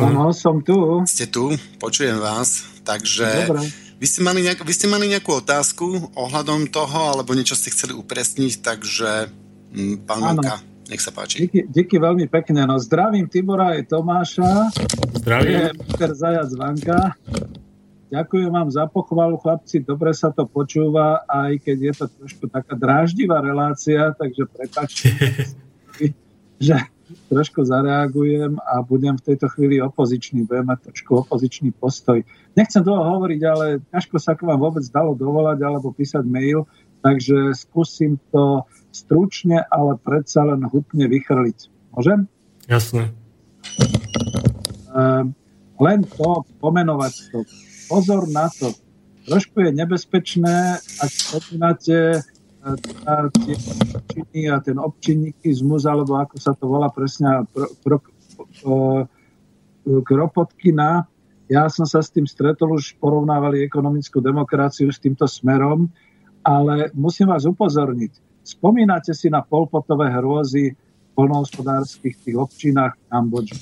[0.00, 1.04] Áno, som tu.
[1.04, 2.64] Ste tu, počujem vás.
[2.80, 3.60] Takže Dobre.
[4.00, 7.92] vy ste, mali nejak, vy ste mali nejakú otázku ohľadom toho, alebo niečo ste chceli
[7.92, 9.28] upresniť, takže
[9.76, 10.40] mm, pán Áno.
[10.40, 11.44] Vanka, nech sa páči.
[11.44, 12.64] Díky, díky veľmi pekne.
[12.64, 14.72] No, zdravím Tibora aj Tomáša.
[15.20, 15.76] Zdravím.
[15.76, 17.12] Peter Zajac Vanka.
[18.06, 19.82] Ďakujem vám za pochvalu, chlapci.
[19.82, 25.10] Dobre sa to počúva, aj keď je to trošku taká dráždivá relácia, takže prepáčte,
[26.56, 26.76] že
[27.30, 32.18] trošku zareagujem a budem v tejto chvíli opozičný, budem mať trošku opozičný postoj.
[32.58, 36.66] Nechcem dlho hovoriť, ale ťažko sa k vám vôbec dalo dovolať alebo písať mail,
[37.06, 41.70] Takže skúsim to stručne, ale predsa len hutne vychrliť.
[41.94, 42.26] Môžem?
[42.66, 43.14] Jasné.
[44.90, 45.30] Ehm,
[45.78, 47.46] len to, pomenovať to.
[47.86, 48.74] Pozor na to.
[49.30, 52.26] Trošku je nebezpečné, ak spomínate
[52.74, 53.54] tá- tie
[53.94, 57.98] občiny a ten občinnikizmus, alebo ako sa to volá presne, pro, pro,
[58.58, 58.76] pro,
[59.86, 61.06] Kropotkina.
[61.46, 65.86] Ja som sa s tým stretol, už porovnávali ekonomickú demokraciu s týmto smerom,
[66.42, 68.42] ale musím vás upozorniť.
[68.42, 73.58] Spomínate si na polpotové hrôzy v polnohospodárských tých občinách v Kambodži.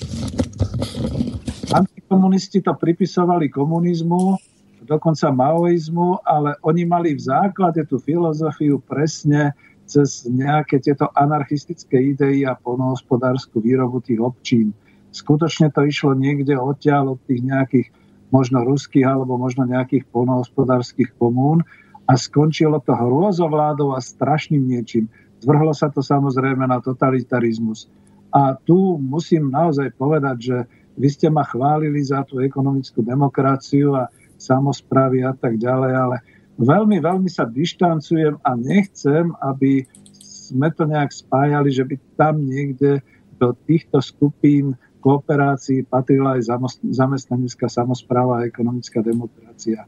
[1.69, 4.37] Antikomunisti to pripisovali komunizmu,
[4.85, 12.45] dokonca maoizmu, ale oni mali v základe tú filozofiu presne cez nejaké tieto anarchistické idei
[12.45, 14.73] a polnohospodárskú výrobu tých občín.
[15.13, 17.87] Skutočne to išlo niekde odtiaľ od tých nejakých
[18.33, 21.61] možno ruských alebo možno nejakých polnohospodárskych komún
[22.09, 25.09] a skončilo to hrôzovládou a strašným niečím.
[25.39, 27.87] Zvrhlo sa to samozrejme na totalitarizmus.
[28.33, 30.57] A tu musím naozaj povedať, že
[30.99, 34.11] vy ste ma chválili za tú ekonomickú demokraciu a
[34.45, 36.17] samozprávy a tak ďalej, ale
[36.61, 39.89] veľmi, veľmi sa dištancujem a nechcem, aby
[40.21, 43.01] sme to nejak spájali, že by tam niekde
[43.41, 46.49] do týchto skupín kooperácií patrila aj
[46.89, 49.85] zamestnanecká samozpráva a ekonomická demokracia.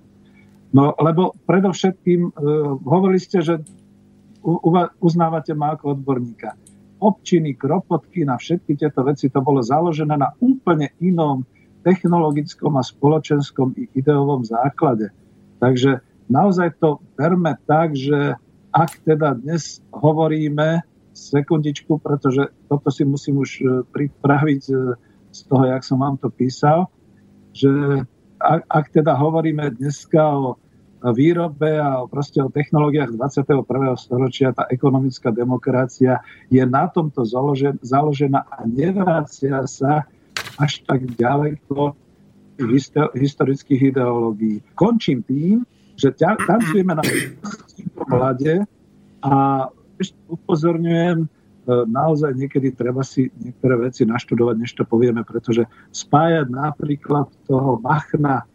[0.69, 2.31] No, lebo predovšetkým uh,
[2.85, 3.57] hovorili ste, že
[4.45, 6.53] u- uznávate ma ako odborníka.
[7.01, 11.45] Občiny, kropotky na všetky tieto veci, to bolo založené na úplne inom
[11.87, 15.15] technologickom a spoločenskom i ideovom základe.
[15.63, 18.35] Takže naozaj to berme tak, že
[18.75, 20.83] ak teda dnes hovoríme,
[21.15, 24.75] sekundičku, pretože toto si musím už e, pripraviť e,
[25.33, 26.85] z toho, jak som vám to písal,
[27.55, 27.71] že
[28.37, 30.61] ak, ak teda hovoríme dneska o
[31.01, 33.65] výrobe a proste o technológiách 21.
[33.97, 40.05] storočia, tá ekonomická demokracia je na tomto založen, založená a nevracia sa
[40.57, 41.93] až tak ďaleko
[43.13, 44.65] historických ideológií.
[44.73, 45.61] Končím tým,
[45.97, 47.03] že tancujeme na
[48.05, 48.65] vláde
[49.21, 49.65] a
[49.97, 51.27] ešte upozorňujem, e,
[51.89, 58.45] naozaj niekedy treba si niektoré veci naštudovať, než to povieme, pretože spájať napríklad toho Machna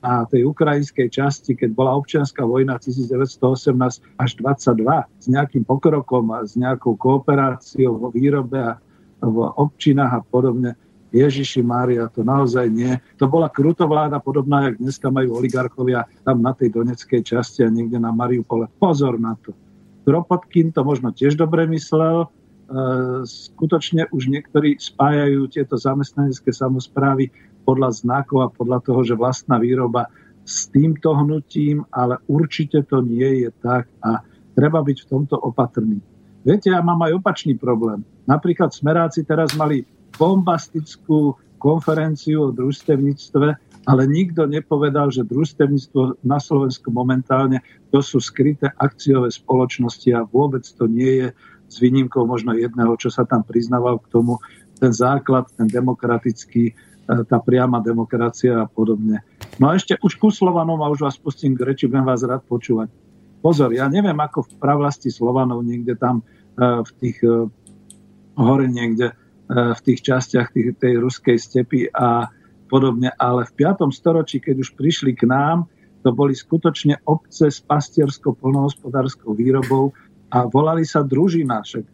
[0.00, 6.46] na tej ukrajinskej časti, keď bola občianská vojna 1918 až 22 s nejakým pokrokom a
[6.46, 8.80] s nejakou kooperáciou vo výrobe a
[9.20, 10.72] v občinách a podobne.
[11.10, 12.94] Ježiši Mária, to naozaj nie.
[13.18, 17.98] To bola krutovláda podobná, jak dneska majú oligarchovia tam na tej doneckej časti a niekde
[17.98, 18.70] na Mariupole.
[18.78, 19.50] Pozor na to.
[20.06, 22.28] Kropotkin to možno tiež dobre myslel, e,
[23.26, 27.30] skutočne už niektorí spájajú tieto zamestnanecké samozprávy
[27.66, 30.08] podľa znakov a podľa toho, že vlastná výroba
[30.46, 34.24] s týmto hnutím, ale určite to nie je tak a
[34.56, 36.00] treba byť v tomto opatrný.
[36.40, 38.00] Viete, ja mám aj opačný problém.
[38.24, 39.84] Napríklad Smeráci teraz mali
[40.20, 43.48] bombastickú konferenciu o družstevníctve,
[43.88, 50.64] ale nikto nepovedal, že družstevníctvo na Slovensku momentálne to sú skryté akciové spoločnosti a vôbec
[50.64, 51.28] to nie je
[51.70, 54.36] s výnimkou možno jedného, čo sa tam priznával k tomu,
[54.80, 56.74] ten základ, ten demokratický, e,
[57.28, 59.22] tá priama demokracia a podobne.
[59.60, 62.42] No a ešte už ku Slovanom, a už vás pustím k reči, budem vás rád
[62.48, 62.88] počúvať.
[63.44, 66.24] Pozor, ja neviem, ako v pravlasti Slovanov niekde tam e,
[66.80, 67.46] v tých e,
[68.40, 69.12] hore niekde,
[69.50, 72.30] v tých častiach tých, tej ruskej stepy a
[72.70, 73.90] podobne, ale v 5.
[73.90, 75.66] storočí, keď už prišli k nám,
[76.06, 79.92] to boli skutočne obce s pastierskou polnohospodárskou výrobou
[80.30, 81.60] a volali sa družina.
[81.60, 81.92] Však e,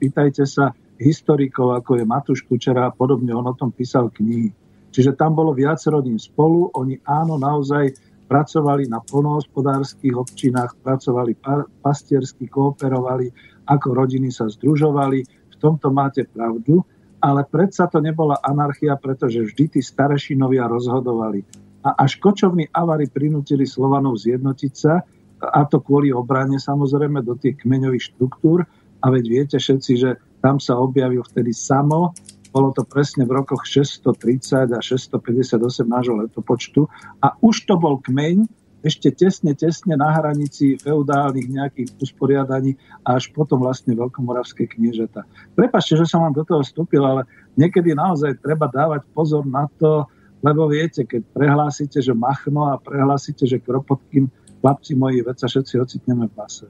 [0.00, 4.50] pýtajte sa historikov, ako je Matúš Kučera a podobne, on o tom písal knihy.
[4.90, 7.94] Čiže tam bolo viac rodín spolu, oni áno, naozaj
[8.26, 13.30] pracovali na polnohospodárskych občinách, pracovali pa- pastiersky, kooperovali,
[13.68, 15.20] ako rodiny sa združovali.
[15.54, 16.82] V tomto máte pravdu,
[17.24, 21.40] ale predsa to nebola anarchia, pretože vždy tí starešinovia rozhodovali.
[21.80, 25.00] A až kočovní avary prinútili Slovanov zjednotiť sa,
[25.40, 28.64] a to kvôli obrane samozrejme do tých kmeňových štruktúr.
[29.04, 30.10] A veď viete všetci, že
[30.40, 32.12] tam sa objavil vtedy samo,
[32.54, 36.86] bolo to presne v rokoch 630 a 658 nášho letopočtu
[37.18, 38.46] a už to bol kmeň,
[38.84, 45.24] ešte tesne, tesne na hranici feudálnych nejakých usporiadaní a až potom vlastne veľkomoravské kniežata.
[45.56, 47.24] Prepačte, že som vám do toho vstúpil, ale
[47.56, 50.04] niekedy naozaj treba dávať pozor na to,
[50.44, 54.28] lebo viete, keď prehlásite, že Machno a prehlásite, že Kropotkin,
[54.60, 56.68] chlapci moji, veď sa všetci ocitneme v base.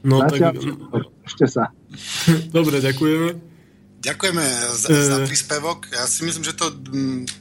[0.00, 1.04] No Zatiaľ, tak...
[1.28, 1.68] ešte sa.
[2.56, 3.36] Dobre, ďakujeme.
[4.00, 4.44] Ďakujeme
[4.80, 5.28] za, za Eh.
[5.28, 5.92] príspevok.
[5.92, 7.39] Ja si myslím, že to mm,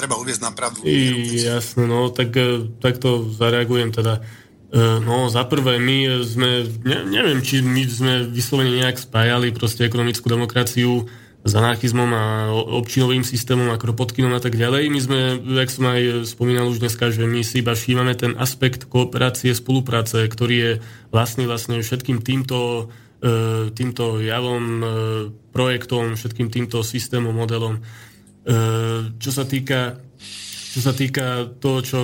[0.00, 0.80] treba uviezť na pravdu.
[0.88, 4.24] I, jasné, no, tak, e, tak to zareagujem teda.
[5.02, 10.30] No, za prvé, my sme, ne, neviem, či my sme vyslovene nejak spájali proste ekonomickú
[10.30, 11.10] demokraciu
[11.40, 14.92] s anarchizmom a občinovým systémom a Kropotkinom a tak ďalej.
[14.92, 18.84] My sme, jak som aj spomínal už dneska, že my si iba všímame ten aspekt
[18.92, 20.72] kooperácie, spolupráce, ktorý je
[21.08, 22.92] vlastne, vlastne všetkým týmto,
[23.24, 24.86] e, týmto javom, e,
[25.56, 27.80] projektom, všetkým týmto systémom, modelom.
[29.20, 30.00] Čo sa týka
[30.70, 32.00] čo sa týka toho, čo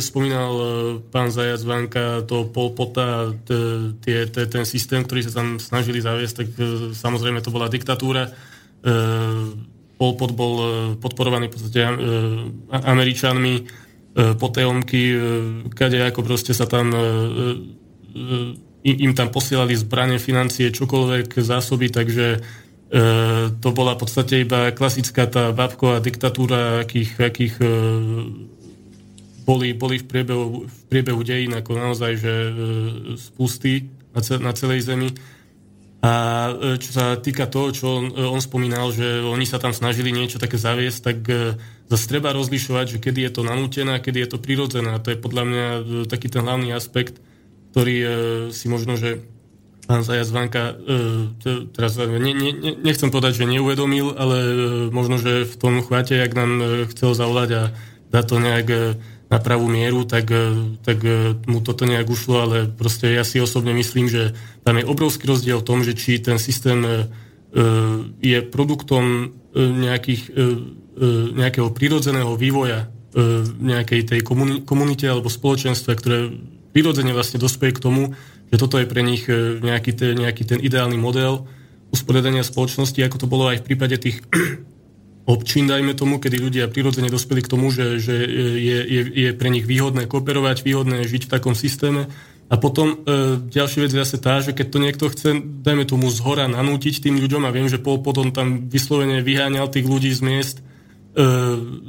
[0.00, 0.66] spomínal e,
[1.12, 6.62] pán Zajac Vanka, to Polpota, ten systém, ktorý sa tam snažili zaviesť, tak e,
[6.96, 8.32] samozrejme to bola diktatúra.
[8.32, 8.92] E,
[10.00, 10.54] Polpot bol
[10.98, 11.80] podporovaný v podstate
[12.74, 13.54] Američanmi,
[14.34, 15.14] potajomky,
[15.70, 16.90] kade ako proste sa tam
[18.82, 22.61] im tam posielali zbranie, financie, čokoľvek, zásoby, takže E,
[22.92, 27.68] to bola v podstate iba klasická tá bábková diktatúra, akých, akých e,
[29.48, 32.52] boli, boli v, priebehu, v priebehu dejín ako naozaj že e,
[33.16, 35.08] spusty na celej zemi.
[36.04, 36.12] A
[36.76, 40.58] čo sa týka toho, čo on, on spomínal, že oni sa tam snažili niečo také
[40.58, 41.18] zaviesť, tak
[41.86, 44.92] zase treba rozlišovať, že kedy je to nanútené a kedy je to prirodzené.
[44.92, 45.66] A to je podľa mňa
[46.10, 47.22] taký ten hlavný aspekt,
[47.70, 47.96] ktorý
[48.50, 49.22] si možno, že
[49.86, 54.54] pán Zajac Vanka, e, teraz ne, ne, nechcem povedať, že neuvedomil, ale e,
[54.94, 56.64] možno, že v tom chváte, jak nám e,
[56.94, 57.62] chcel zavolať a
[58.12, 58.68] dať to nejak
[59.32, 60.28] na pravú mieru, tak,
[60.84, 61.00] tak
[61.48, 65.64] mu toto nejak ušlo, ale proste ja si osobne myslím, že tam je obrovský rozdiel
[65.64, 67.08] v tom, že či ten systém
[68.20, 70.28] je produktom nejakých,
[71.32, 72.92] nejakého prirodzeného vývoja
[73.64, 74.20] nejakej tej
[74.68, 76.28] komunite alebo spoločenstve, ktoré
[76.76, 78.12] prirodzene vlastne dospeje k tomu,
[78.52, 81.48] že toto je pre nich e, nejaký ten, nejaký ten ideálny model
[81.88, 84.20] usporiadania spoločnosti, ako to bolo aj v prípade tých
[85.32, 88.14] občín, dajme tomu, kedy ľudia prirodzene dospeli k tomu, že, že
[88.60, 92.12] je, je, je pre nich výhodné kooperovať, výhodné žiť v takom systéme.
[92.52, 96.12] A potom e, ďalšia vec je zase tá, že keď to niekto chce, dajme tomu,
[96.12, 100.56] zhora nanútiť tým ľuďom a viem, že potom tam vyslovene vyháňal tých ľudí z miest,
[100.60, 100.71] E,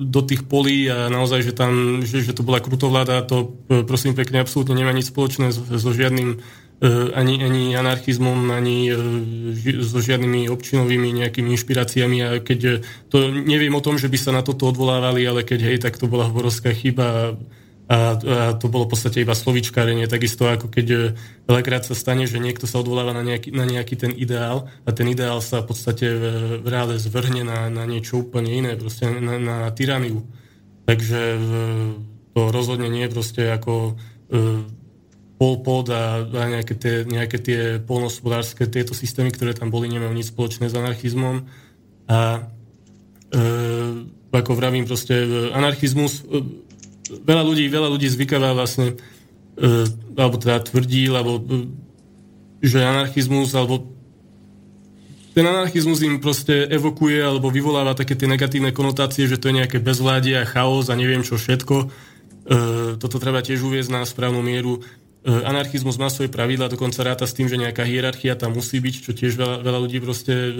[0.03, 4.19] do tých polí a naozaj, že tam, že, že to bola krutovláda, to e, prosím
[4.19, 6.37] pekne absolútne nemá nič spoločné so, so žiadnym e,
[7.15, 8.91] ani, ani anarchizmom, ani
[9.79, 12.17] so žiadnymi občinovými nejakými inšpiráciami.
[12.19, 15.77] A keď to neviem o tom, že by sa na toto odvolávali, ale keď hej,
[15.79, 17.39] tak to bola hovorovská chyba
[17.84, 20.99] a, a to bolo v podstate iba slovičkárenie, takisto ako keď e,
[21.51, 25.03] veľakrát sa stane, že niekto sa odvoláva na nejaký, na nejaký ten ideál a ten
[25.11, 26.23] ideál sa v podstate v,
[26.64, 30.23] v reále zvrhne na, na niečo úplne iné, proste na, na tyraniu.
[30.88, 31.39] Takže e,
[32.31, 33.99] to rozhodne nie je proste ako
[34.31, 34.64] e,
[35.35, 40.15] Pol Pot a, a nejaké tie, nejaké tie polnospodárske tieto systémy, ktoré tam boli, nemajú
[40.15, 41.43] nič spoločné s anarchizmom.
[42.07, 42.47] A
[43.27, 43.41] e,
[44.31, 46.23] ako vravím, proste e, anarchizmus
[47.09, 48.95] veľa ľudí, veľa ľudí zvykáva vlastne,
[49.57, 49.65] e,
[50.15, 51.67] alebo teda tvrdí, alebo e,
[52.63, 53.93] že anarchizmus, alebo
[55.34, 59.81] ten anarchizmus im proste evokuje alebo vyvoláva také tie negatívne konotácie, že to je nejaké
[59.81, 61.75] bezvládie a chaos a neviem čo všetko.
[61.81, 61.85] E,
[63.01, 64.85] toto treba tiež uviezť na správnu mieru.
[65.25, 68.95] E, anarchizmus má svoje pravidla, dokonca ráta s tým, že nejaká hierarchia tam musí byť,
[69.01, 70.51] čo tiež veľa, veľa ľudí proste e,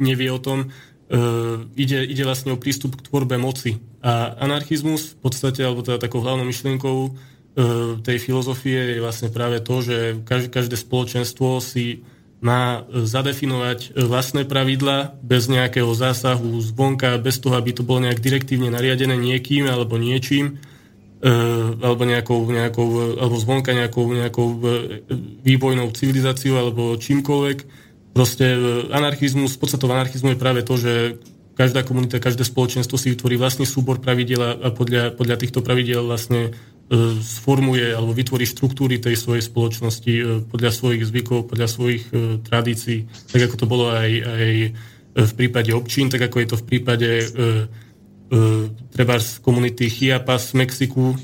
[0.00, 0.72] nevie o tom.
[1.08, 3.80] Uh, ide, ide vlastne o prístup k tvorbe moci.
[4.04, 7.12] A anarchizmus v podstate, alebo teda takou hlavnou myšlienkou uh,
[8.04, 12.04] tej filozofie je vlastne práve to, že každé, spoločenstvo si
[12.44, 18.68] má zadefinovať vlastné pravidla bez nejakého zásahu zvonka, bez toho, aby to bolo nejak direktívne
[18.68, 20.60] nariadené niekým alebo niečím,
[21.24, 24.48] uh, alebo nejakou, nejakou alebo zvonka nejakou, nejakou
[25.40, 27.87] vývojnou civilizáciou alebo čímkoľvek
[28.18, 28.58] Proste e,
[28.90, 31.22] anarchizmus, podstatou anarchizmu je práve to, že
[31.54, 36.50] každá komunita, každé spoločenstvo si vytvorí vlastný súbor pravidel a podľa, podľa týchto pravidel vlastne
[36.50, 42.42] e, sformuje alebo vytvorí štruktúry tej svojej spoločnosti e, podľa svojich zvykov, podľa svojich e,
[42.42, 44.50] tradícií, tak ako to bolo aj, aj
[45.14, 47.46] v prípade občín, tak ako je to v prípade e, e,
[48.98, 51.16] treba z komunity Chiapas v Mexiku, e,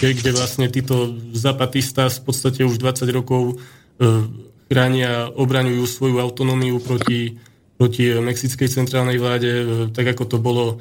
[0.00, 3.60] kde vlastne títo zapatistas v podstate už 20 rokov
[4.00, 7.40] e, chránia, obraňujú svoju autonómiu proti,
[7.80, 10.76] proti mexickej centrálnej vláde, e, tak ako to bolo e,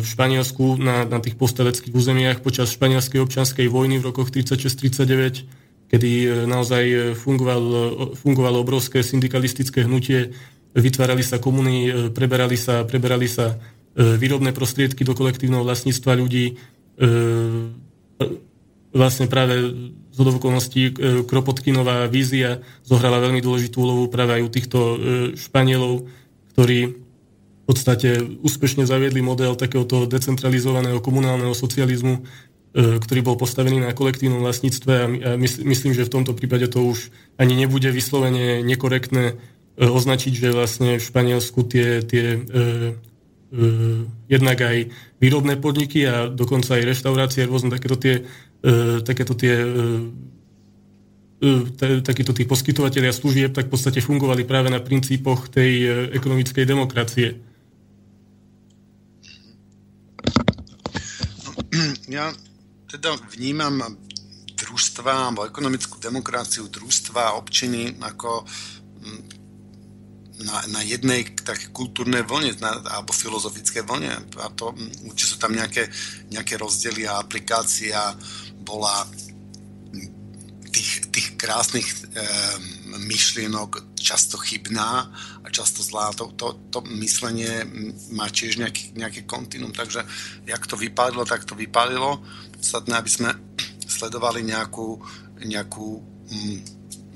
[0.00, 6.10] v Španielsku na, na tých posteleckých územiach počas španielskej občianskej vojny v rokoch 36-39, kedy
[6.48, 10.32] naozaj fungovalo, fungovalo obrovské syndikalistické hnutie,
[10.74, 13.54] vytvárali sa komuny, preberali sa, preberali sa
[13.94, 16.58] výrobné prostriedky do kolektívneho vlastníctva ľudí,
[18.94, 19.54] vlastne práve
[20.14, 20.92] z okolností e,
[21.26, 24.96] Kropotkinová vízia zohrala veľmi dôležitú úlohu práve aj u týchto e,
[25.34, 26.06] Španielov,
[26.54, 32.20] ktorí v podstate úspešne zaviedli model takéhoto decentralizovaného komunálneho socializmu,
[32.76, 35.08] ktorý bol postavený na kolektívnom vlastníctve a
[35.40, 37.08] myslím, že v tomto prípade to už
[37.40, 39.40] ani nebude vyslovene nekorektné
[39.80, 42.44] označiť, že vlastne v Španielsku tie, tie
[44.26, 44.90] jednak aj
[45.22, 48.26] výrobné podniky a dokonca aj reštaurácie, rôzne takéto tie,
[49.04, 49.60] takéto tie
[52.00, 55.72] takíto tí poskytovateľia služieb tak v podstate fungovali práve na princípoch tej
[56.16, 57.36] ekonomickej demokracie.
[62.08, 62.30] Ja
[62.88, 63.98] teda vnímam
[64.54, 68.46] družstva alebo ekonomickú demokraciu družstva, občiny ako
[69.02, 69.22] mm,
[70.46, 74.14] na, na jednej tak kultúrnej vlne na, alebo filozofické vlne.
[74.38, 75.90] A to mm, určite sú tam nejaké,
[76.30, 78.14] nejaké rozdiely a aplikácia
[78.64, 79.06] bola
[80.74, 81.96] tých, tých krásnych e,
[83.06, 85.06] myšlienok často chybná
[85.44, 86.10] a často zlá.
[86.18, 87.62] To, to, to myslenie
[88.10, 90.02] má tiež nejaký, nejaký kontinuum, takže
[90.42, 92.18] jak to vypálilo, tak to vypálilo
[92.58, 93.30] podstatné, aby sme
[93.86, 94.98] sledovali nejakú,
[95.46, 96.58] nejakú mm,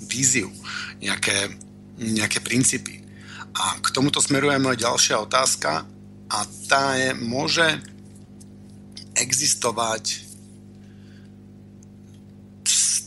[0.06, 0.54] víziu,
[1.02, 1.50] nejaké,
[1.98, 3.02] nejaké princípy.
[3.58, 5.82] A k tomuto smeruje moja ďalšia otázka
[6.30, 6.38] a
[6.70, 7.66] tá je, môže
[9.18, 10.27] existovať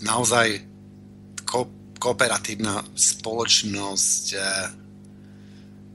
[0.02, 0.62] naozaj
[1.46, 4.46] ko- kooperatívna spoločnosť eh,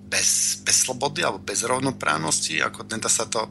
[0.07, 3.51] bez, bez slobody alebo bez rovnoprávnosti, ako nedá sa to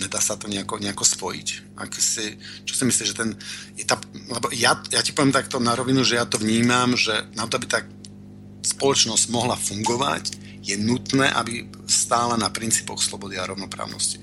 [0.00, 1.76] nedá sa to nejako, nejako spojiť?
[1.76, 3.36] Ak si, čo si myslíš, že ten...
[3.76, 4.00] Je tá,
[4.32, 7.60] lebo ja, ja ti poviem takto na rovinu, že ja to vnímam, že na to,
[7.60, 7.84] aby tá
[8.64, 14.20] spoločnosť mohla fungovať, je nutné, aby stála na princípoch slobody a rovnoprávnosti.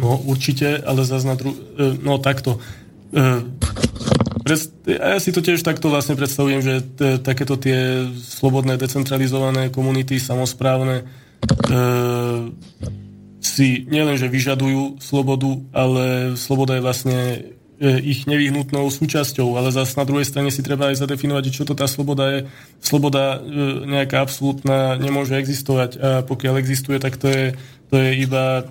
[0.00, 1.52] No určite, ale zase na dru...
[1.52, 2.60] E, no takto.
[4.88, 11.06] Ja si to tiež takto vlastne predstavujem, že t- takéto tie slobodné, decentralizované komunity, samozprávne,
[11.70, 11.80] e,
[13.42, 17.38] si nielenže vyžadujú slobodu, ale sloboda je vlastne e,
[18.02, 21.86] ich nevyhnutnou súčasťou, ale zase na druhej strane si treba aj zadefinovať, čo to tá
[21.86, 22.40] sloboda je.
[22.82, 23.40] Sloboda e,
[23.86, 25.90] nejaká absolútna nemôže existovať.
[26.02, 27.44] A pokiaľ existuje, tak to je,
[27.90, 28.66] to je iba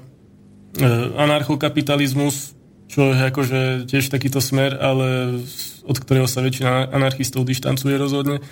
[0.76, 0.84] e,
[1.15, 2.59] anarchokapitalizmus,
[2.91, 5.39] čo je akože tiež takýto smer, ale
[5.88, 8.43] od ktorého sa väčšina anarchistov dištancuje rozhodne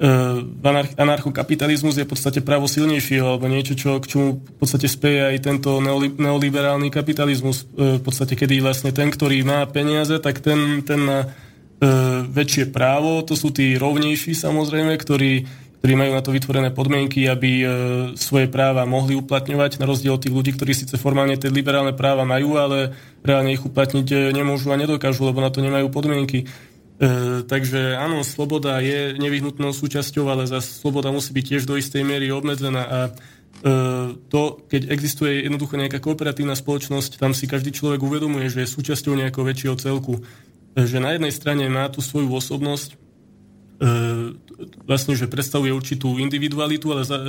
[0.00, 5.20] uh, anarchokapitalizmus je v podstate právo silnejšieho alebo niečo, čo, k čomu v podstate speje
[5.28, 5.76] aj tento
[6.16, 7.68] neoliberálny kapitalizmus.
[7.76, 12.72] Uh, v podstate, kedy vlastne ten, ktorý má peniaze, tak ten, ten má uh, väčšie
[12.72, 13.20] právo.
[13.28, 15.44] To sú tí rovnejší samozrejme, ktorí,
[15.80, 17.70] ktorí majú na to vytvorené podmienky, aby uh,
[18.12, 22.28] svoje práva mohli uplatňovať, na rozdiel od tých ľudí, ktorí síce formálne tie liberálne práva
[22.28, 22.92] majú, ale
[23.24, 26.44] reálne ich uplatniť nemôžu a nedokážu, lebo na to nemajú podmienky.
[27.00, 32.04] E, takže áno, sloboda je nevyhnutnou súčasťou, ale za sloboda musí byť tiež do istej
[32.04, 33.10] miery obmedzená a e,
[34.28, 39.16] to, keď existuje jednoducho nejaká kooperatívna spoločnosť, tam si každý človek uvedomuje, že je súčasťou
[39.16, 40.20] nejakého väčšieho celku.
[40.76, 42.96] E, že na jednej strane má tú svoju osobnosť, e,
[44.84, 47.24] vlastne, že predstavuje určitú individualitu, ale za, e,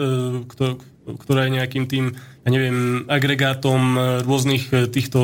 [0.51, 0.83] kto,
[1.15, 2.11] ktorá je nejakým tým,
[2.43, 3.95] ja neviem, agregátom
[4.27, 5.19] rôznych týchto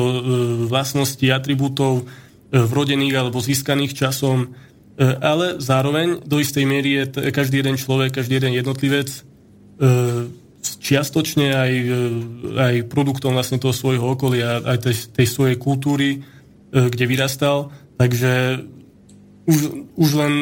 [0.72, 2.08] vlastností, atribútov,
[2.48, 4.48] E, vrodených alebo získaných časom,
[4.96, 9.20] e, ale zároveň do istej miery je každý jeden človek, každý jeden jednotlivec e,
[10.64, 11.72] čiastočne aj,
[12.56, 16.24] aj produktom vlastne toho svojho okolia, aj tej, tej svojej kultúry,
[16.68, 17.72] kde vyrastal.
[17.94, 18.64] Takže
[19.48, 19.58] už,
[19.96, 20.32] už len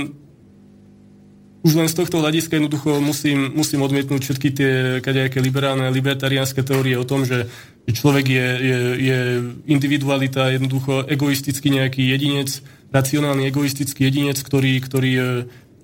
[1.67, 4.73] už len z tohto hľadiska jednoducho musím, musím odmietnúť všetky tie
[5.03, 7.51] kadejaké liberálne, libertariánske teórie o tom, že
[7.91, 9.19] človek je, je, je
[9.67, 12.63] individualita, jednoducho egoistický nejaký jedinec,
[12.95, 15.25] racionálny egoistický jedinec, ktorý, ktorý e,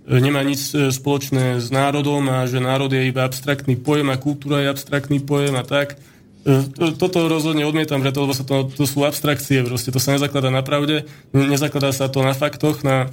[0.06, 4.62] nemá nič e, spoločné s národom a že národ je iba abstraktný pojem a kultúra
[4.62, 5.98] je abstraktný pojem a tak.
[6.46, 10.54] E, toto rozhodne odmietam, preto, lebo sa to, to sú abstrakcie, proste to sa nezakladá
[10.54, 13.10] na pravde, nezakladá sa to na faktoch, na,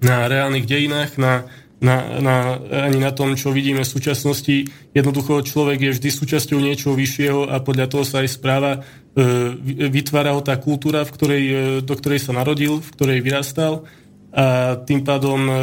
[0.00, 1.44] na reálnych dejinách, na,
[1.78, 2.58] na, na,
[2.90, 4.66] ani na tom, čo vidíme v súčasnosti.
[4.90, 8.72] Jednoducho človek je vždy súčasťou niečoho vyššieho a podľa toho sa aj správa.
[8.74, 11.54] E, vytvára ho tá kultúra, v ktorej, e,
[11.86, 13.86] do ktorej sa narodil, v ktorej vyrastal
[14.34, 15.54] a tým pádom e,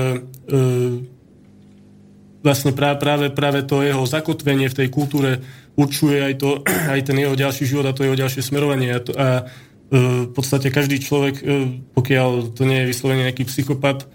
[2.39, 5.43] vlastne práve, práve, práve to jeho zakotvenie v tej kultúre
[5.75, 6.63] určuje aj, to,
[6.95, 8.95] aj ten jeho ďalší život a to jeho ďalšie smerovanie.
[8.95, 9.27] A, to, a
[9.85, 11.45] v podstate každý človek,
[11.93, 14.09] pokiaľ to nie je vyslovene nejaký psychopat,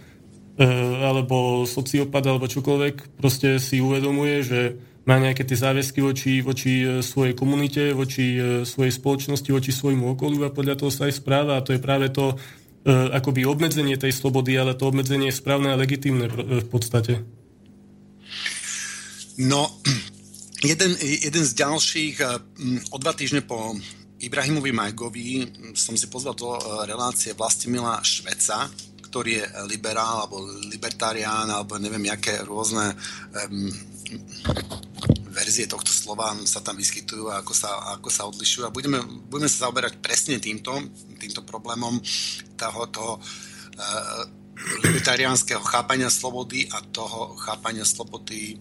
[0.60, 4.60] alebo sociopat, alebo čokoľvek, proste si uvedomuje, že
[5.08, 10.12] má nejaké tie záväzky voči, voči e, svojej komunite, voči e, svojej spoločnosti, voči svojmu
[10.12, 12.36] okoliu a podľa toho sa aj správa a to je práve to
[12.88, 17.20] akoby obmedzenie tej slobody, ale to obmedzenie je správne a legitimné v podstate.
[19.36, 19.68] No,
[20.64, 22.24] jeden, jeden z ďalších,
[22.88, 23.76] o dva týždne po
[24.20, 28.68] Ibrahimovi Majgovi mm, som si pozval do relácie Vlastimila Šveca,
[29.10, 33.68] ktorý je liberál alebo libertarián alebo neviem, aké rôzne um,
[35.34, 38.66] verzie tohto slova sa tam vyskytujú a ako sa, ako sa odlišujú.
[38.66, 40.74] A budeme, budeme sa zaoberať presne týmto,
[41.18, 41.98] týmto problémom
[42.54, 44.22] toho, toho uh,
[44.86, 48.58] libertariánskeho chápania slobody a toho chápania slobody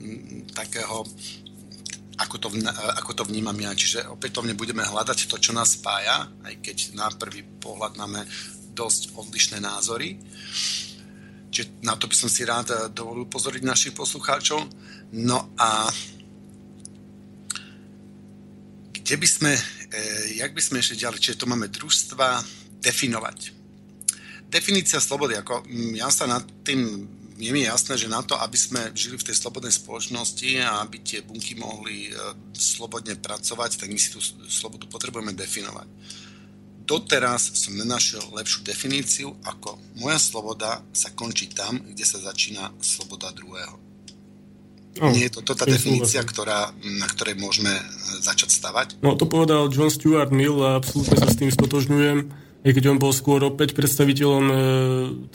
[0.00, 1.04] m, takého
[2.12, 2.70] ako to, vn-
[3.02, 3.74] ako to vnímam ja.
[3.74, 8.22] Čiže opätovne budeme hľadať to, čo nás spája, aj keď na prvý pohľad máme
[8.72, 10.18] dosť odlišné názory.
[11.52, 14.64] Čiže na to by som si rád eh, dovolil pozoriť našich poslucháčov.
[15.12, 15.88] No a
[18.92, 22.40] kde by sme, eh, jak by sme ešte ďalej, čiže to máme družstva
[22.80, 23.52] definovať.
[24.52, 25.64] Definícia slobody, ako
[25.96, 27.08] ja sa nad tým
[27.42, 31.26] je jasné, že na to, aby sme žili v tej slobodnej spoločnosti a aby tie
[31.26, 32.10] bunky mohli e,
[32.54, 35.88] slobodne pracovať, tak my si tú slobodu potrebujeme definovať.
[36.82, 43.30] Doteraz som nenašiel lepšiu definíciu, ako moja sloboda sa končí tam, kde sa začína sloboda
[43.30, 43.78] druhého.
[45.00, 46.68] No, Nie je to tá tým definícia, ktorá,
[47.00, 47.82] na ktorej môžeme e,
[48.20, 48.88] začať stavať.
[49.00, 52.28] No to povedal John Stuart Mill a absolútne sa s tým stotožňujem
[52.62, 54.54] aj keď on bol skôr opäť predstaviteľom e,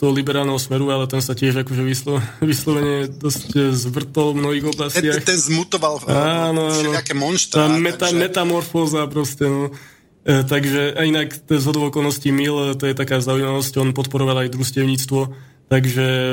[0.00, 4.64] toho liberálneho smeru, ale ten sa tiež akože vyslo, vyslovene dosť e, zvrtol v mnohých
[4.64, 5.16] Ten, oblastiach.
[5.28, 6.62] ten zmutoval Áno, áno.
[6.72, 7.60] všelijaké Tá monštra.
[7.76, 9.68] meta, takže- metamorfóza proste, no.
[10.28, 15.20] E, takže a inak z okolností Mill, to je taká zaujímavosť, on podporoval aj družstevníctvo,
[15.72, 16.28] takže e,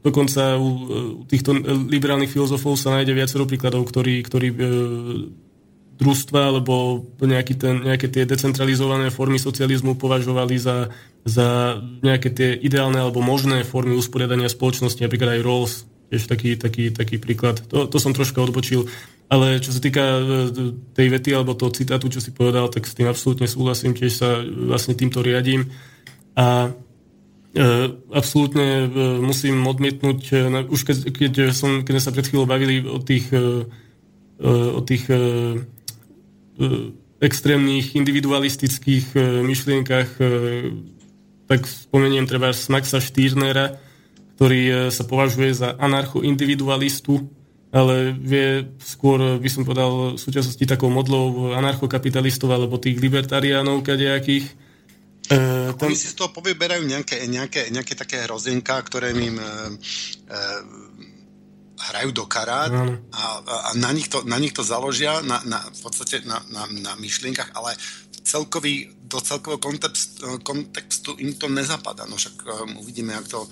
[0.00, 0.68] dokonca u,
[1.20, 1.52] u týchto
[1.92, 4.56] liberálnych filozofov sa nájde viacero príkladov, ktorí, ktorí e,
[6.00, 10.88] družstva alebo nejaký ten, nejaké tie decentralizované formy socializmu považovali za,
[11.28, 16.88] za nejaké tie ideálne alebo možné formy usporiadania spoločnosti, napríklad aj Rawls, tiež taký, taký,
[16.88, 17.60] taký príklad.
[17.68, 18.88] To, to som troška odbočil.
[19.30, 20.22] Ale čo sa týka e,
[20.90, 24.42] tej vety alebo toho citátu, čo si povedal, tak s tým absolútne súhlasím, tiež sa
[24.42, 25.70] vlastne týmto riadím.
[26.34, 26.74] A
[27.54, 32.82] e, absolútne e, musím odmietnúť, e, už keď, keď, som, keď sa pred chvíľou bavili
[32.82, 33.70] o tých, e,
[34.50, 35.04] o tých
[37.20, 39.12] extrémnych individualistických
[39.44, 40.16] myšlienkach,
[41.44, 43.76] tak spomeniem treba Maxa Stirnera,
[44.36, 47.28] ktorý sa považuje za anarcho-individualistu,
[47.70, 54.50] ale vie skôr, by som povedal, v súčasnosti takou modlou anarchokapitalistov alebo tých libertariánov kadejakých.
[55.30, 59.46] E, tam, Oni si z toho povyberajú nejaké, nejaké, nejaké také hrozienka, ktoré im e,
[59.46, 60.38] e,
[61.80, 62.84] hrajú do karát a,
[63.14, 66.66] a, a na, nich to, na nich to založia, na, na, v podstate na, na,
[66.68, 67.78] na myšlienkach, ale
[68.22, 72.06] celkový, do celkového kontextu, kontextu im to nezapadá.
[72.06, 73.48] No však um, uvidíme, jak to,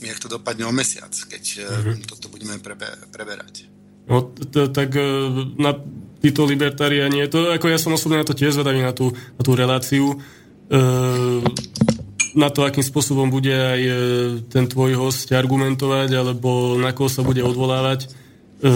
[0.00, 2.06] jak to dopadne o mesiac, keď mm-hmm.
[2.06, 3.66] toto budeme prebe, preberať.
[4.06, 5.02] No, t- tak e,
[5.58, 5.78] na
[6.22, 9.54] títo libertariáni, to, ako ja som osobne na to tiež zvedavý, na tú, na tú
[9.54, 10.18] reláciu,
[10.70, 10.78] e,
[12.34, 13.92] na to, akým spôsobom bude aj e,
[14.50, 18.06] ten tvoj host argumentovať, alebo na koho sa bude odvolávať.
[18.06, 18.68] E,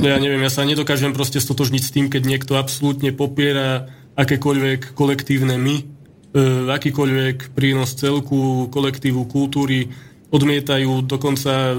[0.00, 5.56] ja neviem, ja sa nedokážem proste stotožniť s tým, keď niekto absolútne popiera akékoľvek kolektívne
[5.56, 5.84] my, e,
[6.68, 9.88] akýkoľvek prínos celku, kolektívu, kultúry,
[10.28, 11.74] odmietajú dokonca e,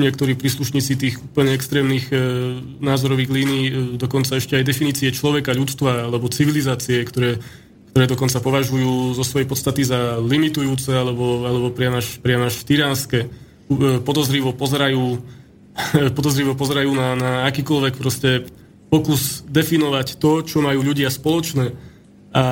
[0.00, 2.16] niektorí príslušníci tých úplne extrémnych e,
[2.82, 3.64] názorových línií,
[3.94, 7.38] dokonca ešte aj definície človeka, ľudstva alebo civilizácie, ktoré,
[7.94, 13.30] ktoré dokonca považujú zo svojej podstaty za limitujúce alebo, alebo priam až, priam až tyránske.
[14.02, 15.22] Podozrivo pozerajú,
[16.16, 18.46] podozrivo pozerajú na, na akýkoľvek proste
[18.88, 21.74] pokus definovať to, čo majú ľudia spoločné
[22.34, 22.44] a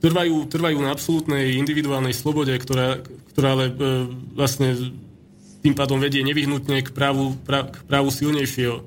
[0.00, 3.00] trvajú, trvajú na absolútnej individuálnej slobode, ktorá,
[3.32, 3.74] ktorá ale e,
[4.36, 4.92] vlastne
[5.64, 8.84] tým pádom vedie nevyhnutne k právu, pra, k právu silnejšieho.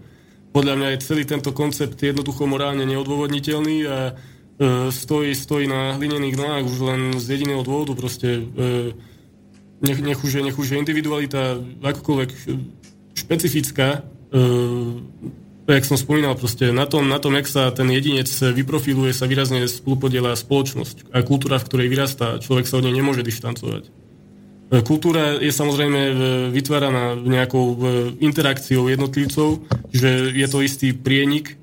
[0.54, 4.14] Podľa mňa je celý tento koncept jednoducho morálne neodôvodniteľný a e,
[4.94, 7.98] stojí, stojí na hlinených nohách už len z jediného dôvodu.
[7.98, 8.42] Proste e,
[9.82, 12.30] nech, nech, už je, nech už je individualita akokoľvek
[13.18, 14.38] špecifická, e,
[15.68, 19.66] jak som spomínal, proste na tom, na tom, jak sa ten jedinec vyprofiluje, sa výrazne
[19.68, 22.40] spolupodiela spoločnosť a kultúra, v ktorej vyrastá.
[22.40, 24.08] Človek sa od nej nemôže dištancovať.
[24.68, 26.12] E, Kultúra je samozrejme e,
[26.52, 27.78] vytváraná nejakou e,
[28.20, 29.64] interakciou jednotlivcov,
[29.96, 31.60] že je to istý prienik,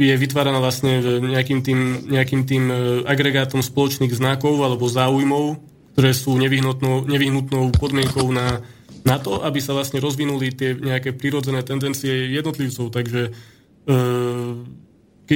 [0.00, 2.72] je vytváraná vlastne nejakým tým, nejakým tým
[3.04, 5.60] agregátom spoločných znakov alebo záujmov,
[5.92, 8.64] ktoré sú nevyhnutnou, nevyhnutnou podmienkou na,
[9.04, 12.92] na to, aby sa vlastne rozvinuli tie nejaké prirodzené tendencie jednotlivcov.
[12.92, 13.32] Takže
[13.88, 15.34] e,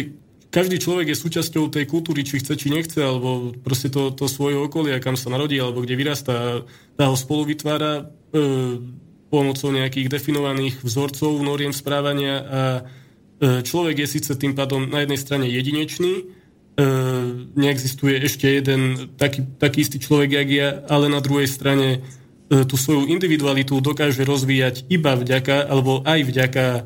[0.54, 4.54] každý človek je súčasťou tej kultúry, či chce, či nechce, alebo proste to, to svoje
[4.54, 6.62] okolie, kam sa narodí, alebo kde vyrastá,
[6.94, 8.38] tá ho spolu vytvára e,
[9.34, 12.82] pomocou nejakých definovaných vzorcov, noriem správania a e,
[13.66, 16.24] človek je síce tým pádom na jednej strane jedinečný, e,
[17.58, 22.06] neexistuje ešte jeden taký, taký istý človek, jak ja, ale na druhej strane
[22.48, 26.82] tú svoju individualitu dokáže rozvíjať iba vďaka, alebo aj vďaka e,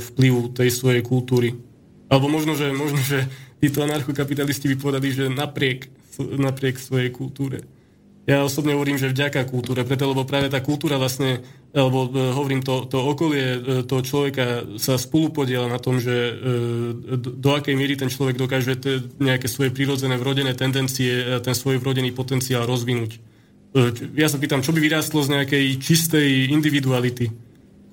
[0.00, 1.60] vplyvu tej svojej kultúry.
[2.08, 3.28] Alebo možno, že, možno, že
[3.60, 5.88] títo anarchokapitalisti by povedali, že napriek,
[6.18, 7.64] napriek svojej kultúre.
[8.22, 11.42] Ja osobne hovorím, že vďaka kultúre, preto lebo práve tá kultúra vlastne,
[11.74, 16.32] alebo e, hovorím, to, to okolie e, toho človeka sa spolupodiela na tom, že e,
[17.18, 21.82] do, do akej míry ten človek dokáže te, nejaké svoje prírodzené vrodené tendencie ten svoj
[21.82, 23.18] vrodený potenciál rozvinúť.
[24.16, 27.32] Ja sa pýtam, čo by vyrástlo z nejakej čistej individuality,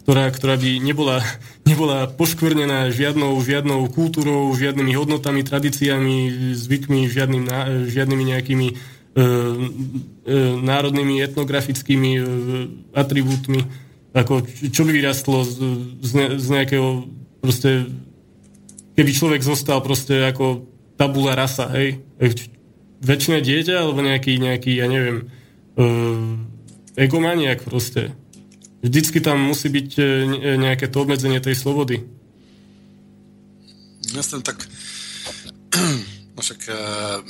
[0.03, 1.23] ktorá, ktorá by nebola,
[1.69, 7.43] nebola poškvrnená žiadnou, žiadnou kultúrou, žiadnymi hodnotami, tradíciami, zvykmi, žiadnym,
[7.88, 8.68] žiadnymi nejakými
[9.10, 12.23] E, e, národnými etnografickými e,
[12.93, 13.65] atribútmi.
[14.14, 15.53] Ako, čo by vyrastlo z,
[16.06, 17.10] z, ne, z nejakého
[17.41, 17.89] proste,
[18.93, 22.06] keby človek zostal proste ako tabula rasa, hej?
[23.01, 25.26] Väčšie dieťa, alebo nejaký, nejaký ja neviem,
[25.77, 26.33] uh,
[26.95, 28.15] egomaniak proste.
[28.79, 29.89] Vždycky tam musí byť
[30.55, 31.99] nejaké to obmedzenie tej slobody.
[34.15, 34.63] Jasne, tak
[36.39, 36.75] No však e,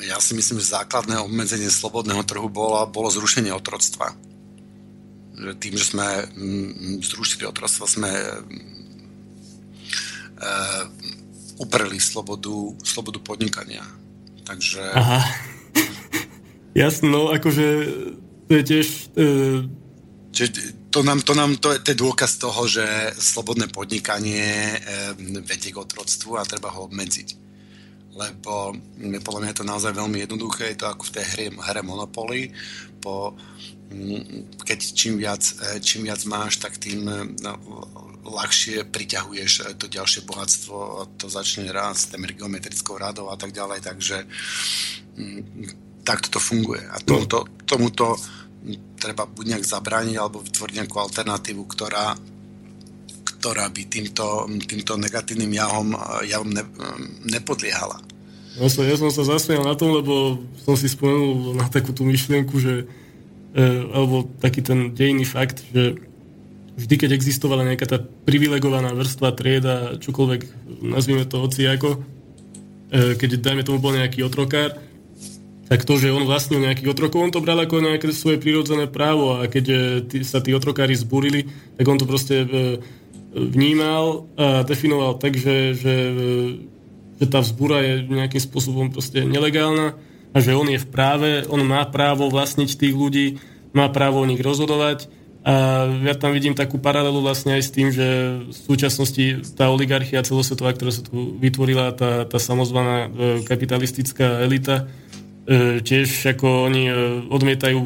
[0.05, 4.13] ja si myslím, že základné obmedzenie slobodného trhu bolo, bolo zrušenie otroctva.
[5.33, 6.29] Že tým, že sme
[7.01, 8.45] zrušili otroctvo, sme uh,
[11.57, 12.53] upreli slobodu,
[12.85, 13.81] slobodu podnikania.
[14.45, 14.83] Takže...
[14.93, 15.25] Aha.
[16.85, 17.65] Jasno, no, akože
[18.49, 18.87] to je tiež...
[19.13, 19.69] Uh...
[20.29, 22.85] Čiže to nám, to nám to to je dôkaz toho, že
[23.17, 27.49] slobodné podnikanie uh, vedie k otroctvu a treba ho obmedziť.
[28.13, 28.75] Lebo
[29.23, 32.51] podľa mňa je to naozaj veľmi jednoduché, je to ako v tej hre, hre Monopoly,
[32.99, 33.37] po,
[34.65, 37.07] keď čím viac, e, čím viac máš, tak tým
[37.39, 37.53] no,
[38.27, 43.55] ľahšie priťahuješ e, to ďalšie bohatstvo a to začne rásť tým geometrickou radou a tak
[43.55, 44.27] ďalej, takže
[46.03, 46.83] takto to funguje.
[46.91, 48.19] A tomuto, tomuto
[48.99, 52.19] treba buď nejak zabrániť alebo vytvoriť nejakú alternatívu, ktorá
[53.39, 55.95] ktorá by týmto, týmto negatívnym javom,
[56.27, 56.63] javom ne,
[57.23, 58.03] nepodliehala.
[58.59, 62.03] Ja som, ja som sa zasmial na tom, lebo som si spomenul na takú tú
[62.03, 62.83] myšlienku, že
[63.55, 63.65] e,
[63.95, 65.95] alebo taký ten dejný fakt, že
[66.75, 70.41] vždy, keď existovala nejaká tá privilegovaná vrstva, trieda, čokoľvek,
[70.83, 72.03] nazvime to ako,
[72.91, 74.75] e, keď dajme tomu bol nejaký otrokár,
[75.69, 79.37] tak to, že on vlastnil nejakých otrokov, on to bral ako nejaké svoje prirodzené právo
[79.37, 79.77] a keď e,
[80.09, 81.45] tí, sa tí otrokári zburili,
[81.77, 82.47] tak on to proste e,
[83.37, 85.95] vnímal a definoval tak, že, že,
[87.21, 89.93] že tá vzbúra je nejakým spôsobom proste nelegálna
[90.33, 93.27] a že on je v práve, on má právo vlastniť tých ľudí,
[93.69, 95.05] má právo o nich rozhodovať
[95.39, 98.05] a ja tam vidím takú paralelu vlastne aj s tým, že
[98.43, 104.83] v súčasnosti tá oligarchia celosvetová, ktorá sa tu vytvorila, tá, tá samozvaná e, kapitalistická elita,
[104.83, 104.85] e,
[105.81, 106.93] tiež ako oni e,
[107.25, 107.81] odmietajú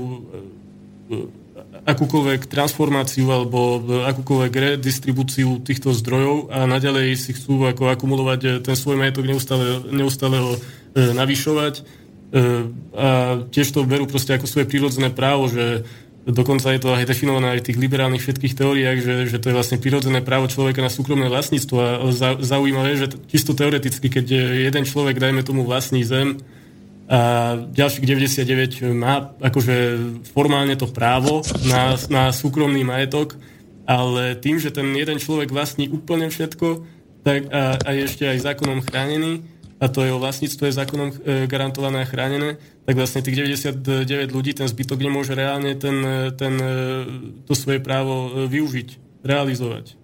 [1.84, 9.00] akúkoľvek transformáciu alebo akúkoľvek redistribúciu týchto zdrojov a naďalej si chcú ako akumulovať ten svoj
[9.00, 10.60] majetok neustále, neustále ho e,
[11.16, 11.74] navyšovať.
[11.80, 11.82] E,
[13.00, 13.08] a
[13.48, 15.88] tiež to berú proste ako svoje prírodzené právo, že
[16.28, 19.58] dokonca je to aj definované aj v tých liberálnych všetkých teóriách, že, že to je
[19.60, 21.76] vlastne prírodzené právo človeka na súkromné vlastníctvo.
[21.80, 24.26] A zaujímavé, že čisto teoreticky, keď
[24.72, 26.40] jeden človek, dajme tomu, vlastní zem,
[27.04, 27.20] a
[27.60, 29.76] ďalších 99 má akože
[30.32, 33.36] formálne to právo na, na súkromný majetok,
[33.84, 36.88] ale tým, že ten jeden človek vlastní úplne všetko,
[37.28, 39.44] tak a, a je ešte aj zákonom chránený,
[39.84, 42.56] a to jeho vlastníctvo je zákonom e, garantované a chránené,
[42.88, 46.00] tak vlastne tých 99 ľudí, ten zbytok nemôže reálne ten,
[46.40, 46.74] ten, e,
[47.44, 50.00] to svoje právo e, využiť, realizovať.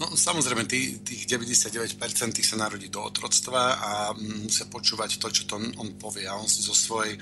[0.00, 1.98] No samozrejme, tí, tých 99%
[2.32, 6.26] tých sa narodí do otroctva a musia počúvať to, čo to on, on povie.
[6.26, 7.16] A on si zo svojej,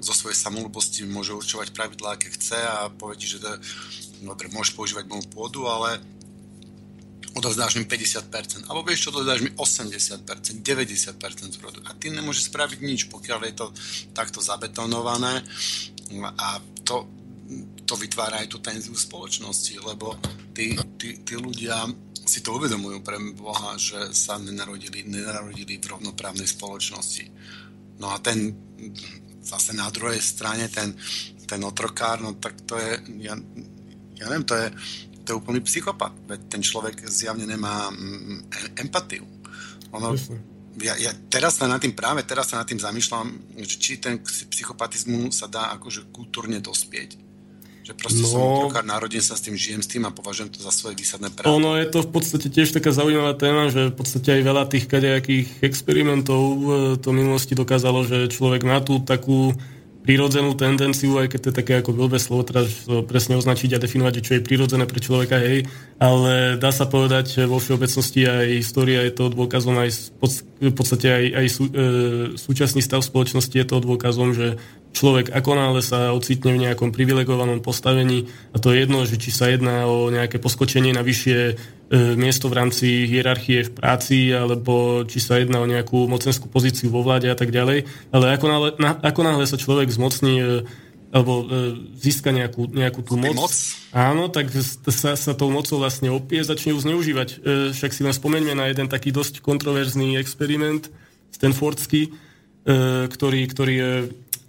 [0.00, 3.50] zo svojej samolúbosti môže určovať pravidlá, aké chce a povie že to,
[4.22, 5.98] dobre, môžeš používať moju pôdu, ale
[7.36, 11.84] odovzdáš mi 50%, alebo vieš čo, odovzdáš mi 80%, 90% zrodu.
[11.84, 13.66] A ty nemôžeš spraviť nič, pokiaľ je to
[14.16, 15.44] takto zabetonované
[16.40, 16.48] a
[16.80, 17.04] to,
[17.86, 20.18] to vytvára aj tú tenziu spoločnosti, lebo
[20.50, 21.86] tí, tí, tí ľudia
[22.26, 27.24] si to uvedomujú pre Boha, že sa nenarodili, nenarodili v rovnoprávnej spoločnosti.
[28.02, 28.50] No a ten
[29.46, 30.90] zase na druhej strane ten,
[31.46, 33.38] ten otrokár, no tak to je, ja,
[34.18, 34.66] ja neviem, to je,
[35.22, 36.10] to je úplný psychopat.
[36.26, 38.50] Veď ten človek zjavne nemá mm,
[38.82, 39.22] empatiu.
[39.94, 40.18] Ono,
[40.82, 45.30] ja, ja teraz sa nad tým, práve teraz sa nad tým zamýšľam, či ten psychopatizmu
[45.30, 47.25] sa dá akože kultúrne dospieť.
[47.86, 48.28] Že proste No.
[48.34, 51.30] som otrokár, narodím sa s tým, žijem s tým a považujem to za svoje výsadné
[51.30, 51.54] právo.
[51.54, 54.90] Ono je to v podstate tiež taká zaujímavá téma, že v podstate aj veľa tých
[54.90, 56.58] kadejakých experimentov e,
[56.98, 59.54] to minulosti dokázalo, že človek má tú takú
[60.06, 63.82] prírodzenú tendenciu, aj keď to je také ako blbé slovo, teraz to presne označiť a
[63.82, 65.66] definovať, čo je prírodzené pre človeka, hej,
[65.98, 70.14] ale dá sa povedať, vo všeobecnosti aj história je to dôkazom, aj
[70.62, 71.82] v podstate aj, aj sú, e,
[72.38, 74.62] súčasný stav spoločnosti je to dôkazom, že
[74.96, 79.28] človek ako náhle sa ocitne v nejakom privilegovanom postavení a to je jedno, že či
[79.28, 81.54] sa jedná o nejaké poskočenie na vyššie e,
[81.92, 87.06] miesto v rámci hierarchie v práci alebo či sa jedná o nejakú mocenskú pozíciu vo
[87.06, 87.86] vláde a tak ďalej.
[88.10, 90.46] Ale ako náhle, na, ako náhle sa človek zmocní e,
[91.14, 93.54] alebo e, získa nejakú, nejakú tú moc, moc?
[93.94, 94.50] áno, tak
[94.90, 97.28] sa, sa tou mocou vlastne opie, začne ju zneužívať.
[97.30, 97.36] E,
[97.70, 100.90] však si len spomeňme na jeden taký dosť kontroverzný experiment
[101.30, 102.10] Stanfordský, e,
[103.06, 103.74] ktorý, ktorý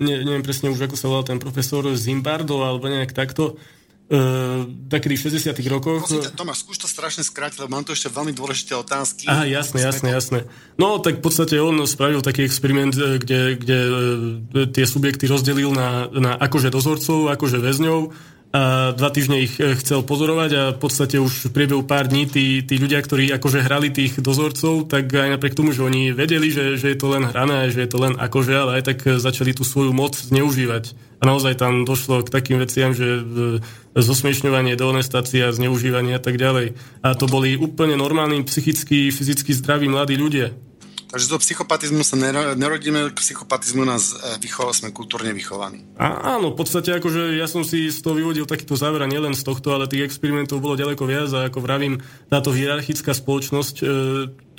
[0.02, 3.62] neviem presne už, ako sa volal ten profesor Zimbardo, alebo nejak takto,
[4.08, 4.20] e,
[4.88, 6.08] takedy v 60 rokoch.
[6.08, 9.28] Prosím Tomáš, skúš to strašne skrátiť, lebo mám tu ešte veľmi dôležité otázky.
[9.28, 10.40] Aha, jasné, jasné, jasné.
[10.80, 13.80] No, tak v podstate on spravil taký experiment, e, kde, kde
[14.52, 19.76] e, tie subjekty rozdelil na, na akože dozorcov, akože väzňov a dva týždne ich e,
[19.76, 23.60] chcel pozorovať a v podstate už v priebehu pár dní tí, tí ľudia, ktorí akože
[23.60, 27.28] hrali tých dozorcov, tak aj napriek tomu, že oni vedeli, že, že je to len
[27.28, 30.96] hrané, že je to len akože, ale aj tak e, začali tú svoju moc zneužívať.
[31.20, 33.22] A naozaj tam došlo k takým veciam, že e,
[34.00, 36.80] zosmiešňovanie, dehonestácia, zneužívanie a tak ďalej.
[37.04, 40.56] A to boli úplne normálni, psychicky, fyzicky zdraví mladí ľudia.
[41.08, 45.88] Takže do psychopatizmu sa nero- nerodíme, k psychopatizmu nás e, vychoval, sme kultúrne vychovaní.
[45.96, 49.32] A áno, v podstate akože ja som si z toho vyvodil takýto záver a nielen
[49.32, 53.86] z tohto, ale tých experimentov bolo ďaleko viac a ako vravím, táto hierarchická spoločnosť e,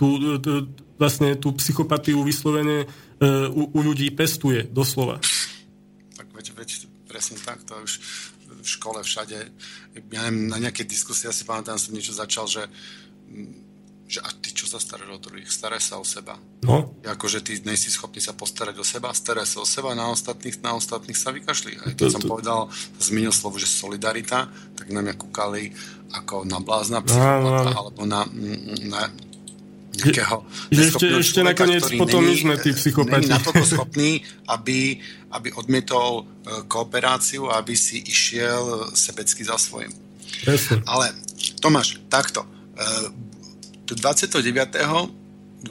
[0.01, 2.87] tú, tú, vlastne tú psychopatiu vyslovene e,
[3.53, 5.21] u, u ľudí pestuje, doslova.
[6.17, 6.69] Tak veď, veď
[7.13, 8.01] presne tak, to už
[8.49, 9.39] v škole všade,
[10.01, 12.65] ja neviem, na nejakej diskusii, ja si pamätám, som niečo začal, že,
[14.09, 16.41] že a ty čo sa staráš o druhých, staraj sa o seba.
[16.65, 20.65] No, Akože ty nejsi schopný sa postarať o seba, staraj sa o seba, na ostatných,
[20.65, 21.77] na ostatných sa vykašli.
[21.77, 22.61] Aj keď To- som to- povedal,
[22.97, 25.77] zmenil slovo, že solidarita, tak na mňa kúkali
[26.17, 27.77] ako na blázna psychopata, áno.
[27.85, 29.13] alebo na, mm, na
[29.99, 30.41] nejakého
[30.73, 33.13] ešte- ešte nakoniec potom my sme tí psychopati.
[33.13, 35.05] není natoľko schopný, aby,
[35.37, 39.93] aby odmietol e, kooperáciu a aby si išiel sebecky za svojím.
[40.49, 40.81] presne.
[40.87, 41.13] Ale
[41.61, 42.47] Tomáš, takto.
[43.89, 45.65] E, tu 29.12.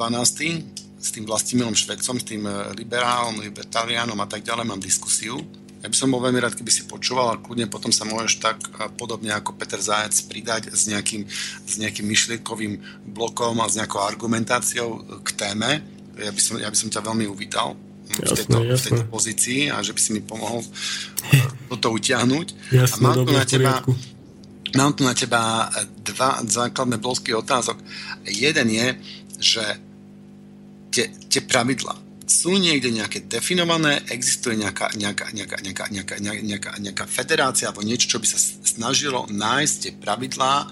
[0.98, 5.38] s tým Vlastimilom Švedcom, s tým e, liberálom, libertariánom a tak ďalej mám diskusiu.
[5.78, 8.58] Ja by som bol veľmi rád, keby si počúval a kľudne potom sa môžeš tak
[8.58, 11.30] e, podobne ako Peter Zajac pridať s nejakým,
[11.70, 12.82] s nejakým myšlienkovým
[13.14, 15.86] blokom a s nejakou argumentáciou e, k téme.
[16.18, 17.78] Ja by som, ja by som ťa veľmi uvítal
[18.10, 20.66] v Jasné, tejto, v tejto pozícii a že by si mi pomohol
[21.70, 22.74] toto utiahnuť.
[22.74, 23.74] Jasné, a mám tu dobre, na v teba.
[24.76, 25.72] Mám tu na teba
[26.04, 27.80] dva základné blosky otázok.
[28.28, 28.88] Jeden je,
[29.40, 29.64] že
[30.92, 31.96] tie, tie pravidla
[32.28, 38.12] sú niekde nejaké definované, existuje nejaká, nejaká, nejaká, nejaká, nejaká, nejaká, nejaká, federácia alebo niečo,
[38.12, 38.36] čo by sa
[38.68, 40.68] snažilo nájsť tie pravidlá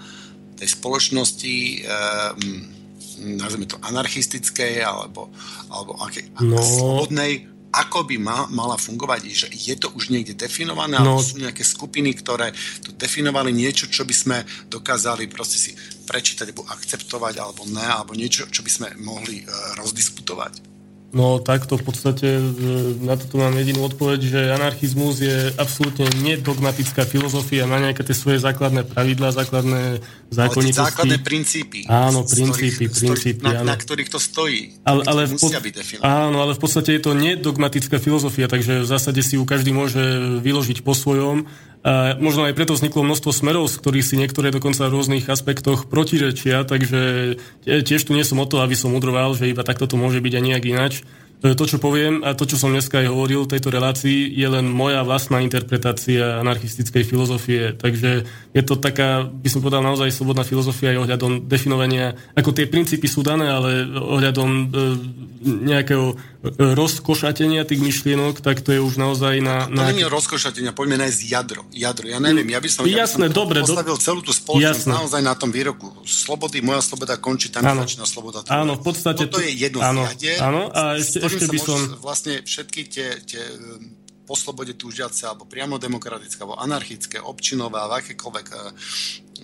[0.60, 1.56] tej spoločnosti,
[1.88, 2.76] um,
[3.40, 5.32] nazveme to anarchistickej alebo,
[5.72, 6.60] alebo akej, No.
[6.60, 11.20] slobodnej, ako by ma, mala fungovať, že je to už niekde definované, No.
[11.20, 14.38] sú nejaké skupiny, ktoré to definovali niečo, čo by sme
[14.72, 15.72] dokázali proste si
[16.08, 20.75] prečítať alebo akceptovať, alebo ne, alebo niečo, čo by sme mohli uh, rozdiskutovať.
[21.16, 22.44] No takto v podstate e,
[23.00, 28.44] na toto mám jedinú odpoveď, že anarchizmus je absolútne nedogmatická filozofia, má nejaké tie svoje
[28.44, 30.92] základné pravidlá, základné Ale zákonitosti.
[30.92, 33.72] základné princípy, Áno, princípy, ktorých, princípy, na, áno.
[33.72, 35.64] na ktorých to stojí, Ale, ale, v musia pod...
[35.64, 36.04] byť.
[36.04, 40.04] Áno, ale v podstate je to nedogmatická filozofia, takže v zásade si ju každý môže
[40.44, 41.48] vyložiť po svojom.
[41.86, 45.86] A možno aj preto vzniklo množstvo smerov, z ktorých si niektoré dokonca v rôznych aspektoch
[45.86, 49.94] protirečia, takže tiež tu nie som o to, aby som mudroval, že iba takto to
[49.94, 51.05] môže byť a nejak ináč.
[51.44, 54.48] E, To, čo poviem a to, čo som dneska aj hovoril v tejto relácii, je
[54.48, 57.76] len moja vlastná interpretácia anarchistickej filozofie.
[57.76, 58.24] Takže
[58.56, 63.08] je to taká, by som povedal, naozaj slobodná filozofia aj ohľadom definovania, ako tie princípy
[63.12, 64.66] sú dané, ale ohľadom e,
[65.46, 66.16] nejakého
[66.58, 69.66] rozkošatenia tých myšlienok, tak to je už naozaj na...
[69.66, 69.90] To na...
[69.92, 71.62] je rozkošatenia, poďme nájsť jadro.
[71.74, 74.32] Jadro, ja neviem, ja by som, ja by Jasné, som dobre, do- postavil celú tú
[74.32, 74.94] spoločnosť Jasné.
[74.94, 75.90] naozaj na tom výroku.
[76.06, 77.84] Slobody, moja sloboda končí, tam Áno.
[77.84, 78.46] začína sloboda.
[78.46, 78.62] tvoja.
[78.62, 81.60] Áno, v podstate Toto to- je jedno áno, z jadier, áno, a ešte- ešte by
[81.60, 83.44] som- Vlastne všetky tie, tie
[84.26, 88.74] po slobode túžiace, alebo priamo demokratické, alebo anarchické, občinové, alebo akékoľvek uh,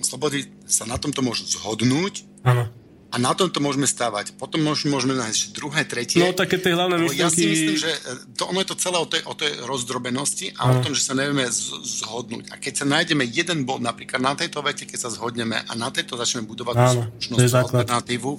[0.01, 2.65] slobody sa na tomto môžu zhodnúť Áno.
[3.11, 4.31] A na tom to môžeme stávať.
[4.39, 6.23] Potom môžeme, nájsť druhé, tretie.
[6.23, 7.51] No také tie hlavné Lebo ja si myšlienky...
[7.51, 7.99] myslím, že e,
[8.39, 11.13] to, ono je to celé o tej, o tej rozdrobenosti a o tom, že sa
[11.13, 12.55] nevieme z- zhodnúť.
[12.55, 15.91] A keď sa nájdeme jeden bod, napríklad na tejto vete, keď sa zhodneme a na
[15.91, 18.31] tejto začneme budovať Áno, spoločnosť, alternatívu,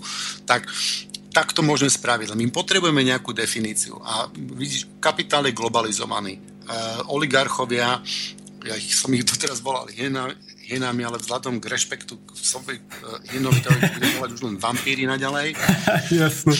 [0.48, 0.64] tak
[1.32, 2.36] tak to môžeme spraviť.
[2.36, 3.96] My potrebujeme nejakú definíciu.
[4.04, 6.36] A vidíš, kapitál je globalizovaný.
[6.68, 8.04] Uh, oligarchovia,
[8.62, 9.88] ja ich, som ich doteraz volal
[10.72, 15.52] hienami, ale vzhľadom k rešpektu k uh, hienovi to budem volať už len vampíry naďalej.
[16.24, 16.56] Jasne.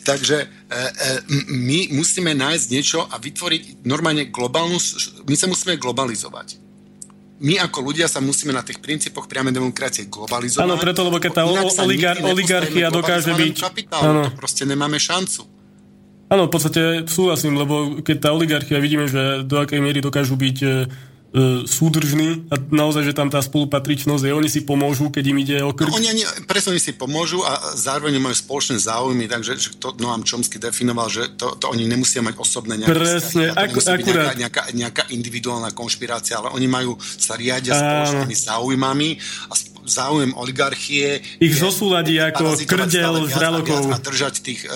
[0.00, 0.78] Takže e, e,
[1.28, 4.80] m- my musíme nájsť niečo a vytvoriť normálne globálnu,
[5.28, 6.56] my sa musíme globalizovať.
[7.40, 10.64] My ako ľudia sa musíme na tých princípoch priamej demokracie globalizovať.
[10.64, 11.44] Áno, preto, lebo keď tá
[11.84, 14.22] oligar- oligarchia dokáže byť- Kapitálu, áno.
[14.28, 15.44] to proste nemáme šancu.
[16.30, 20.58] Áno, v podstate súhlasím, lebo keď tá oligarchia vidíme, že do akej miery dokážu byť
[21.30, 25.56] e, súdržní a naozaj, že tam tá spolupatričnosť je, oni si pomôžu, keď im ide
[25.62, 25.90] o No, krk.
[25.90, 30.22] oni ani, presne oni si pomôžu a zároveň majú spoločné záujmy, takže že to Noam
[30.22, 34.34] Chomsky definoval, že to, to oni nemusia mať osobné nejaké Presne, ak- akurát.
[34.34, 39.08] nejaká, nejaká, nejaká individuálna konšpirácia, ale oni majú sa riadia spoločnými záujmami
[39.46, 44.70] a sp- záujem oligarchie Ich zosúladí ako krdel viac A držať tých, e,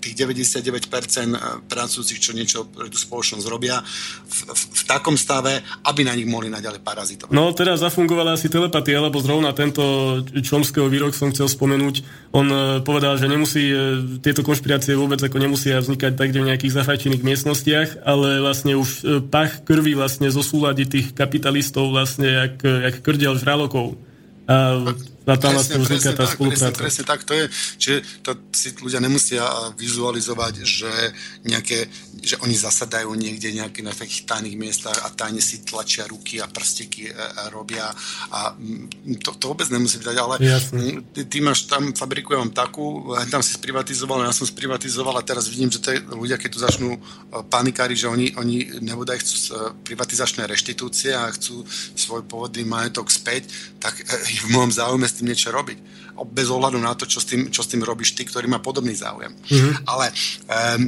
[0.00, 6.02] tých 99% pracujúcich, čo niečo pre tú spoločnosť robia v, v, v takom stave, aby
[6.02, 7.32] na nich mohli naďalej parazitovať.
[7.36, 12.02] No teraz zafungovala asi telepatia, lebo zrovna tento Čomského výrok som chcel spomenúť.
[12.32, 13.76] On e, povedal, že nemusí, e,
[14.24, 19.22] tieto konšpirácie vôbec ako nemusia vznikať tak, kde v nejakých zafajčených miestnostiach, ale vlastne už
[19.28, 24.00] pach krvi vlastne zosúladí tých kapitalistov vlastne jak, jak krdel žralokov.
[24.48, 24.96] A,
[25.28, 26.72] a tam vlastne vzniká tá tak, spolupráca.
[26.72, 27.44] presne, presne tak to je.
[27.76, 29.44] Čiže to si ľudia nemusia
[29.76, 30.92] vizualizovať, že,
[31.44, 31.92] nejaké,
[32.24, 36.48] že oni zasadajú niekde nejaké na takých tajných miestach a tajne si tlačia ruky a
[36.48, 37.16] prsteky e, e,
[37.52, 37.92] robia
[38.32, 40.80] a mm, to, to vôbec nemusí byť, ale Jasne.
[40.80, 45.20] mm, ty, ty máš tam fabriku, ja mám takú, tam si sprivatizoval, ja som sprivatizoval
[45.20, 47.00] a teraz vidím, že to je, ľudia, keď tu začnú e,
[47.44, 49.36] panikáriť, že oni, oni nebodaj chcú
[49.84, 51.60] privatizačné reštitúcie a chcú
[51.92, 55.78] svoj pôvodný majetok späť, tak je v môjom záujme s tým niečo robiť.
[56.30, 58.94] Bez ohľadu na to, čo s tým, čo s tým robíš ty, ktorý má podobný
[58.94, 59.34] záujem.
[59.34, 59.72] Mm-hmm.
[59.90, 60.06] Ale
[60.46, 60.82] um,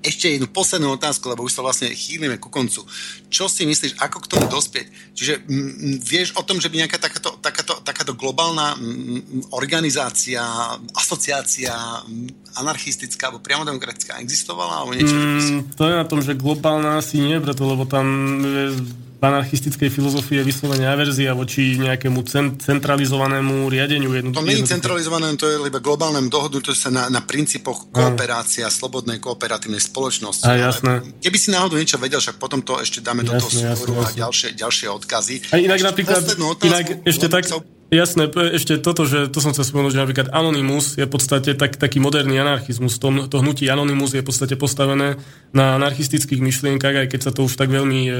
[0.00, 2.88] ešte jednu poslednú otázku, lebo už sa vlastne chýlime ku koncu.
[3.28, 4.86] Čo si myslíš, ako k tomu dospieť?
[5.12, 9.20] Čiže m, vieš o tom, že by nejaká takáto, takáto, takáto globálna m,
[9.52, 10.40] organizácia,
[10.96, 11.76] asociácia
[12.56, 14.80] anarchistická alebo priamo demokratická existovala?
[14.80, 15.76] Alebo niečo, mm.
[15.76, 18.06] To je na tom, že globálna asi nie, preto, lebo tam
[18.40, 18.80] je
[19.20, 24.08] anarchistickej filozofii je vyslovene averzia voči nejakému cen- centralizovanému riadeniu.
[24.16, 28.66] Jedno, To nie je centralizované, to je iba globálne dohodnuté sa na, na princípoch kooperácia,
[28.72, 30.48] slobodnej kooperatívnej spoločnosti.
[30.48, 30.92] A, Ale jasné.
[31.20, 33.92] Keby si náhodou niečo vedel, však potom to ešte dáme do toho Jasné, jasné, súboru
[34.00, 34.18] a jasné.
[34.24, 35.34] ďalšie, ďalšie odkazy.
[35.52, 37.44] A inak Ešte napríklad, otázku, inak ešte tak,
[37.90, 41.76] jasné, ešte toto, že to som chcel spomenúť, že napríklad Anonymous je v podstate tak,
[41.76, 42.96] taký moderný anarchizmus.
[43.02, 45.18] To, to hnutie Anonymous je v podstate postavené
[45.50, 48.14] na anarchistických myšlienkach, aj keď sa to už tak veľmi e, e,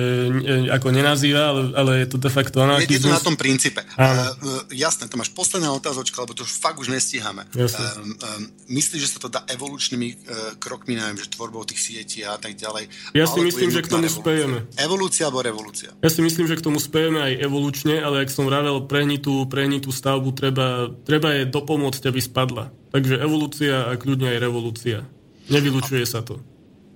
[0.75, 3.15] ako nenazýva, ale, ale je to de facto Je to anarchizmus.
[3.15, 3.81] na tom princípe.
[3.95, 4.35] Áno.
[4.43, 7.47] Uh, jasné, to máš posledná otázočka, lebo to už fakt už nestíhame.
[7.55, 10.19] Um, um, myslíš, že sa to dá evolučnými uh,
[10.59, 12.91] krokmi, neviem, že tvorbou tých sietí a tak ďalej?
[13.15, 14.67] Ja si myslím, že k tomu spejeme.
[14.75, 15.95] Evolúcia alebo revolúcia?
[16.03, 19.93] Ja si myslím, že k tomu spejeme aj evolučne, ale ak som vravel, prehnitú, prehnitú
[19.93, 22.73] stavbu treba, treba je dopomôcť, aby spadla.
[22.97, 25.05] Takže evolúcia a kľudne aj revolúcia.
[25.53, 26.41] Nevylučuje sa to.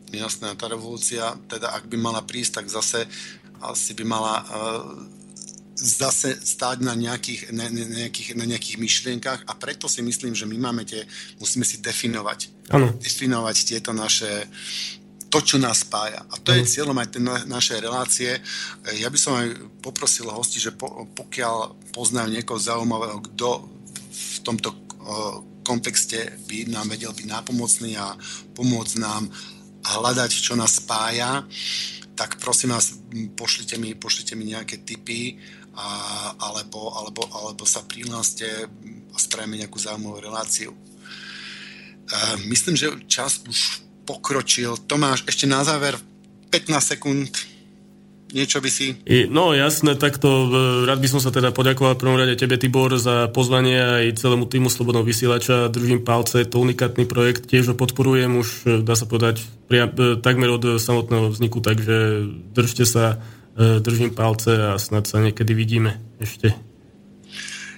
[0.08, 3.04] Jasné, tá revolúcia, teda ak by mala prísť, tak zase
[3.60, 4.96] asi by mala uh,
[5.76, 10.48] zase stáť na nejakých, na, na, nejakých, na nejakých myšlienkach a preto si myslím, že
[10.48, 11.04] my máme tie,
[11.36, 12.72] musíme si definovať.
[12.72, 12.96] Áno.
[12.96, 14.48] Definovať tieto naše
[15.34, 16.22] to, čo nás spája.
[16.30, 18.38] A to je cieľom aj tej na- našej relácie.
[18.38, 18.40] E,
[19.02, 23.66] Ja by som aj poprosil hosti, že po, pokiaľ poznajú niekoho zaujímavého, kto
[24.14, 24.76] v tomto e,
[25.66, 28.14] kontexte by nám vedel byť nápomocný a
[28.54, 29.26] pomôcť nám
[29.82, 31.42] hľadať, čo nás spája,
[32.14, 32.94] tak prosím vás,
[33.34, 35.42] pošlite mi, pošlite mi nejaké tipy
[35.74, 38.70] a, alebo, alebo, alebo sa prihláste
[39.10, 40.70] a spravíme nejakú zaujímavú reláciu.
[42.04, 44.76] Uh, myslím, že čas už pokročil.
[44.84, 45.96] Tomáš, ešte na záver
[46.52, 47.32] 15 sekúnd.
[48.34, 48.98] Niečo by si...
[49.30, 50.46] No jasné, takto e,
[50.90, 54.50] rád by som sa teda poďakoval v prvom rade tebe, Tibor, za pozvanie aj celému
[54.50, 55.70] týmu Slobodného vysielača.
[55.70, 59.38] Držím palce, je to unikátny projekt, tiež ho podporujem už, e, dá sa povedať,
[59.70, 63.22] priam, e, takmer od samotného vzniku, takže držte sa,
[63.54, 66.73] držím palce a snad sa niekedy vidíme ešte.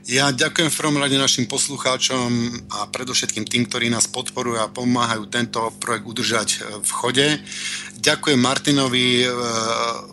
[0.07, 2.31] Ja ďakujem v prvom rade našim poslucháčom
[2.71, 7.27] a predovšetkým tým, ktorí nás podporujú a pomáhajú tento projekt udržať e, v chode.
[7.99, 9.29] Ďakujem Martinovi e,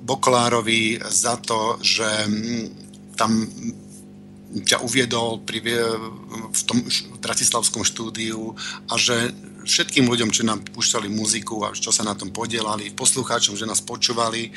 [0.02, 2.65] Bokolárovi za to, že mm,
[3.14, 3.45] tam
[4.65, 6.82] ťa uviedol pri, v tom
[7.22, 8.57] bratislavskom štúdiu
[8.90, 9.30] a že
[9.61, 13.86] všetkým ľuďom, čo nám púšťali muziku a čo sa na tom podielali, poslucháčom, že nás
[13.86, 14.49] počúvali.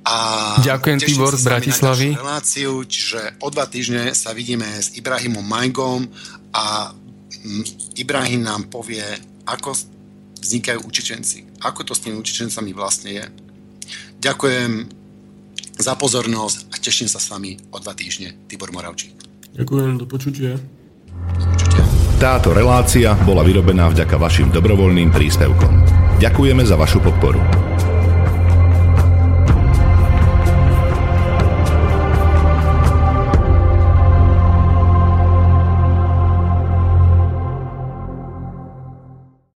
[0.00, 0.16] A
[0.64, 2.08] Ďakujem, Tibor z Bratislavy.
[2.16, 6.08] reláciu, čiže o dva týždne sa vidíme s Ibrahimom Majgom
[6.56, 6.90] a
[7.44, 9.04] mm, Ibrahim nám povie,
[9.44, 9.76] ako
[10.40, 11.60] vznikajú učičenci.
[11.60, 13.24] Ako to s tými učičencami vlastne je.
[14.24, 14.88] Ďakujem
[15.76, 18.36] za pozornosť a teším sa s vami o dva týždne.
[18.48, 19.16] Tibor Moravčík.
[19.52, 20.56] Ďakujem, do počutia.
[22.20, 25.72] Táto relácia bola vyrobená vďaka vašim dobrovoľným príspevkom.
[26.20, 27.69] Ďakujeme za vašu podporu.